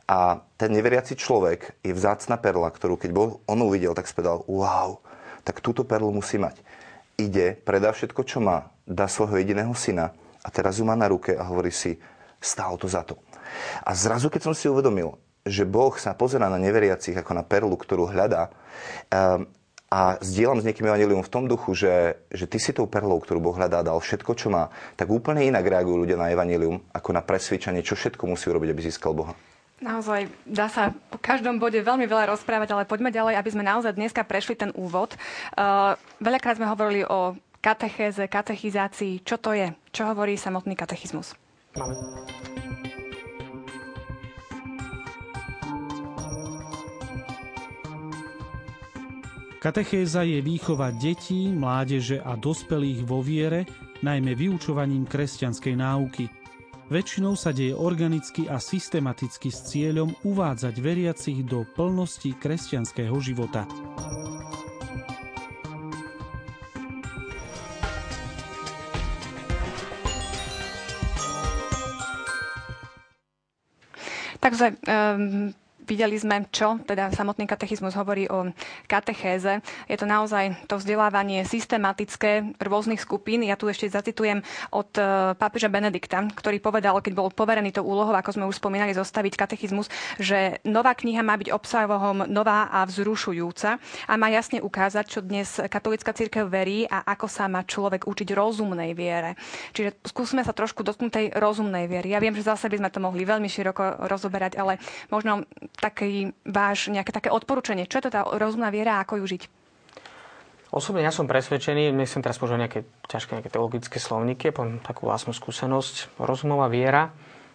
a 0.06 0.38
ten 0.54 0.70
neveriaci 0.70 1.18
človek 1.18 1.82
je 1.82 1.90
vzácna 1.90 2.38
perla, 2.38 2.70
ktorú 2.70 2.94
keď 2.94 3.10
Boh 3.10 3.42
on 3.50 3.58
uvidel, 3.58 3.90
tak 3.90 4.06
spedal, 4.06 4.46
wow, 4.46 5.02
tak 5.46 5.62
túto 5.62 5.86
perlu 5.86 6.10
musí 6.10 6.36
mať 6.42 6.58
ide, 7.16 7.56
predá 7.64 7.90
všetko, 7.92 8.22
čo 8.28 8.38
má, 8.44 8.70
dá 8.84 9.08
svojho 9.08 9.40
jediného 9.40 9.72
syna 9.72 10.12
a 10.44 10.48
teraz 10.52 10.78
ju 10.78 10.84
má 10.84 10.94
na 10.94 11.08
ruke 11.08 11.32
a 11.34 11.42
hovorí 11.48 11.72
si, 11.72 11.96
stálo 12.38 12.76
to 12.76 12.86
za 12.86 13.02
to. 13.02 13.16
A 13.82 13.96
zrazu, 13.96 14.28
keď 14.28 14.52
som 14.52 14.54
si 14.54 14.68
uvedomil, 14.68 15.16
že 15.46 15.64
Boh 15.64 15.96
sa 15.96 16.12
pozera 16.12 16.52
na 16.52 16.60
neveriacich 16.60 17.16
ako 17.16 17.32
na 17.32 17.42
perlu, 17.42 17.74
ktorú 17.74 18.12
hľadá, 18.12 18.52
um, 19.10 19.48
a 19.86 20.18
zdieľam 20.18 20.58
s 20.58 20.66
niekým 20.66 20.90
evanilium 20.90 21.22
v 21.22 21.30
tom 21.30 21.46
duchu, 21.46 21.70
že, 21.78 22.18
že 22.34 22.50
ty 22.50 22.58
si 22.58 22.74
tou 22.74 22.90
perlou, 22.90 23.22
ktorú 23.22 23.38
Boh 23.38 23.54
hľadá, 23.54 23.86
dal 23.86 24.02
všetko, 24.02 24.34
čo 24.34 24.50
má, 24.50 24.74
tak 24.98 25.06
úplne 25.06 25.46
inak 25.46 25.62
reagujú 25.62 26.02
ľudia 26.02 26.18
na 26.18 26.34
evanilium, 26.34 26.82
ako 26.90 27.14
na 27.14 27.22
presvedčanie, 27.22 27.86
čo 27.86 27.94
všetko 27.94 28.26
musí 28.26 28.50
urobiť, 28.50 28.74
aby 28.74 28.82
získal 28.82 29.14
Boha. 29.14 29.38
Naozaj 29.76 30.32
dá 30.48 30.72
sa 30.72 30.96
po 31.12 31.20
každom 31.20 31.60
bode 31.60 31.76
veľmi 31.76 32.08
veľa 32.08 32.32
rozprávať, 32.32 32.72
ale 32.72 32.88
poďme 32.88 33.12
ďalej, 33.12 33.36
aby 33.36 33.50
sme 33.52 33.60
naozaj 33.60 33.92
dneska 33.92 34.24
prešli 34.24 34.56
ten 34.56 34.72
úvod. 34.72 35.12
Uh, 35.52 35.92
veľakrát 36.16 36.56
sme 36.56 36.64
hovorili 36.64 37.04
o 37.04 37.36
katechéze, 37.60 38.24
katechizácii. 38.24 39.20
Čo 39.20 39.36
to 39.36 39.52
je? 39.52 39.76
Čo 39.92 40.08
hovorí 40.08 40.40
samotný 40.40 40.72
katechizmus? 40.72 41.36
Katechéza 49.60 50.24
je 50.24 50.40
výchova 50.40 50.88
detí, 50.96 51.52
mládeže 51.52 52.24
a 52.24 52.32
dospelých 52.32 53.04
vo 53.04 53.20
viere, 53.20 53.68
najmä 54.00 54.32
vyučovaním 54.32 55.04
kresťanskej 55.04 55.74
náuky– 55.76 56.24
Väčšinou 56.86 57.34
sa 57.34 57.50
deje 57.50 57.74
organicky 57.74 58.46
a 58.46 58.62
systematicky 58.62 59.50
s 59.50 59.74
cieľom 59.74 60.14
uvádzať 60.22 60.74
veriacich 60.78 61.42
do 61.42 61.66
plnosti 61.74 62.30
kresťanského 62.38 63.18
života. 63.18 63.66
Takže 74.38 74.78
um, 74.86 75.50
Videli 75.86 76.18
sme, 76.18 76.50
čo 76.50 76.82
teda 76.82 77.14
samotný 77.14 77.46
katechizmus 77.46 77.94
hovorí 77.94 78.26
o 78.26 78.50
katechéze. 78.90 79.62
Je 79.86 79.94
to 79.94 80.02
naozaj 80.02 80.66
to 80.66 80.82
vzdelávanie 80.82 81.46
systematické 81.46 82.58
rôznych 82.58 82.98
skupín. 82.98 83.46
Ja 83.46 83.54
tu 83.54 83.70
ešte 83.70 83.86
zacitujem 83.86 84.42
od 84.74 84.90
e, 84.98 85.32
pápeža 85.38 85.70
Benedikta, 85.70 86.26
ktorý 86.26 86.58
povedal, 86.58 86.98
keď 86.98 87.14
bol 87.14 87.30
poverený 87.30 87.70
tou 87.70 87.86
úlohou, 87.86 88.10
ako 88.18 88.34
sme 88.34 88.44
už 88.50 88.58
spomínali, 88.58 88.98
zostaviť 88.98 89.38
katechizmus, 89.38 89.86
že 90.18 90.58
nová 90.66 90.90
kniha 90.90 91.22
má 91.22 91.38
byť 91.38 91.54
obsahovom 91.54 92.26
nová 92.26 92.66
a 92.66 92.82
vzrušujúca 92.82 93.78
a 94.10 94.12
má 94.18 94.26
jasne 94.34 94.58
ukázať, 94.58 95.04
čo 95.06 95.22
dnes 95.22 95.62
katolická 95.70 96.10
církev 96.10 96.50
verí 96.50 96.82
a 96.90 97.06
ako 97.14 97.30
sa 97.30 97.46
má 97.46 97.62
človek 97.62 98.10
učiť 98.10 98.34
rozumnej 98.34 98.90
viere. 98.98 99.38
Čiže 99.70 100.02
skúsme 100.02 100.42
sa 100.42 100.50
trošku 100.50 100.82
dotknúť 100.82 101.12
tej 101.14 101.26
rozumnej 101.38 101.86
viery. 101.86 102.10
Ja 102.10 102.18
viem, 102.18 102.34
že 102.34 102.42
zase 102.42 102.66
by 102.66 102.82
sme 102.82 102.90
to 102.90 102.98
mohli 102.98 103.22
veľmi 103.22 103.46
široko 103.46 104.10
rozoberať, 104.10 104.58
ale 104.58 104.82
možno 105.14 105.46
taký 105.78 106.32
váš, 106.42 106.88
nejaké 106.88 107.12
také 107.12 107.28
odporúčanie? 107.28 107.88
Čo 107.88 108.00
je 108.00 108.04
to 108.08 108.14
tá 108.14 108.22
rozumná 108.24 108.72
viera 108.72 108.98
a 108.98 109.02
ako 109.04 109.22
ju 109.22 109.36
žiť? 109.36 109.42
Osobne 110.74 111.06
ja 111.06 111.14
som 111.14 111.30
presvedčený, 111.30 111.94
myslím 111.94 112.20
teraz 112.26 112.36
používať 112.42 112.60
nejaké 112.66 112.80
ťažké 113.06 113.38
nejaké 113.38 113.50
teologické 113.54 113.96
slovníky, 114.02 114.50
poviem 114.50 114.82
takú 114.82 115.06
vlastnú 115.06 115.32
skúsenosť. 115.32 116.18
Rozumová 116.18 116.66
viera 116.66 117.14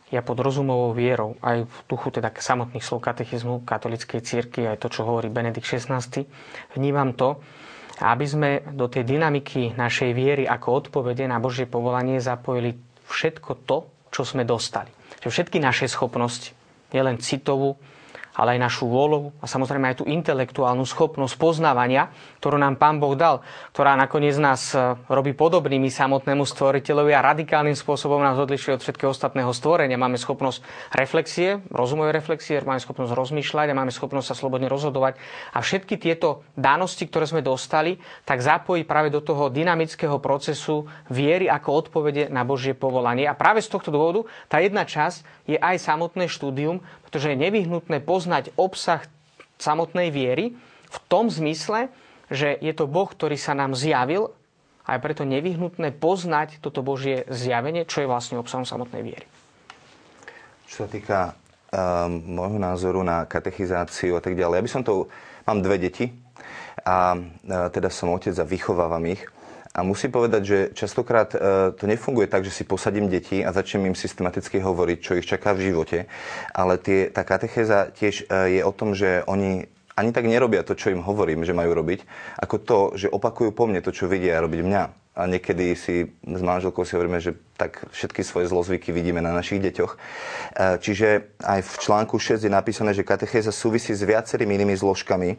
je 0.10 0.19
pod 0.23 0.39
rozumovou 0.39 0.95
vierou. 0.95 1.36
Aj 1.43 1.60
v 1.63 1.75
duchu 1.88 2.12
teda 2.12 2.31
samotných 2.31 2.84
slov 2.84 3.03
katechizmu 3.03 3.63
katolíckej 3.63 4.19
cirkvi, 4.23 4.67
aj 4.67 4.81
to, 4.84 4.88
čo 4.91 5.07
hovorí 5.07 5.31
Benedikt 5.31 5.67
XVI. 5.67 6.03
Vnímam 6.75 7.15
to, 7.15 7.39
aby 8.01 8.25
sme 8.25 8.49
do 8.73 8.89
tej 8.89 9.05
dynamiky 9.05 9.77
našej 9.77 10.12
viery 10.12 10.43
ako 10.49 10.88
odpovede 10.88 11.27
na 11.29 11.38
Božie 11.38 11.69
povolanie 11.69 12.17
zapojili 12.17 12.73
všetko 13.05 13.51
to, 13.67 13.77
čo 14.10 14.25
sme 14.25 14.43
dostali. 14.43 14.89
Všetky 15.21 15.62
naše 15.62 15.86
schopnosti, 15.86 16.51
nielen 16.89 17.21
citovú, 17.21 17.77
ale 18.36 18.56
aj 18.58 18.60
našu 18.63 18.86
vôľu 18.88 19.36
a 19.44 19.46
samozrejme 19.48 19.91
aj 19.91 20.04
tú 20.04 20.06
intelektuálnu 20.08 20.88
schopnosť 20.88 21.36
poznávania, 21.36 22.12
ktorú 22.39 22.56
nám 22.56 22.80
Pán 22.80 22.98
Boh 23.04 23.13
dal, 23.15 23.44
ktorá 23.76 24.00
nakoniec 24.00 24.36
nás 24.39 24.72
e, 24.72 24.96
robí 25.12 25.36
podobnými 25.36 25.91
samotnému 25.91 26.48
stvoriteľovi 26.48 27.12
a 27.12 27.22
radikálnym 27.22 27.76
spôsobom 27.76 28.24
nás 28.24 28.39
odlišuje 28.39 28.80
od 28.80 28.84
všetkého 28.84 29.12
ostatného 29.12 29.52
stvorenia. 29.52 30.00
Máme 30.00 30.15
schopnosť 30.15 30.63
reflexie, 30.96 31.60
rozumovej 31.70 32.15
reflexie, 32.15 32.63
máme 32.63 32.80
schopnosť 32.80 33.12
rozmýšľať 33.12 33.67
a 33.72 33.78
máme 33.78 33.91
schopnosť 33.91 34.28
sa 34.32 34.36
slobodne 34.36 34.72
rozhodovať. 34.72 35.20
A 35.52 35.60
všetky 35.60 36.00
tieto 36.00 36.48
danosti, 36.56 37.04
ktoré 37.06 37.28
sme 37.28 37.44
dostali, 37.44 38.00
tak 38.24 38.39
zapojí 38.39 38.88
práve 38.88 39.12
do 39.12 39.20
toho 39.20 39.52
dynamického 39.52 40.17
procesu 40.24 40.88
viery 41.12 41.52
ako 41.52 41.70
odpovede 41.86 42.32
na 42.32 42.48
Božie 42.48 42.72
povolanie. 42.72 43.28
A 43.28 43.36
práve 43.36 43.60
z 43.60 43.70
tohto 43.70 43.91
dôvodu 43.91 44.24
tá 44.48 44.63
jedna 44.63 44.88
časť 44.88 45.48
je 45.52 45.58
aj 45.60 45.78
samotné 45.84 46.32
štúdium, 46.32 46.80
pretože 47.12 47.36
je 47.36 47.43
nevyhnutné 47.43 48.00
poznať 48.08 48.56
obsah 48.56 49.04
samotnej 49.60 50.15
viery 50.15 50.56
v 50.88 50.97
tom 51.12 51.28
zmysle, 51.28 51.91
že 52.32 52.56
je 52.63 52.71
to 52.71 52.88
Boh, 52.88 53.12
ktorý 53.12 53.36
sa 53.36 53.52
nám 53.52 53.76
zjavil 53.76 54.32
a 54.88 54.95
je 54.95 55.04
preto 55.04 55.28
nevyhnutné 55.28 55.91
poznať 56.00 56.63
toto 56.63 56.80
Božie 56.80 57.28
zjavenie, 57.28 57.84
čo 57.84 58.00
je 58.00 58.08
vlastne 58.08 58.39
obsahom 58.39 58.63
samotnej 58.63 59.04
viery. 59.04 59.28
Čo 60.71 60.84
sa 60.84 60.88
týka 60.88 61.19
um, 61.76 62.39
môjho 62.39 62.56
názoru 62.56 63.04
na 63.04 63.28
katechizáciu 63.28 64.15
a 64.15 64.24
tak 64.24 64.39
ďalej, 64.39 64.63
ja 64.63 64.65
by 64.65 64.71
som 64.71 64.88
to... 64.88 65.12
Mám 65.41 65.65
dve 65.65 65.82
deti 65.82 66.06
a, 66.86 67.17
a 67.17 67.67
teda 67.74 67.89
som 67.89 68.13
otec 68.13 68.38
a 68.38 68.45
vychovávam 68.45 69.04
ich. 69.10 69.26
A 69.71 69.88
musím 69.88 70.12
povedať, 70.12 70.41
že 70.43 70.57
častokrát 70.75 71.31
e, 71.31 71.39
to 71.71 71.88
nefunguje 71.88 72.27
tak, 72.27 72.43
že 72.43 72.51
si 72.51 72.67
posadím 72.67 73.07
deti 73.07 73.39
a 73.39 73.55
začnem 73.55 73.88
im 73.88 73.95
systematicky 73.95 74.60
hovoriť, 74.60 74.97
čo 74.99 75.15
ich 75.15 75.23
čaká 75.23 75.55
v 75.55 75.71
živote, 75.71 76.12
ale 76.51 76.75
tie, 76.75 77.07
tá 77.07 77.23
katechéza 77.23 77.88
tiež 77.95 78.27
e, 78.27 78.60
je 78.60 78.62
o 78.67 78.71
tom, 78.75 78.91
že 78.91 79.23
oni 79.31 79.71
ani 79.95 80.12
tak 80.15 80.25
nerobia 80.27 80.63
to, 80.63 80.73
čo 80.73 80.91
im 80.91 81.03
hovorím, 81.03 81.43
že 81.43 81.55
majú 81.55 81.75
robiť, 81.75 82.07
ako 82.39 82.55
to, 82.63 82.77
že 82.95 83.12
opakujú 83.12 83.51
po 83.51 83.67
mne 83.67 83.84
to, 83.84 83.91
čo 83.91 84.07
vidia 84.07 84.39
robiť 84.39 84.62
mňa. 84.63 84.84
A 85.12 85.27
niekedy 85.27 85.75
si 85.75 86.07
s 86.23 86.41
manželkou 86.41 86.88
si 86.88 86.95
hovoríme, 86.95 87.19
že 87.19 87.36
tak 87.62 87.86
všetky 87.93 88.26
svoje 88.26 88.50
zlozvyky 88.50 88.89
vidíme 88.89 89.21
na 89.21 89.30
našich 89.30 89.62
deťoch. 89.62 89.93
E, 89.93 89.97
čiže 90.82 91.30
aj 91.45 91.62
v 91.62 91.74
článku 91.78 92.17
6 92.17 92.41
je 92.41 92.50
napísané, 92.50 92.97
že 92.97 93.06
katechéza 93.06 93.54
súvisí 93.54 93.93
s 93.93 94.02
viacerými 94.02 94.58
inými 94.58 94.74
zložkami, 94.74 95.38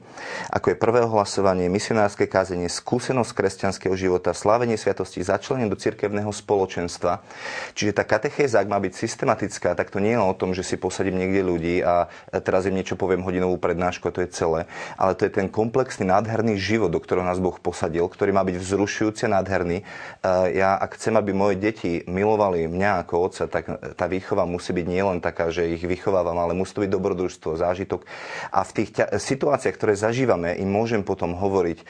ako 0.54 0.70
je 0.70 0.76
prvé 0.78 1.02
hlasovanie, 1.02 1.66
misionárske 1.66 2.30
kázenie, 2.30 2.70
skúsenosť 2.70 3.34
kresťanského 3.34 3.98
života, 3.98 4.30
slávenie 4.30 4.78
sviatosti, 4.78 5.18
začlenie 5.26 5.66
do 5.66 5.74
cirkevného 5.74 6.30
spoločenstva. 6.30 7.26
Čiže 7.74 7.98
tá 7.98 8.06
katechéza, 8.06 8.62
ak 8.62 8.70
má 8.70 8.78
byť 8.78 8.94
systematická, 8.94 9.74
tak 9.74 9.90
to 9.90 9.98
nie 9.98 10.14
je 10.14 10.22
o 10.22 10.38
tom, 10.38 10.54
že 10.54 10.62
si 10.62 10.78
posadím 10.78 11.18
niekde 11.18 11.42
ľudí 11.42 11.74
a 11.82 12.06
teraz 12.46 12.70
im 12.70 12.78
niečo 12.78 12.94
poviem 12.94 13.26
hodinovú 13.26 13.58
prednášku 13.58 14.06
a 14.06 14.14
to 14.14 14.22
je 14.22 14.30
celé. 14.30 14.70
Ale 14.94 15.18
to 15.18 15.26
je 15.26 15.34
ten 15.34 15.50
komplexný, 15.50 16.06
nádherný 16.06 16.54
život, 16.54 16.94
do 16.94 17.02
ktorého 17.02 17.26
nás 17.26 17.42
Boh 17.42 17.58
posadil, 17.58 18.06
ktorý 18.06 18.30
má 18.30 18.46
byť 18.46 18.56
vzrušujúci 18.62 19.26
a 19.26 19.42
nádherný. 19.42 19.82
E, 19.82 19.84
ja, 20.54 20.78
ak 20.78 20.94
chcem, 21.00 21.18
aby 21.18 21.32
moje 21.32 21.56
deti 21.58 22.04
milovali 22.12 22.68
mňa 22.68 23.08
ako 23.08 23.14
otca, 23.32 23.44
tak 23.48 23.64
tá 23.96 24.04
výchova 24.04 24.44
musí 24.44 24.76
byť 24.76 24.86
nielen 24.86 25.18
taká, 25.24 25.48
že 25.48 25.72
ich 25.72 25.80
vychovávam, 25.80 26.36
ale 26.36 26.52
musí 26.52 26.76
to 26.76 26.84
byť 26.84 26.92
dobrodružstvo, 26.92 27.56
zážitok. 27.56 28.04
A 28.52 28.60
v 28.62 28.72
tých 28.76 28.90
ťa- 29.00 29.16
situáciách, 29.16 29.74
ktoré 29.74 29.96
zažívame, 29.96 30.52
im 30.60 30.68
môžem 30.68 31.00
potom 31.00 31.32
hovoriť 31.32 31.78
e, 31.80 31.84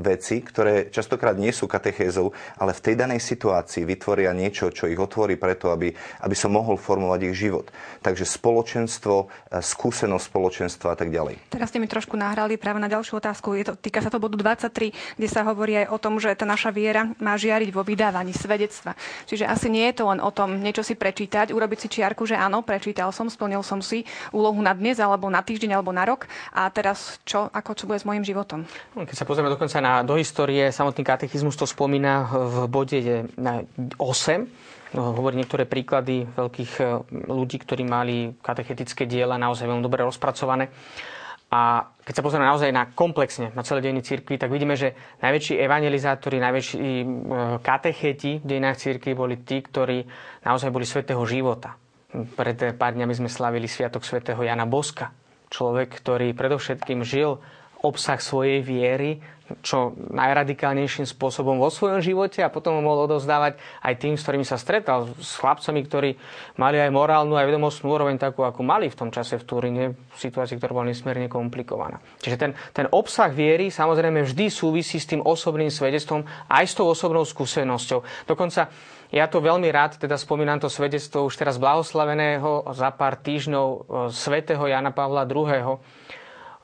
veci, 0.00 0.40
ktoré 0.40 0.88
častokrát 0.88 1.36
nie 1.36 1.52
sú 1.52 1.68
katechézou, 1.68 2.32
ale 2.56 2.72
v 2.72 2.80
tej 2.80 2.94
danej 2.96 3.20
situácii 3.20 3.84
vytvoria 3.84 4.32
niečo, 4.32 4.72
čo 4.72 4.88
ich 4.88 4.96
otvorí 4.96 5.36
preto, 5.36 5.68
aby, 5.68 5.92
aby 6.24 6.36
som 6.36 6.56
mohol 6.56 6.80
formovať 6.80 7.20
ich 7.28 7.36
život. 7.36 7.68
Takže 8.00 8.24
spoločenstvo, 8.24 9.28
e, 9.52 9.60
skúsenosť 9.60 10.24
spoločenstva 10.24 10.94
a 10.94 10.96
tak 10.96 11.12
ďalej. 11.12 11.52
Teraz 11.52 11.68
ste 11.68 11.82
mi 11.82 11.90
trošku 11.90 12.16
nahrali 12.16 12.56
práve 12.56 12.80
na 12.80 12.88
ďalšiu 12.88 13.20
otázku. 13.20 13.52
Je 13.58 13.68
to, 13.68 13.74
týka 13.76 14.00
sa 14.00 14.08
to 14.08 14.22
bodu 14.22 14.40
23, 14.40 15.18
kde 15.20 15.28
sa 15.28 15.44
hovorí 15.44 15.84
aj 15.84 15.92
o 15.92 15.98
tom, 16.00 16.16
že 16.16 16.32
tá 16.32 16.48
naša 16.48 16.72
viera 16.72 17.12
má 17.20 17.34
žiariť 17.36 17.68
vo 17.74 17.82
vydávaní 17.84 18.32
svedectva. 18.32 18.94
Čiže 19.28 19.44
asi 19.58 19.66
nie 19.74 19.90
je 19.90 19.98
to 19.98 20.06
len 20.06 20.22
o 20.22 20.30
tom 20.30 20.62
niečo 20.62 20.86
si 20.86 20.94
prečítať, 20.94 21.50
urobiť 21.50 21.78
si 21.82 21.88
čiarku, 21.98 22.22
že 22.22 22.38
áno, 22.38 22.62
prečítal 22.62 23.10
som, 23.10 23.26
splnil 23.26 23.66
som 23.66 23.82
si 23.82 24.06
úlohu 24.30 24.62
na 24.62 24.70
dnes, 24.70 25.02
alebo 25.02 25.26
na 25.26 25.42
týždeň, 25.42 25.74
alebo 25.74 25.90
na 25.90 26.06
rok 26.06 26.30
a 26.54 26.70
teraz 26.70 27.18
čo, 27.26 27.50
ako 27.50 27.74
čo 27.74 27.90
bude 27.90 27.98
s 27.98 28.06
mojim 28.06 28.22
životom. 28.22 28.62
No, 28.94 29.02
keď 29.02 29.18
sa 29.18 29.26
pozrieme 29.26 29.50
dokonca 29.50 29.82
na, 29.82 30.06
do 30.06 30.14
histórie, 30.14 30.70
samotný 30.70 31.02
katechizmus 31.02 31.58
to 31.58 31.66
spomína 31.66 32.30
v 32.30 32.56
bode 32.70 32.98
8, 33.34 33.98
no, 34.94 35.00
hovorí 35.18 35.34
niektoré 35.34 35.66
príklady 35.66 36.22
veľkých 36.22 36.72
eh, 36.78 37.02
ľudí, 37.26 37.58
ktorí 37.58 37.82
mali 37.82 38.38
katechetické 38.38 39.10
diela 39.10 39.34
naozaj 39.42 39.66
veľmi 39.66 39.82
dobre 39.82 40.06
rozpracované. 40.06 40.70
A 41.48 41.82
keď 42.08 42.14
sa 42.16 42.24
pozrieme 42.24 42.48
naozaj 42.48 42.72
na 42.72 42.88
komplexne, 42.88 43.52
na 43.52 43.60
celé 43.60 43.84
dejiny 43.84 44.00
cirkvi, 44.00 44.40
tak 44.40 44.48
vidíme, 44.48 44.72
že 44.80 44.96
najväčší 45.20 45.60
evangelizátori, 45.60 46.40
najväčší 46.40 46.80
e, 46.80 47.06
katecheti 47.60 48.40
v 48.40 48.48
dejinách 48.48 48.80
cirkvi 48.80 49.12
boli 49.12 49.44
tí, 49.44 49.60
ktorí 49.60 50.08
naozaj 50.40 50.72
boli 50.72 50.88
svetého 50.88 51.20
života. 51.28 51.76
Pred 52.08 52.80
pár 52.80 52.96
dňami 52.96 53.12
sme 53.12 53.28
slavili 53.28 53.68
Sviatok 53.68 54.08
svätého 54.08 54.40
Jana 54.40 54.64
Boska. 54.64 55.12
Človek, 55.52 56.00
ktorý 56.00 56.32
predovšetkým 56.32 57.04
žil 57.04 57.36
obsah 57.82 58.18
svojej 58.18 58.60
viery 58.62 59.22
čo 59.64 59.96
najradikálnejším 59.96 61.08
spôsobom 61.08 61.56
vo 61.56 61.72
svojom 61.72 62.04
živote 62.04 62.44
a 62.44 62.52
potom 62.52 62.78
ho 62.78 62.82
mohol 62.84 63.08
odozdávať 63.08 63.56
aj 63.80 63.94
tým, 63.96 64.14
s 64.20 64.24
ktorými 64.24 64.44
sa 64.44 64.60
stretal, 64.60 65.08
s 65.16 65.40
chlapcami, 65.40 65.80
ktorí 65.88 66.10
mali 66.60 66.76
aj 66.76 66.92
morálnu 66.92 67.32
aj 67.32 67.48
vedomostnú 67.48 67.88
úroveň 67.88 68.20
takú, 68.20 68.44
ako 68.44 68.60
mali 68.60 68.92
v 68.92 68.98
tom 68.98 69.08
čase 69.08 69.40
v 69.40 69.46
Turíne, 69.48 69.84
v 69.96 70.18
situácii, 70.18 70.60
ktorá 70.60 70.76
bola 70.76 70.92
nesmierne 70.92 71.32
komplikovaná. 71.32 71.96
Čiže 72.20 72.36
ten, 72.36 72.50
ten 72.76 72.86
obsah 72.92 73.32
viery 73.32 73.72
samozrejme 73.72 74.20
vždy 74.28 74.52
súvisí 74.52 75.00
s 75.00 75.08
tým 75.08 75.24
osobným 75.24 75.72
svedectvom 75.72 76.28
aj 76.52 76.64
s 76.68 76.76
tou 76.76 76.84
osobnou 76.84 77.24
skúsenosťou. 77.24 78.28
Dokonca 78.28 78.68
ja 79.08 79.24
to 79.24 79.40
veľmi 79.40 79.72
rád, 79.72 79.96
teda 79.96 80.20
spomínam 80.20 80.60
to 80.60 80.68
svedectvo 80.68 81.24
už 81.24 81.40
teraz 81.40 81.56
blahoslaveného 81.56 82.68
za 82.76 82.92
pár 82.92 83.16
týždňov 83.16 83.66
e, 83.72 83.78
svätého 84.12 84.60
Jana 84.68 84.92
Pavla 84.92 85.24
II. 85.24 85.80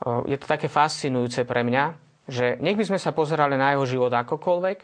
Je 0.03 0.35
to 0.35 0.45
také 0.49 0.67
fascinujúce 0.67 1.47
pre 1.47 1.63
mňa, 1.63 1.95
že 2.27 2.59
nech 2.59 2.75
by 2.75 2.83
sme 2.83 2.99
sa 2.99 3.15
pozerali 3.15 3.55
na 3.55 3.77
jeho 3.77 3.85
život 3.87 4.11
akokoľvek, 4.11 4.77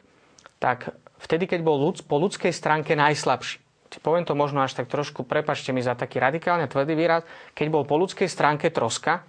tak 0.62 0.93
vtedy, 1.20 1.49
keď 1.49 1.59
bol 1.66 1.82
ľud, 1.82 2.05
po 2.05 2.22
ľudskej 2.22 2.53
stránke 2.53 2.93
najslabší. 2.95 3.59
Poviem 3.99 4.24
to 4.24 4.39
možno 4.39 4.64
až 4.64 4.80
tak 4.80 4.88
trošku, 4.88 5.28
prepačte 5.28 5.76
mi 5.76 5.84
za 5.84 5.99
taký 5.99 6.24
radikálne 6.24 6.64
tvrdý 6.72 6.95
výraz, 6.95 7.28
keď 7.51 7.68
bol 7.68 7.84
po 7.84 7.99
ľudskej 7.99 8.32
stránke 8.32 8.72
troska, 8.72 9.28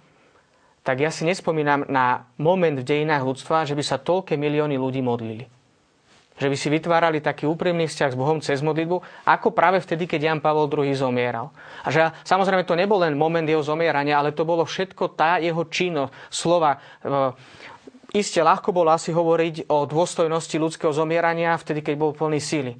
tak 0.87 1.03
ja 1.03 1.11
si 1.11 1.27
nespomínam 1.27 1.83
na 1.91 2.27
moment 2.39 2.79
v 2.79 2.87
dejinách 2.87 3.27
ľudstva, 3.27 3.67
že 3.67 3.75
by 3.75 3.83
sa 3.83 3.99
toľké 3.99 4.39
milióny 4.39 4.79
ľudí 4.79 5.03
modlili. 5.03 5.51
Že 6.37 6.47
by 6.49 6.57
si 6.57 6.67
vytvárali 6.73 7.21
taký 7.21 7.45
úprimný 7.45 7.85
vzťah 7.85 8.09
s 8.13 8.19
Bohom 8.19 8.41
cez 8.41 8.59
modlitbu, 8.65 9.25
ako 9.25 9.53
práve 9.53 9.77
vtedy, 9.81 10.09
keď 10.09 10.33
Jan 10.33 10.41
Pavel 10.41 10.69
II 10.69 10.93
zomieral. 10.97 11.53
A 11.85 11.93
že 11.93 12.09
samozrejme 12.25 12.65
to 12.65 12.77
nebol 12.77 13.01
len 13.01 13.13
moment 13.13 13.45
jeho 13.45 13.61
zomierania, 13.61 14.17
ale 14.17 14.33
to 14.33 14.47
bolo 14.47 14.65
všetko 14.65 15.13
tá 15.13 15.37
jeho 15.37 15.61
činnosť, 15.69 16.11
slova. 16.33 16.77
E, 16.77 16.79
iste 18.17 18.41
ľahko 18.41 18.73
bolo 18.73 18.89
asi 18.89 19.13
hovoriť 19.13 19.69
o 19.69 19.85
dôstojnosti 19.85 20.55
ľudského 20.57 20.89
zomierania 20.89 21.53
vtedy, 21.53 21.85
keď 21.85 21.95
bol 21.97 22.11
plný 22.17 22.41
síly 22.41 22.73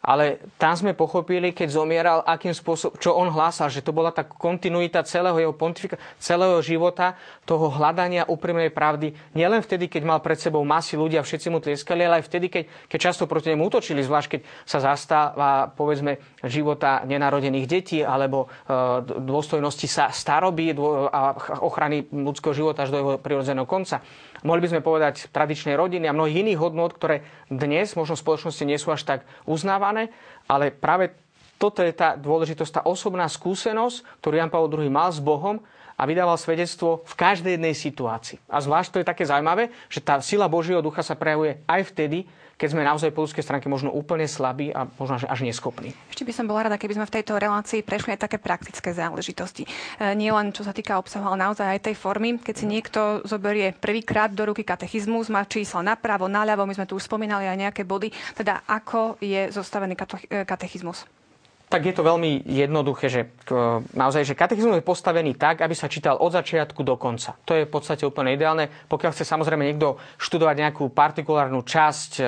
ale 0.00 0.40
tam 0.56 0.72
sme 0.72 0.96
pochopili, 0.96 1.52
keď 1.52 1.68
zomieral, 1.76 2.18
akým 2.24 2.56
spôsobom, 2.56 2.96
čo 2.96 3.12
on 3.12 3.28
hlásal, 3.28 3.68
že 3.68 3.84
to 3.84 3.92
bola 3.92 4.08
tá 4.08 4.24
kontinuita 4.24 5.04
celého 5.04 5.36
jeho 5.36 5.52
pontifika, 5.52 6.00
celého 6.16 6.56
života, 6.64 7.20
toho 7.44 7.68
hľadania 7.68 8.24
úprimnej 8.24 8.72
pravdy. 8.72 9.12
Nielen 9.36 9.60
vtedy, 9.60 9.92
keď 9.92 10.02
mal 10.08 10.20
pred 10.24 10.40
sebou 10.40 10.64
masy 10.64 10.96
ľudia, 10.96 11.20
všetci 11.20 11.48
mu 11.52 11.60
tlieskali, 11.60 12.00
ale 12.08 12.24
aj 12.24 12.32
vtedy, 12.32 12.46
keď, 12.48 12.62
keď 12.88 12.98
často 13.12 13.28
proti 13.28 13.52
nemu 13.52 13.68
útočili, 13.68 14.00
zvlášť 14.00 14.28
keď 14.32 14.40
sa 14.64 14.78
zastáva, 14.80 15.68
povedzme, 15.68 16.16
života 16.48 17.04
nenarodených 17.04 17.66
detí 17.68 18.00
alebo 18.00 18.48
e, 18.48 19.04
dôstojnosti 19.04 19.84
sa 19.84 20.08
staroby 20.08 20.72
a 21.12 21.36
ochrany 21.60 22.08
ľudského 22.08 22.56
života 22.56 22.88
až 22.88 22.96
do 22.96 22.98
jeho 22.98 23.12
prirodzeného 23.20 23.68
konca 23.68 24.00
mohli 24.42 24.64
by 24.64 24.68
sme 24.72 24.80
povedať, 24.84 25.28
tradičnej 25.32 25.76
rodiny 25.76 26.08
a 26.08 26.16
mnohých 26.16 26.40
iných 26.46 26.60
hodnot, 26.60 26.96
ktoré 26.96 27.24
dnes 27.48 27.92
možno 27.96 28.16
v 28.16 28.24
spoločnosti 28.24 28.64
nie 28.64 28.78
sú 28.80 28.92
až 28.92 29.04
tak 29.04 29.20
uznávané, 29.44 30.12
ale 30.48 30.72
práve 30.72 31.12
toto 31.60 31.84
je 31.84 31.92
tá 31.92 32.16
dôležitosť, 32.16 32.80
tá 32.80 32.82
osobná 32.88 33.28
skúsenosť, 33.28 34.24
ktorú 34.24 34.34
Jan 34.40 34.48
Pavel 34.48 34.72
II 34.80 34.88
mal 34.88 35.12
s 35.12 35.20
Bohom 35.20 35.60
a 36.00 36.02
vydával 36.08 36.40
svedectvo 36.40 37.04
v 37.04 37.14
každej 37.20 37.60
jednej 37.60 37.76
situácii. 37.76 38.40
A 38.48 38.64
zvlášť 38.64 38.88
to 38.96 39.00
je 39.04 39.10
také 39.12 39.28
zaujímavé, 39.28 39.68
že 39.92 40.00
tá 40.00 40.16
sila 40.24 40.48
Božieho 40.48 40.80
ducha 40.80 41.04
sa 41.04 41.12
prejavuje 41.12 41.60
aj 41.68 41.92
vtedy, 41.92 42.24
keď 42.60 42.76
sme 42.76 42.84
naozaj 42.84 43.16
po 43.16 43.24
ľudskej 43.24 43.40
stránke 43.40 43.72
možno 43.72 43.88
úplne 43.88 44.28
slabí 44.28 44.68
a 44.68 44.84
možno 45.00 45.16
až 45.16 45.40
neschopní. 45.40 45.96
Ešte 46.12 46.28
by 46.28 46.32
som 46.36 46.44
bola 46.44 46.68
rada, 46.68 46.76
keby 46.76 47.00
sme 47.00 47.08
v 47.08 47.16
tejto 47.16 47.40
relácii 47.40 47.80
prešli 47.80 48.12
aj 48.12 48.28
také 48.28 48.36
praktické 48.36 48.92
záležitosti. 48.92 49.64
E, 49.64 50.12
nie 50.12 50.28
len 50.28 50.52
čo 50.52 50.60
sa 50.60 50.76
týka 50.76 51.00
obsahu, 51.00 51.24
ale 51.24 51.40
naozaj 51.40 51.64
aj 51.64 51.88
tej 51.88 51.96
formy. 51.96 52.36
Keď 52.36 52.54
si 52.60 52.68
niekto 52.68 53.24
zoberie 53.24 53.72
prvýkrát 53.72 54.28
do 54.28 54.44
ruky 54.44 54.60
katechizmus, 54.60 55.32
má 55.32 55.48
čísla 55.48 55.80
napravo, 55.80 56.28
naľavo, 56.28 56.68
my 56.68 56.76
sme 56.76 56.84
tu 56.84 57.00
už 57.00 57.08
spomínali 57.08 57.48
aj 57.48 57.56
nejaké 57.56 57.82
body, 57.88 58.12
teda 58.36 58.68
ako 58.68 59.16
je 59.24 59.48
zostavený 59.48 59.96
e, 59.96 60.44
katechizmus 60.44 61.08
tak 61.70 61.86
je 61.86 61.94
to 61.94 62.02
veľmi 62.02 62.50
jednoduché, 62.50 63.06
že 63.06 63.30
naozaj, 63.94 64.26
že 64.26 64.34
katechizmus 64.34 64.82
je 64.82 64.90
postavený 64.90 65.38
tak, 65.38 65.62
aby 65.62 65.70
sa 65.70 65.86
čítal 65.86 66.18
od 66.18 66.34
začiatku 66.34 66.82
do 66.82 66.98
konca. 66.98 67.38
To 67.46 67.54
je 67.54 67.62
v 67.62 67.70
podstate 67.70 68.02
úplne 68.02 68.34
ideálne. 68.34 68.66
Pokiaľ 68.90 69.14
chce 69.14 69.22
samozrejme 69.22 69.70
niekto 69.70 69.94
študovať 70.18 70.66
nejakú 70.66 70.90
partikulárnu 70.90 71.62
časť 71.62 72.10
e, 72.18 72.22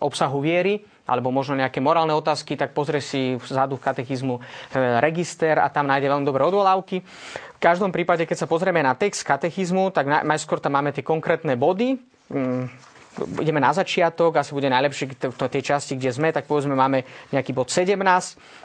obsahu 0.00 0.40
viery, 0.40 0.80
alebo 1.04 1.28
možno 1.28 1.60
nejaké 1.60 1.84
morálne 1.84 2.16
otázky, 2.16 2.56
tak 2.56 2.72
pozrie 2.72 3.04
si 3.04 3.36
vzadu 3.36 3.76
v 3.76 3.84
katechizmu 3.92 4.40
e, 4.40 4.42
register 5.04 5.60
a 5.60 5.68
tam 5.68 5.84
nájde 5.84 6.08
veľmi 6.08 6.24
dobré 6.24 6.48
odvolávky. 6.48 7.04
V 7.04 7.60
každom 7.60 7.92
prípade, 7.92 8.24
keď 8.24 8.44
sa 8.44 8.48
pozrieme 8.48 8.80
na 8.80 8.96
text 8.96 9.20
katechizmu, 9.20 9.92
tak 9.92 10.08
najskôr 10.08 10.64
tam 10.64 10.80
máme 10.80 10.96
tie 10.96 11.04
konkrétne 11.04 11.60
body, 11.60 12.00
mm, 12.32 12.87
ideme 13.42 13.58
na 13.58 13.74
začiatok, 13.74 14.38
asi 14.38 14.54
bude 14.54 14.70
najlepšie 14.70 15.30
v 15.30 15.36
tej 15.36 15.62
časti, 15.62 15.98
kde 15.98 16.10
sme, 16.14 16.28
tak 16.30 16.46
povedzme 16.46 16.74
máme 16.74 17.02
nejaký 17.34 17.50
bod 17.52 17.70
17, 17.70 17.98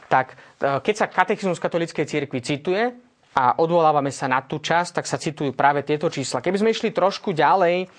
tak 0.06 0.34
e, 0.60 0.80
keď 0.82 0.94
sa 0.94 1.06
katechizmus 1.10 1.62
katolíckej 1.62 2.06
cirkvi 2.06 2.40
cituje 2.44 2.94
a 3.34 3.58
odvolávame 3.58 4.14
sa 4.14 4.30
na 4.30 4.38
tú 4.46 4.62
časť, 4.62 5.02
tak 5.02 5.06
sa 5.10 5.18
citujú 5.18 5.50
práve 5.54 5.82
tieto 5.82 6.06
čísla. 6.06 6.38
Keby 6.38 6.60
sme 6.62 6.70
išli 6.70 6.94
trošku 6.94 7.34
ďalej, 7.34 7.90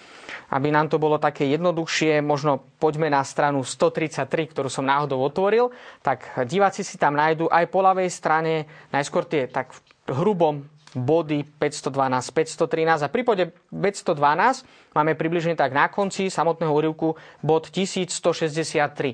aby 0.56 0.68
nám 0.72 0.88
to 0.88 0.96
bolo 0.96 1.20
také 1.20 1.44
jednoduchšie, 1.52 2.24
možno 2.24 2.64
poďme 2.80 3.12
na 3.12 3.20
stranu 3.26 3.62
133, 3.66 4.26
ktorú 4.56 4.72
som 4.72 4.88
náhodou 4.88 5.20
otvoril, 5.20 5.76
tak 6.00 6.24
diváci 6.48 6.88
si 6.88 6.96
tam 6.96 7.20
nájdú 7.20 7.52
aj 7.52 7.66
po 7.68 7.84
ľavej 7.84 8.08
strane 8.08 8.54
najskôr 8.96 9.28
tie 9.28 9.52
tak 9.52 9.76
v 9.76 9.82
hrubom 10.14 10.64
body 10.96 11.44
512, 11.60 12.32
513 12.32 13.06
a 13.06 13.12
pri 13.12 13.22
bode 13.28 13.46
512 13.70 14.96
máme 14.96 15.14
približne 15.14 15.54
tak 15.60 15.76
na 15.76 15.92
konci 15.92 16.32
samotného 16.32 16.72
úrivku 16.72 17.20
bod 17.44 17.70
1163. 17.70 19.14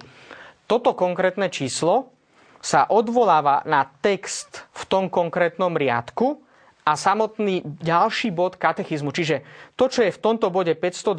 Toto 0.69 0.93
konkrétne 0.93 1.49
číslo 1.49 2.13
sa 2.61 2.85
odvoláva 2.87 3.65
na 3.65 3.89
text 3.99 4.69
v 4.77 4.83
tom 4.85 5.09
konkrétnom 5.09 5.73
riadku 5.73 6.39
a 6.81 6.97
samotný 6.97 7.61
ďalší 7.81 8.33
bod 8.33 8.57
katechizmu. 8.57 9.13
Čiže 9.13 9.45
to, 9.77 9.89
čo 9.89 10.05
je 10.05 10.13
v 10.13 10.21
tomto 10.21 10.49
bode 10.49 10.73
512, 10.73 11.13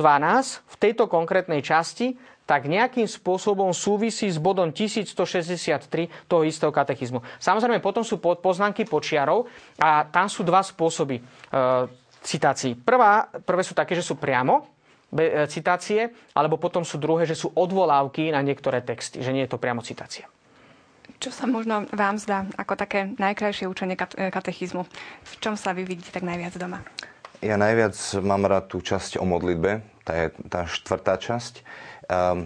v 0.66 0.76
tejto 0.78 1.06
konkrétnej 1.06 1.62
časti, 1.62 2.18
tak 2.52 2.68
nejakým 2.68 3.08
spôsobom 3.08 3.72
súvisí 3.72 4.28
s 4.28 4.36
bodom 4.36 4.68
1163 4.76 6.28
toho 6.28 6.44
istého 6.44 6.68
katechizmu. 6.68 7.24
Samozrejme, 7.40 7.80
potom 7.80 8.04
sú 8.04 8.20
poznámky 8.20 8.84
počiarov 8.84 9.48
a 9.80 10.04
tam 10.04 10.28
sú 10.28 10.44
dva 10.44 10.60
spôsoby 10.60 11.16
e, 11.16 11.22
citácií. 12.20 12.76
Prvá, 12.76 13.24
prvé 13.40 13.64
sú 13.64 13.72
také, 13.72 13.96
že 13.96 14.04
sú 14.04 14.20
priamo 14.20 14.68
e, 15.16 15.48
citácie, 15.48 16.12
alebo 16.36 16.60
potom 16.60 16.84
sú 16.84 17.00
druhé, 17.00 17.24
že 17.24 17.40
sú 17.40 17.48
odvolávky 17.56 18.28
na 18.28 18.44
niektoré 18.44 18.84
texty, 18.84 19.24
že 19.24 19.32
nie 19.32 19.48
je 19.48 19.56
to 19.56 19.56
priamo 19.56 19.80
citácia. 19.80 20.28
Čo 21.16 21.32
sa 21.32 21.48
možno 21.48 21.88
vám 21.88 22.20
zdá 22.20 22.44
ako 22.60 22.76
také 22.76 23.16
najkrajšie 23.16 23.64
učenie 23.64 23.96
e, 23.96 24.28
katechizmu? 24.28 24.84
V 25.24 25.34
čom 25.40 25.56
sa 25.56 25.72
vy 25.72 25.88
vidíte 25.88 26.12
tak 26.12 26.28
najviac 26.28 26.52
doma? 26.60 26.84
Ja 27.40 27.56
najviac 27.56 27.96
mám 28.20 28.44
rád 28.44 28.68
tú 28.68 28.84
časť 28.84 29.16
o 29.16 29.24
modlitbe, 29.24 29.80
tá 30.04 30.12
je 30.20 30.26
tá 30.52 30.68
štvrtá 30.68 31.16
časť 31.16 31.64
Um, 32.12 32.44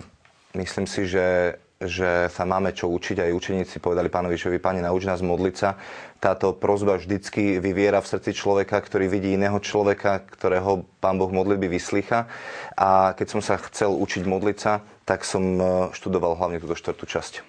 myslím 0.54 0.86
si, 0.86 1.10
že 1.10 1.58
že 1.76 2.32
sa 2.32 2.48
máme 2.48 2.72
čo 2.72 2.88
učiť. 2.88 3.20
Aj 3.20 3.36
učeníci 3.36 3.84
povedali 3.84 4.08
pánovi 4.08 4.40
Šovi, 4.40 4.56
páni, 4.56 4.80
nauč 4.80 5.04
nás 5.04 5.20
modliť 5.20 5.54
sa. 5.56 5.76
Táto 6.16 6.56
prozba 6.56 6.96
vždycky 6.96 7.60
vyviera 7.60 8.00
v 8.00 8.08
srdci 8.16 8.32
človeka, 8.32 8.80
ktorý 8.80 9.12
vidí 9.12 9.36
iného 9.36 9.60
človeka, 9.60 10.24
ktorého 10.24 10.88
pán 11.04 11.20
Boh 11.20 11.28
modlitby 11.28 11.68
vyslýcha. 11.68 12.32
A 12.80 13.12
keď 13.12 13.26
som 13.28 13.40
sa 13.44 13.60
chcel 13.60 13.92
učiť 13.92 14.24
modliť 14.24 14.56
sa, 14.56 14.80
tak 15.04 15.28
som 15.28 15.44
eh, 15.60 15.64
študoval 15.92 16.40
hlavne 16.40 16.64
túto 16.64 16.72
štvrtú 16.72 17.04
časť. 17.04 17.44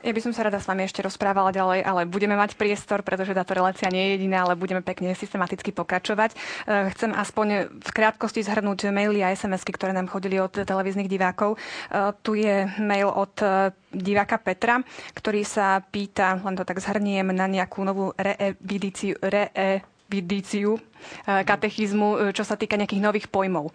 Ja 0.00 0.16
by 0.16 0.20
som 0.24 0.32
sa 0.32 0.48
rada 0.48 0.56
s 0.56 0.64
vami 0.64 0.88
ešte 0.88 1.04
rozprávala 1.04 1.52
ďalej, 1.52 1.84
ale 1.84 2.08
budeme 2.08 2.32
mať 2.32 2.56
priestor, 2.56 3.04
pretože 3.04 3.36
táto 3.36 3.52
relácia 3.52 3.92
nie 3.92 4.00
je 4.00 4.10
jediná, 4.16 4.48
ale 4.48 4.56
budeme 4.56 4.80
pekne 4.80 5.12
systematicky 5.12 5.76
pokračovať. 5.76 6.32
Eh, 6.32 6.88
chcem 6.96 7.12
aspoň 7.12 7.68
v 7.68 7.90
krátkosti 7.92 8.40
zhrnúť 8.40 8.88
maily 8.88 9.20
a 9.20 9.36
SMS-ky, 9.36 9.76
ktoré 9.76 9.92
nám 9.92 10.08
chodili 10.08 10.40
od 10.40 10.56
televíznych 10.56 11.04
divákov. 11.04 11.60
Eh, 11.60 12.16
tu 12.24 12.32
je 12.32 12.64
mail 12.80 13.12
od 13.12 13.34
eh, 13.44 13.76
diváka 13.92 14.40
Petra, 14.40 14.80
ktorý 15.12 15.44
sa 15.44 15.84
pýta, 15.84 16.40
len 16.40 16.56
to 16.56 16.64
tak 16.64 16.80
zhrniem, 16.80 17.36
na 17.36 17.44
nejakú 17.44 17.84
novú 17.84 18.16
reevidíciu, 18.16 19.20
re 19.20 19.52
vidíciu 20.10 20.74
eh, 20.76 21.46
katechizmu, 21.46 22.08
eh, 22.18 22.20
čo 22.34 22.42
sa 22.42 22.58
týka 22.58 22.74
nejakých 22.74 23.00
nových 23.00 23.26
pojmov. 23.30 23.70
Eh, 23.70 23.74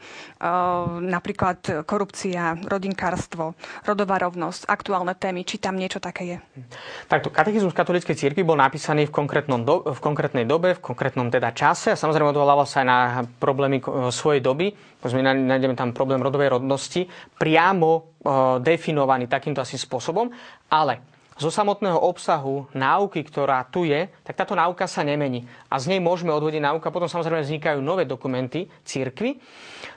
napríklad 1.08 1.88
korupcia, 1.88 2.60
rodinkárstvo, 2.68 3.56
rodová 3.88 4.20
rovnosť, 4.20 4.68
aktuálne 4.68 5.16
témy, 5.16 5.48
či 5.48 5.58
tam 5.58 5.80
niečo 5.80 6.04
také 6.04 6.36
je. 6.36 6.38
Takto, 7.08 7.32
katechizmus 7.32 7.72
katolíckej 7.72 8.20
cirkvi 8.20 8.44
bol 8.44 8.60
napísaný 8.60 9.08
v, 9.08 9.16
do, 9.64 9.88
v 9.96 10.00
konkrétnej 10.04 10.44
dobe, 10.44 10.76
v 10.76 10.84
konkrétnom 10.84 11.32
teda 11.32 11.56
čase 11.56 11.96
a 11.96 11.98
samozrejme 11.98 12.36
odvolával 12.36 12.68
sa 12.68 12.84
aj 12.84 12.88
na 12.88 13.00
problémy 13.40 13.80
svojej 14.12 14.44
doby. 14.44 14.76
Pozme, 15.00 15.22
nájdeme 15.24 15.78
tam 15.78 15.94
problém 15.94 16.20
rodovej 16.20 16.58
rodnosti, 16.58 17.06
priamo 17.38 18.18
definovaný 18.58 19.30
takýmto 19.30 19.62
asi 19.62 19.78
spôsobom, 19.78 20.34
ale 20.74 21.15
zo 21.36 21.52
samotného 21.52 22.00
obsahu 22.00 22.72
náuky, 22.72 23.20
ktorá 23.28 23.68
tu 23.68 23.84
je, 23.84 24.08
tak 24.24 24.40
táto 24.40 24.56
náuka 24.56 24.88
sa 24.88 25.04
nemení. 25.04 25.44
A 25.68 25.76
z 25.84 25.92
nej 25.92 26.00
môžeme 26.00 26.32
odvodiť 26.32 26.64
náuka. 26.64 26.96
Potom 26.96 27.12
samozrejme 27.12 27.44
vznikajú 27.44 27.80
nové 27.84 28.08
dokumenty 28.08 28.72
církvy. 28.88 29.36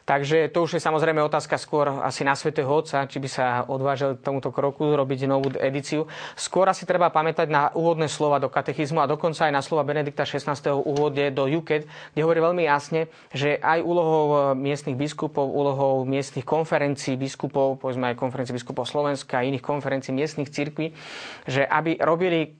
Takže 0.08 0.48
to 0.48 0.64
už 0.64 0.80
je 0.80 0.86
samozrejme 0.88 1.20
otázka 1.20 1.60
skôr 1.60 2.00
asi 2.00 2.24
na 2.24 2.32
svätého 2.32 2.64
Otca, 2.72 3.04
či 3.04 3.20
by 3.20 3.28
sa 3.28 3.68
odvážil 3.68 4.16
tomuto 4.16 4.48
kroku 4.48 4.96
robiť 4.96 5.28
novú 5.28 5.52
edíciu. 5.52 6.08
Skôr 6.32 6.64
asi 6.64 6.88
treba 6.88 7.12
pamätať 7.12 7.52
na 7.52 7.68
úvodné 7.76 8.08
slova 8.08 8.40
do 8.40 8.48
katechizmu 8.48 9.04
a 9.04 9.10
dokonca 9.10 9.44
aj 9.44 9.52
na 9.52 9.60
slova 9.60 9.84
Benedikta 9.84 10.24
16. 10.24 10.48
úvode 10.80 11.28
do 11.28 11.44
Juket, 11.44 11.84
kde 12.16 12.24
hovorí 12.24 12.40
veľmi 12.40 12.64
jasne, 12.64 13.12
že 13.36 13.60
aj 13.60 13.84
úlohou 13.84 14.56
miestnych 14.56 14.96
biskupov, 14.96 15.44
úlohou 15.44 16.08
miestnych 16.08 16.48
konferencií 16.48 17.20
biskupov, 17.20 17.76
povedzme 17.76 18.08
aj 18.08 18.16
konferencií 18.16 18.56
biskupov 18.56 18.88
Slovenska 18.88 19.44
a 19.44 19.44
iných 19.44 19.60
konferencií 19.60 20.16
miestnych 20.16 20.48
cirkví, 20.48 20.96
že 21.44 21.68
aby 21.68 22.00
robili 22.00 22.56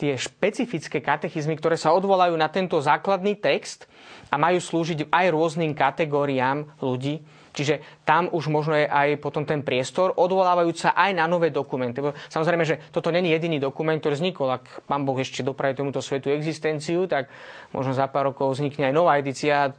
tie 0.00 0.12
špecifické 0.16 1.04
katechizmy, 1.04 1.54
ktoré 1.60 1.76
sa 1.76 1.92
odvolajú 1.92 2.32
na 2.34 2.48
tento 2.48 2.80
základný 2.80 3.36
text 3.36 3.84
a 4.32 4.40
majú 4.40 4.58
slúžiť 4.58 5.12
aj 5.12 5.26
rôznym 5.30 5.76
kategóriám 5.76 6.66
ľudí. 6.80 7.20
Čiže 7.56 8.04
tam 8.04 8.28
už 8.28 8.52
možno 8.52 8.76
je 8.76 8.84
aj 8.84 9.16
potom 9.16 9.48
ten 9.48 9.64
priestor, 9.64 10.12
odvolávajúc 10.12 10.76
sa 10.76 10.90
aj 10.92 11.16
na 11.16 11.24
nové 11.24 11.48
dokumenty. 11.48 12.04
Samozrejme, 12.28 12.68
že 12.68 12.76
toto 12.92 13.08
není 13.08 13.32
jediný 13.32 13.56
dokument, 13.56 13.96
ktorý 13.96 14.12
vznikol. 14.20 14.60
Ak 14.60 14.84
pán 14.84 15.08
Boh 15.08 15.16
ešte 15.16 15.40
dopraví 15.40 15.72
tomuto 15.72 16.04
svetu 16.04 16.28
existenciu, 16.28 17.08
tak 17.08 17.32
možno 17.72 17.96
za 17.96 18.12
pár 18.12 18.28
rokov 18.28 18.60
vznikne 18.60 18.92
aj 18.92 18.94
nová 18.94 19.16
edícia 19.16 19.72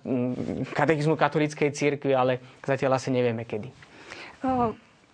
katechizmu 0.73 1.13
katolíckej 1.13 1.69
cirkvi, 1.69 2.17
ale 2.17 2.41
zatiaľ 2.65 2.97
asi 2.97 3.13
nevieme 3.13 3.45
kedy. 3.45 3.69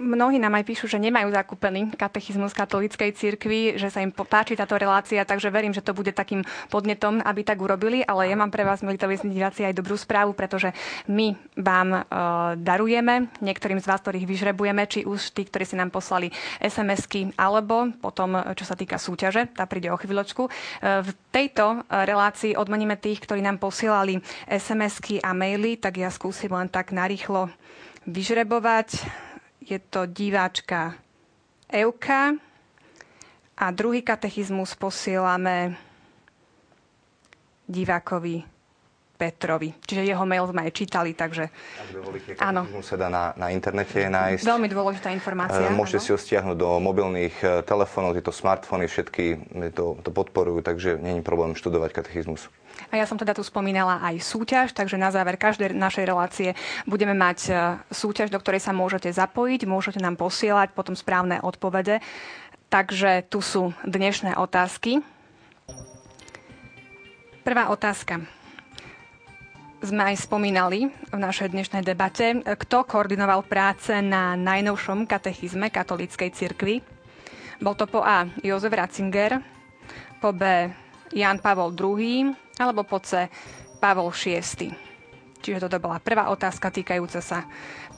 Mnohí 0.02 0.42
nám 0.42 0.58
aj 0.58 0.66
píšu, 0.66 0.90
že 0.90 0.98
nemajú 0.98 1.30
zakúpený 1.30 1.94
katechizmus 1.94 2.58
katolíckej 2.58 3.14
cirkvi, 3.14 3.78
že 3.78 3.94
sa 3.94 4.02
im 4.02 4.10
páči 4.10 4.58
táto 4.58 4.74
relácia, 4.74 5.22
takže 5.22 5.54
verím, 5.54 5.70
že 5.70 5.86
to 5.86 5.94
bude 5.94 6.10
takým 6.18 6.42
podnetom, 6.74 7.22
aby 7.22 7.46
tak 7.46 7.62
urobili. 7.62 8.02
Ale 8.02 8.26
ja 8.26 8.34
mám 8.34 8.50
pre 8.50 8.66
vás, 8.66 8.82
milí 8.82 8.98
televízni 8.98 9.30
diváci, 9.30 9.62
aj 9.62 9.78
dobrú 9.78 9.94
správu, 9.94 10.34
pretože 10.34 10.74
my 11.06 11.38
vám 11.62 11.90
e, 11.94 12.00
darujeme 12.58 13.30
niektorým 13.38 13.78
z 13.78 13.86
vás, 13.86 14.02
ktorých 14.02 14.26
vyžrebujeme, 14.26 14.82
či 14.90 15.06
už 15.06 15.30
tí, 15.30 15.46
ktorí 15.46 15.62
si 15.62 15.78
nám 15.78 15.94
poslali 15.94 16.34
SMS-ky, 16.58 17.38
alebo 17.38 17.94
potom, 18.02 18.34
čo 18.58 18.66
sa 18.66 18.74
týka 18.74 18.98
súťaže, 18.98 19.54
tá 19.54 19.70
príde 19.70 19.94
o 19.94 19.98
chvíľočku. 20.02 20.50
E, 20.50 20.52
v 21.06 21.10
tejto 21.30 21.86
relácii 21.86 22.58
odmeníme 22.58 22.98
tých, 22.98 23.22
ktorí 23.30 23.46
nám 23.46 23.62
posielali 23.62 24.18
SMS-ky 24.50 25.22
a 25.22 25.38
maily, 25.38 25.78
tak 25.78 26.02
ja 26.02 26.10
skúsim 26.10 26.50
len 26.50 26.66
tak 26.66 26.90
narýchlo 26.90 27.54
vyžrebovať 28.10 29.06
je 29.70 29.80
to 29.80 30.06
diváčka 30.06 30.94
Euka 31.74 32.34
a 33.58 33.72
druhý 33.72 34.02
katechizmus 34.02 34.76
posielame 34.76 35.76
divákovi 37.68 38.44
Petrovi. 39.24 39.72
Čiže 39.88 40.04
jeho 40.04 40.26
mail 40.28 40.44
sme 40.44 40.68
aj 40.68 40.72
čítali, 40.76 41.16
takže... 41.16 41.48
Ak 41.48 41.90
dovolíte, 41.96 42.36
áno. 42.44 42.68
sa 42.84 43.00
dá 43.00 43.08
na, 43.08 43.32
na 43.40 43.56
internete 43.56 44.04
nájsť. 44.12 44.44
Veľmi 44.44 44.68
dôležitá 44.68 45.16
informácia. 45.16 45.72
Môžete 45.72 46.04
áno. 46.04 46.06
si 46.06 46.10
ho 46.12 46.20
stiahnuť 46.20 46.58
do 46.60 46.70
mobilných 46.84 47.36
e, 47.40 47.46
telefónov, 47.64 48.20
tieto 48.20 48.36
smartfóny, 48.36 48.92
všetky 48.92 49.56
to, 49.72 49.96
to 50.04 50.10
podporujú, 50.12 50.60
takže 50.60 51.00
není 51.00 51.24
problém 51.24 51.56
študovať 51.56 52.04
katechizmus. 52.04 52.52
A 52.92 53.00
ja 53.00 53.08
som 53.08 53.16
teda 53.16 53.32
tu 53.32 53.46
spomínala 53.46 54.04
aj 54.04 54.20
súťaž, 54.20 54.76
takže 54.76 55.00
na 55.00 55.14
záver 55.14 55.40
každej 55.40 55.72
našej 55.72 56.04
relácie 56.04 56.50
budeme 56.84 57.16
mať 57.16 57.54
súťaž, 57.94 58.34
do 58.34 58.42
ktorej 58.42 58.60
sa 58.60 58.76
môžete 58.76 59.14
zapojiť, 59.14 59.70
môžete 59.70 60.02
nám 60.02 60.20
posielať 60.20 60.76
potom 60.76 60.98
správne 60.98 61.40
odpovede. 61.40 62.04
Takže 62.74 63.30
tu 63.30 63.46
sú 63.46 63.78
dnešné 63.86 64.36
otázky. 64.36 65.06
Prvá 67.46 67.70
otázka. 67.70 68.43
Sme 69.84 70.16
aj 70.16 70.32
spomínali 70.32 70.88
v 71.12 71.18
našej 71.20 71.52
dnešnej 71.52 71.84
debate, 71.84 72.40
kto 72.40 72.88
koordinoval 72.88 73.44
práce 73.44 73.92
na 74.00 74.32
najnovšom 74.40 75.04
katechizme 75.04 75.68
katolíckej 75.68 76.32
cirkvi. 76.32 76.80
Bol 77.60 77.76
to 77.76 77.84
po 77.92 78.00
A. 78.00 78.24
Jozef 78.40 78.72
Ratzinger, 78.72 79.44
po 80.24 80.32
B. 80.32 80.72
Jan 81.12 81.44
Pavol 81.44 81.76
II, 81.76 82.32
alebo 82.64 82.88
po 82.88 83.04
C 83.04 83.28
Pavol 83.84 84.16
VI. 84.16 84.72
Čiže 85.44 85.68
toto 85.68 85.84
bola 85.84 86.00
prvá 86.00 86.32
otázka 86.32 86.72
týkajúca 86.72 87.20
sa 87.20 87.44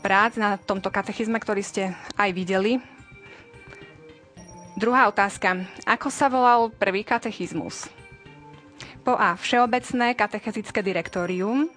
prác 0.01 0.41
na 0.41 0.57
tomto 0.57 0.89
katechizme, 0.89 1.37
ktorý 1.37 1.61
ste 1.61 1.93
aj 2.17 2.33
videli. 2.33 2.81
Druhá 4.73 5.05
otázka. 5.05 5.69
Ako 5.85 6.09
sa 6.09 6.33
volal 6.33 6.73
prvý 6.73 7.05
katechizmus? 7.05 8.04
Po 9.05 9.13
A. 9.13 9.37
Všeobecné 9.37 10.17
katechetické 10.17 10.81
direktórium, 10.81 11.69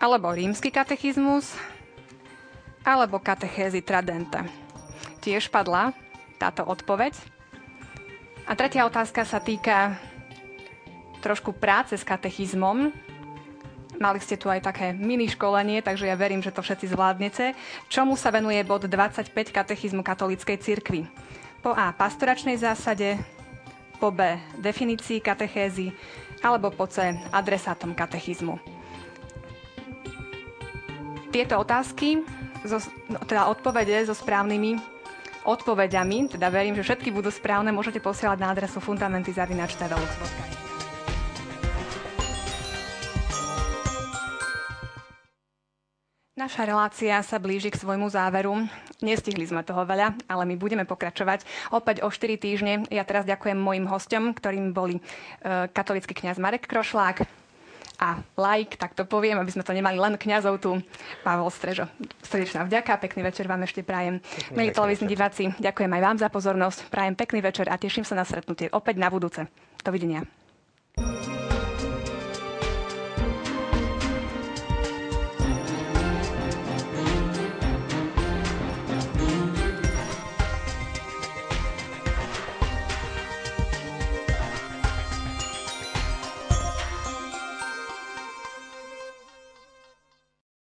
alebo 0.00 0.32
rímsky 0.32 0.72
katechizmus, 0.72 1.52
alebo 2.80 3.20
katechézy 3.20 3.84
Tradenta. 3.84 4.48
Tiež 5.20 5.52
padla 5.52 5.92
táto 6.40 6.64
odpoveď. 6.64 7.12
A 8.48 8.56
tretia 8.56 8.88
otázka 8.88 9.28
sa 9.28 9.36
týka 9.36 10.00
trošku 11.20 11.52
práce 11.52 11.92
s 11.92 12.08
katechizmom. 12.08 12.88
Mali 14.00 14.18
ste 14.24 14.40
tu 14.40 14.48
aj 14.48 14.64
také 14.64 14.96
mini 14.96 15.28
školenie, 15.28 15.84
takže 15.84 16.08
ja 16.08 16.16
verím, 16.16 16.40
že 16.40 16.56
to 16.56 16.64
všetci 16.64 16.88
zvládnete. 16.88 17.52
Čomu 17.92 18.16
sa 18.16 18.32
venuje 18.32 18.64
bod 18.64 18.88
25 18.88 19.28
katechizmu 19.52 20.00
katolíckej 20.00 20.56
cirkvi? 20.56 21.04
Po 21.60 21.76
A. 21.76 21.92
Pastoračnej 21.92 22.56
zásade, 22.56 23.20
po 23.98 24.14
B. 24.14 24.38
Definícii 24.58 25.20
katechézy, 25.20 25.92
alebo 26.42 26.70
po 26.70 26.86
C. 26.86 27.18
Adresátom 27.34 27.92
katechizmu. 27.94 28.58
Tieto 31.28 31.60
otázky, 31.60 32.24
no, 33.10 33.18
teda 33.28 33.52
odpovede 33.52 34.08
so 34.08 34.16
správnymi 34.16 34.98
odpovediami, 35.44 36.28
teda 36.36 36.48
verím, 36.52 36.76
že 36.76 36.84
všetky 36.84 37.12
budú 37.12 37.32
správne, 37.32 37.72
môžete 37.72 38.00
posielať 38.00 38.38
na 38.40 38.52
adresu 38.52 38.80
fundamentizavinač.tv. 38.84 40.57
Naša 46.48 46.64
relácia 46.64 47.20
sa 47.20 47.36
blíži 47.36 47.68
k 47.68 47.76
svojmu 47.76 48.08
záveru. 48.08 48.56
Nestihli 49.04 49.44
sme 49.44 49.60
toho 49.60 49.84
veľa, 49.84 50.16
ale 50.32 50.48
my 50.48 50.56
budeme 50.56 50.88
pokračovať 50.88 51.44
opäť 51.68 52.00
o 52.00 52.08
4 52.08 52.40
týždne. 52.40 52.88
Ja 52.88 53.04
teraz 53.04 53.28
ďakujem 53.28 53.60
mojim 53.60 53.84
hostom, 53.84 54.32
ktorým 54.32 54.72
boli 54.72 54.96
e, 54.96 55.02
katolický 55.68 56.16
kňaz 56.16 56.40
Marek 56.40 56.64
Krošlák 56.64 57.28
a 58.00 58.24
laik, 58.40 58.80
tak 58.80 58.96
to 58.96 59.04
poviem, 59.04 59.36
aby 59.36 59.52
sme 59.52 59.60
to 59.60 59.76
nemali 59.76 60.00
len 60.00 60.16
kňazov 60.16 60.56
tu. 60.56 60.80
Pavel 61.20 61.52
Strežo, 61.52 61.84
srdečná 62.24 62.64
vďaka, 62.64 62.96
pekný 62.96 63.28
večer 63.28 63.44
vám 63.44 63.68
ešte 63.68 63.84
prajem. 63.84 64.16
Milí 64.56 64.72
televízni 64.72 65.04
diváci, 65.04 65.52
ďakujem 65.60 65.92
aj 66.00 66.00
vám 66.00 66.16
za 66.16 66.32
pozornosť, 66.32 66.88
prajem 66.88 67.12
pekný 67.12 67.44
večer 67.44 67.68
a 67.68 67.76
teším 67.76 68.08
sa 68.08 68.16
na 68.16 68.24
stretnutie 68.24 68.72
opäť 68.72 68.96
na 68.96 69.12
budúce. 69.12 69.44
Dovidenia. 69.84 70.24